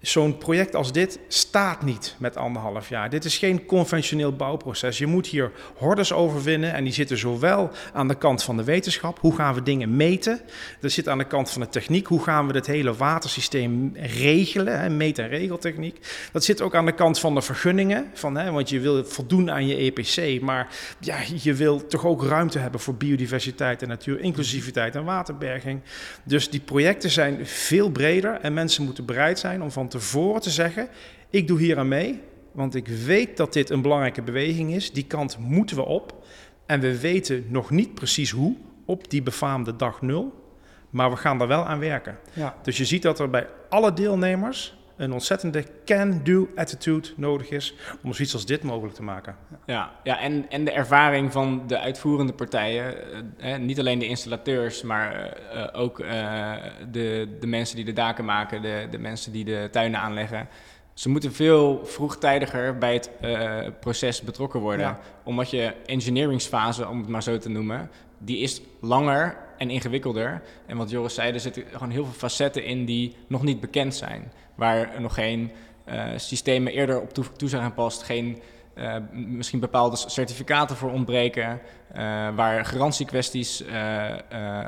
Zo'n 0.00 0.38
project 0.38 0.74
als 0.74 0.92
dit 0.92 1.18
staat 1.28 1.82
niet 1.82 2.14
met 2.18 2.36
anderhalf 2.36 2.88
jaar. 2.88 3.10
Dit 3.10 3.24
is 3.24 3.38
geen 3.38 3.66
conventioneel 3.66 4.36
bouwproces. 4.36 4.98
Je 4.98 5.06
moet 5.06 5.26
hier 5.26 5.52
hordes 5.76 6.12
overwinnen 6.12 6.72
en 6.72 6.84
die 6.84 6.92
zitten 6.92 7.18
zowel 7.18 7.70
aan 7.92 8.08
de 8.08 8.14
kant 8.14 8.42
van 8.42 8.56
de 8.56 8.64
wetenschap, 8.64 9.18
hoe 9.18 9.34
gaan 9.34 9.54
we 9.54 9.62
dingen 9.62 9.96
meten, 9.96 10.40
dat 10.80 10.90
zit 10.90 11.08
aan 11.08 11.18
de 11.18 11.26
kant 11.26 11.50
van 11.50 11.60
de 11.60 11.68
techniek, 11.68 12.06
hoe 12.06 12.22
gaan 12.22 12.46
we 12.46 12.54
het 12.54 12.66
hele 12.66 12.94
watersysteem 12.94 13.92
regelen, 13.96 14.80
hè, 14.80 14.90
meet- 14.90 15.18
en 15.18 15.28
regeltechniek. 15.28 15.98
Dat 16.32 16.44
zit 16.44 16.60
ook 16.60 16.74
aan 16.74 16.86
de 16.86 16.94
kant 16.94 17.18
van 17.18 17.34
de 17.34 17.42
vergunningen, 17.42 18.10
van, 18.14 18.36
hè, 18.36 18.50
want 18.50 18.68
je 18.68 18.80
wil 18.80 19.04
voldoen 19.04 19.50
aan 19.50 19.66
je 19.66 19.76
EPC, 19.76 20.40
maar 20.40 20.68
ja, 21.00 21.18
je 21.42 21.54
wil 21.54 21.86
toch 21.86 22.06
ook 22.06 22.24
ruimte 22.24 22.58
hebben 22.58 22.80
voor 22.80 22.94
biodiversiteit 22.94 23.82
en 23.82 23.88
natuur, 23.88 24.20
inclusiviteit 24.20 24.94
en 24.94 25.04
waterberging. 25.04 25.80
Dus 26.24 26.50
die 26.50 26.60
projecten 26.60 27.10
zijn 27.10 27.46
veel 27.46 27.90
breder 27.90 28.38
en 28.40 28.54
mensen 28.54 28.84
moeten 28.84 29.04
bereid 29.04 29.38
zijn 29.38 29.62
om 29.62 29.70
van 29.70 29.88
tevoren 29.90 30.40
te 30.40 30.50
zeggen: 30.50 30.88
ik 31.30 31.48
doe 31.48 31.58
hier 31.58 31.78
aan 31.78 31.88
mee, 31.88 32.20
want 32.52 32.74
ik 32.74 32.88
weet 32.88 33.36
dat 33.36 33.52
dit 33.52 33.70
een 33.70 33.82
belangrijke 33.82 34.22
beweging 34.22 34.74
is. 34.74 34.92
Die 34.92 35.06
kant 35.06 35.38
moeten 35.38 35.76
we 35.76 35.84
op. 35.84 36.24
En 36.66 36.80
we 36.80 37.00
weten 37.00 37.44
nog 37.48 37.70
niet 37.70 37.94
precies 37.94 38.30
hoe 38.30 38.56
op 38.84 39.10
die 39.10 39.22
befaamde 39.22 39.76
dag 39.76 40.02
nul, 40.02 40.54
maar 40.90 41.10
we 41.10 41.16
gaan 41.16 41.40
er 41.40 41.46
wel 41.46 41.64
aan 41.64 41.78
werken. 41.78 42.18
Ja. 42.32 42.56
Dus 42.62 42.76
je 42.76 42.84
ziet 42.84 43.02
dat 43.02 43.18
er 43.20 43.30
bij 43.30 43.46
alle 43.68 43.92
deelnemers 43.92 44.78
een 45.00 45.12
ontzettende 45.12 45.64
can-do 45.84 46.48
attitude 46.54 47.08
nodig 47.16 47.50
is 47.50 47.74
om 48.02 48.12
zoiets 48.12 48.34
als 48.34 48.46
dit 48.46 48.62
mogelijk 48.62 48.94
te 48.94 49.02
maken. 49.02 49.36
Ja, 49.66 49.92
ja 50.02 50.20
en, 50.20 50.50
en 50.50 50.64
de 50.64 50.70
ervaring 50.70 51.32
van 51.32 51.62
de 51.66 51.78
uitvoerende 51.78 52.32
partijen, 52.32 52.94
eh, 53.38 53.56
niet 53.56 53.78
alleen 53.78 53.98
de 53.98 54.06
installateurs, 54.06 54.82
maar 54.82 55.12
eh, 55.12 55.80
ook 55.80 56.00
eh, 56.00 56.52
de, 56.90 57.36
de 57.40 57.46
mensen 57.46 57.76
die 57.76 57.84
de 57.84 57.92
daken 57.92 58.24
maken, 58.24 58.62
de, 58.62 58.86
de 58.90 58.98
mensen 58.98 59.32
die 59.32 59.44
de 59.44 59.68
tuinen 59.70 60.00
aanleggen. 60.00 60.48
Ze 60.94 61.08
moeten 61.08 61.32
veel 61.32 61.80
vroegtijdiger 61.84 62.78
bij 62.78 62.94
het 62.94 63.10
uh, 63.24 63.58
proces 63.80 64.22
betrokken 64.22 64.60
worden. 64.60 64.86
Ja. 64.86 64.98
Omdat 65.24 65.50
je 65.50 65.74
engineeringsfase, 65.86 66.88
om 66.88 66.98
het 66.98 67.08
maar 67.08 67.22
zo 67.22 67.38
te 67.38 67.48
noemen, 67.48 67.90
die 68.18 68.38
is 68.38 68.62
langer 68.80 69.36
en 69.60 69.70
ingewikkelder. 69.70 70.42
En 70.66 70.76
wat 70.76 70.90
Joris 70.90 71.14
zei, 71.14 71.32
er 71.32 71.40
zitten 71.40 71.64
gewoon 71.72 71.90
heel 71.90 72.04
veel 72.04 72.14
facetten 72.14 72.64
in 72.64 72.84
die 72.84 73.16
nog 73.26 73.42
niet 73.42 73.60
bekend 73.60 73.94
zijn. 73.94 74.32
Waar 74.54 75.00
nog 75.00 75.14
geen 75.14 75.50
uh, 75.88 76.04
systemen 76.16 76.72
eerder 76.72 77.00
op 77.00 77.12
toe, 77.12 77.48
zijn 77.48 77.64
gepast, 77.64 78.02
geen 78.02 78.42
uh, 78.74 78.96
misschien 79.12 79.60
bepaalde 79.60 79.96
certificaten 79.96 80.76
voor 80.76 80.90
ontbreken, 80.90 81.50
uh, 81.50 81.98
waar 82.34 82.64
garantiekwesties 82.64 83.64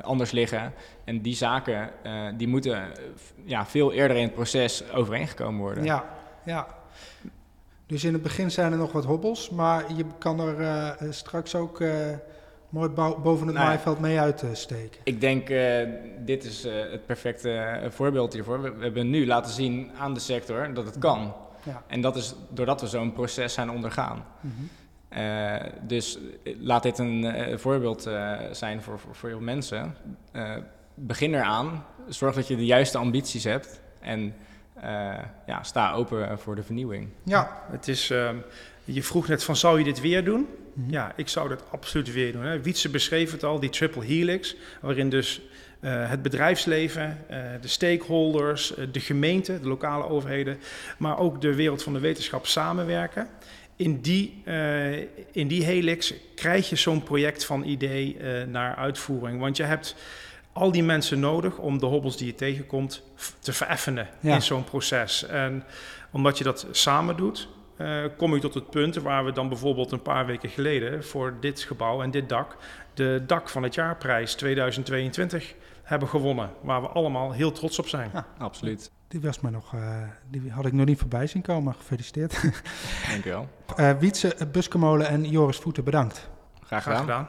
anders 0.03 0.31
liggen. 0.31 0.73
En 1.05 1.21
die 1.21 1.35
zaken 1.35 1.91
die 2.37 2.49
moeten 2.49 2.83
ja, 3.45 3.67
veel 3.67 3.93
eerder 3.93 4.17
in 4.17 4.23
het 4.23 4.35
proces 4.35 4.91
overeengekomen 4.93 5.61
worden. 5.61 5.85
Ja, 5.85 6.05
ja. 6.45 6.67
Dus 7.87 8.05
in 8.05 8.13
het 8.13 8.23
begin 8.23 8.51
zijn 8.51 8.73
er 8.73 8.79
nog 8.79 8.93
wat 8.93 9.05
hobbels, 9.05 9.51
maar 9.51 9.85
je 9.97 10.05
kan 10.19 10.41
er 10.41 10.97
straks 11.11 11.55
ook 11.55 11.83
mooi 12.73 12.89
boven 12.89 13.47
het 13.47 13.57
Nou, 13.57 13.67
maaiveld 13.67 14.01
mee 14.01 14.21
uitsteken. 14.21 15.01
Ik 15.05 15.21
denk, 15.21 15.49
uh, 15.49 15.89
dit 16.19 16.45
is 16.45 16.67
uh, 16.67 16.73
het 16.91 17.07
perfecte 17.07 17.81
uh, 17.83 17.91
voorbeeld 17.91 18.33
hiervoor. 18.33 18.63
We, 18.63 18.73
we, 18.73 18.83
hebben 18.83 19.11
nu 19.11 19.27
laten 19.27 19.53
zien 19.53 19.91
aan 19.99 20.15
de 20.15 20.21
sector 20.21 20.75
dat 20.75 20.85
het 20.85 20.99
kan. 20.99 21.35
Ja. 21.63 21.83
En 21.87 22.01
dat 22.01 22.17
is 22.17 22.35
doordat 22.49 22.81
we 22.81 22.87
zo'n 22.87 23.13
proces 23.13 23.55
zijn 23.55 23.71
ondergaan. 23.71 24.25
Mm 24.41 24.53
-hmm. 24.57 24.69
dus 25.87 26.19
laat 26.43 26.83
dit 26.83 26.99
een 26.99 27.59
voorbeeld 27.59 28.03
zijn 28.51 28.83
voor, 28.83 28.99
voor, 28.99 29.15
voor 29.15 29.29
veel 29.29 29.41
mensen. 29.41 29.97
begin 30.95 31.35
eraan. 31.35 31.85
Zorg 32.09 32.35
dat 32.35 32.49
je 32.49 32.57
de 32.57 32.65
juiste 32.65 32.99
ambities 32.99 33.45
hebt. 33.45 33.81
En 34.01 34.35
ja, 35.47 35.63
sta 35.63 35.93
open 35.93 36.39
voor 36.39 36.55
de 36.55 36.63
vernieuwing. 36.63 37.09
Ja, 37.25 37.63
het 37.71 37.89
is... 37.89 38.13
Je 38.85 39.03
vroeg 39.03 39.29
net 39.29 39.45
van, 39.45 39.57
zou 39.57 39.79
je 39.79 39.85
dit 39.85 40.01
weer 40.01 40.25
doen? 40.25 40.47
Ja, 40.87 41.13
ik 41.17 41.29
zou 41.29 41.49
dat 41.49 41.65
absoluut 41.71 42.13
weer 42.13 42.33
doen. 42.33 42.43
Hè. 42.43 42.61
Wietse 42.63 42.89
beschreef 42.89 43.33
het 43.33 43.45
al, 43.45 43.61
die 43.61 43.71
triple 43.71 44.05
helix, 44.05 44.57
waarin 44.81 45.09
dus 45.09 45.41
uh, 45.81 46.11
het 46.11 46.23
bedrijfsleven, 46.23 47.19
uh, 47.31 47.37
de 47.61 47.69
stakeholders, 47.69 48.79
uh, 48.79 48.87
de 48.93 49.01
gemeente, 49.01 49.61
de 49.61 49.69
lokale 49.69 50.09
overheden, 50.09 50.59
maar 50.99 51.19
ook 51.19 51.41
de 51.41 51.55
wereld 51.55 51.83
van 51.83 51.93
de 51.93 51.99
wetenschap 51.99 52.47
samenwerken. 52.47 53.29
In 53.77 54.01
die, 54.01 54.43
in 55.33 55.49
die 55.49 55.65
helix 55.65 56.15
krijg 56.35 56.69
je 56.69 56.77
zo'n 56.77 57.03
project 57.03 57.45
van 57.45 57.65
idee 57.65 58.17
naar 58.47 58.75
uitvoering. 58.77 59.41
Want 59.41 59.57
je 59.57 59.63
hebt 59.63 59.95
al 60.53 60.73
die 60.73 60.83
mensen 60.83 61.21
nodig 61.21 61.59
om 61.59 61.79
de 61.79 61.87
hobbels 61.87 62.17
die 62.17 62.27
je 62.27 62.35
tegenkomt 62.35 63.03
te 63.39 63.53
vereffenen 63.53 64.09
Ja. 64.21 64.35
in 64.35 64.43
zo'n 64.43 64.65
proces. 64.65 65.27
En 65.27 65.65
omdat 66.11 66.39
je 66.39 66.45
dat 66.45 66.67
samen 66.71 67.17
doet, 67.17 67.49
uh, 67.83 68.05
kom 68.17 68.35
je 68.35 68.41
tot 68.41 68.55
het 68.55 68.71
punt 68.71 68.97
waar 68.97 69.25
we 69.25 69.33
dan 69.33 69.49
bijvoorbeeld 69.49 69.93
een 69.93 70.03
paar 70.03 70.27
weken 70.27 70.49
geleden 70.49 71.05
voor 71.05 71.35
dit 71.41 71.61
gebouw 71.61 72.03
en 72.03 72.11
dit 72.11 72.29
dak 72.29 72.57
de 72.95 73.23
dak 73.27 73.49
van 73.49 73.63
het 73.63 73.75
jaarprijs 73.75 74.35
2022 74.35 75.55
hebben 75.83 76.09
gewonnen. 76.09 76.51
Waar 76.61 76.81
we 76.81 76.89
allemaal 76.89 77.33
heel 77.33 77.53
trots 77.53 77.79
op 77.79 77.89
zijn. 77.89 78.11
Ja, 78.13 78.27
absoluut. 78.39 78.91
Die 79.09 79.21
was 79.21 79.41
me 79.41 79.51
nog, 79.51 79.75
uh, 79.75 80.03
die 80.31 80.51
had 80.51 80.67
ik 80.67 80.73
nog 80.73 80.87
niet 80.87 80.99
voorbij 80.99 81.27
zien 81.27 81.43
komen. 81.43 81.75
Gefeliciteerd. 81.75 82.43
Dankjewel. 83.11 83.49
Uh, 83.79 83.91
Wietse 84.01 84.37
Buskemolen 84.53 85.09
en 85.09 85.25
Joris 85.25 85.57
Voeten, 85.57 85.85
bedankt. 85.85 86.29
Graag 86.65 86.83
Graag 86.83 87.01
gedaan. 87.01 87.29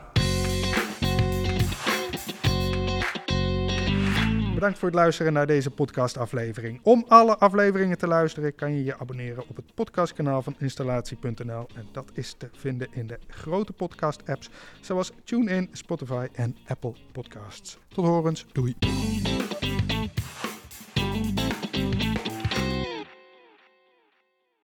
Bedankt 4.63 4.81
voor 4.81 4.91
het 4.91 4.99
luisteren 4.99 5.33
naar 5.33 5.47
deze 5.47 5.69
podcastaflevering. 5.69 6.79
Om 6.83 7.05
alle 7.07 7.37
afleveringen 7.37 7.97
te 7.97 8.07
luisteren 8.07 8.55
kan 8.55 8.75
je 8.75 8.83
je 8.83 8.99
abonneren 8.99 9.43
op 9.49 9.55
het 9.55 9.75
podcastkanaal 9.75 10.41
van 10.41 10.55
installatie.nl. 10.59 11.67
En 11.75 11.87
dat 11.91 12.11
is 12.13 12.35
te 12.37 12.49
vinden 12.51 12.87
in 12.91 13.07
de 13.07 13.19
grote 13.27 13.73
podcast 13.73 14.29
apps 14.29 14.49
zoals 14.81 15.11
TuneIn, 15.23 15.69
Spotify 15.71 16.27
en 16.33 16.57
Apple 16.67 16.93
Podcasts. 17.11 17.77
Tot 17.87 18.05
horens, 18.05 18.45
doei. 18.51 18.75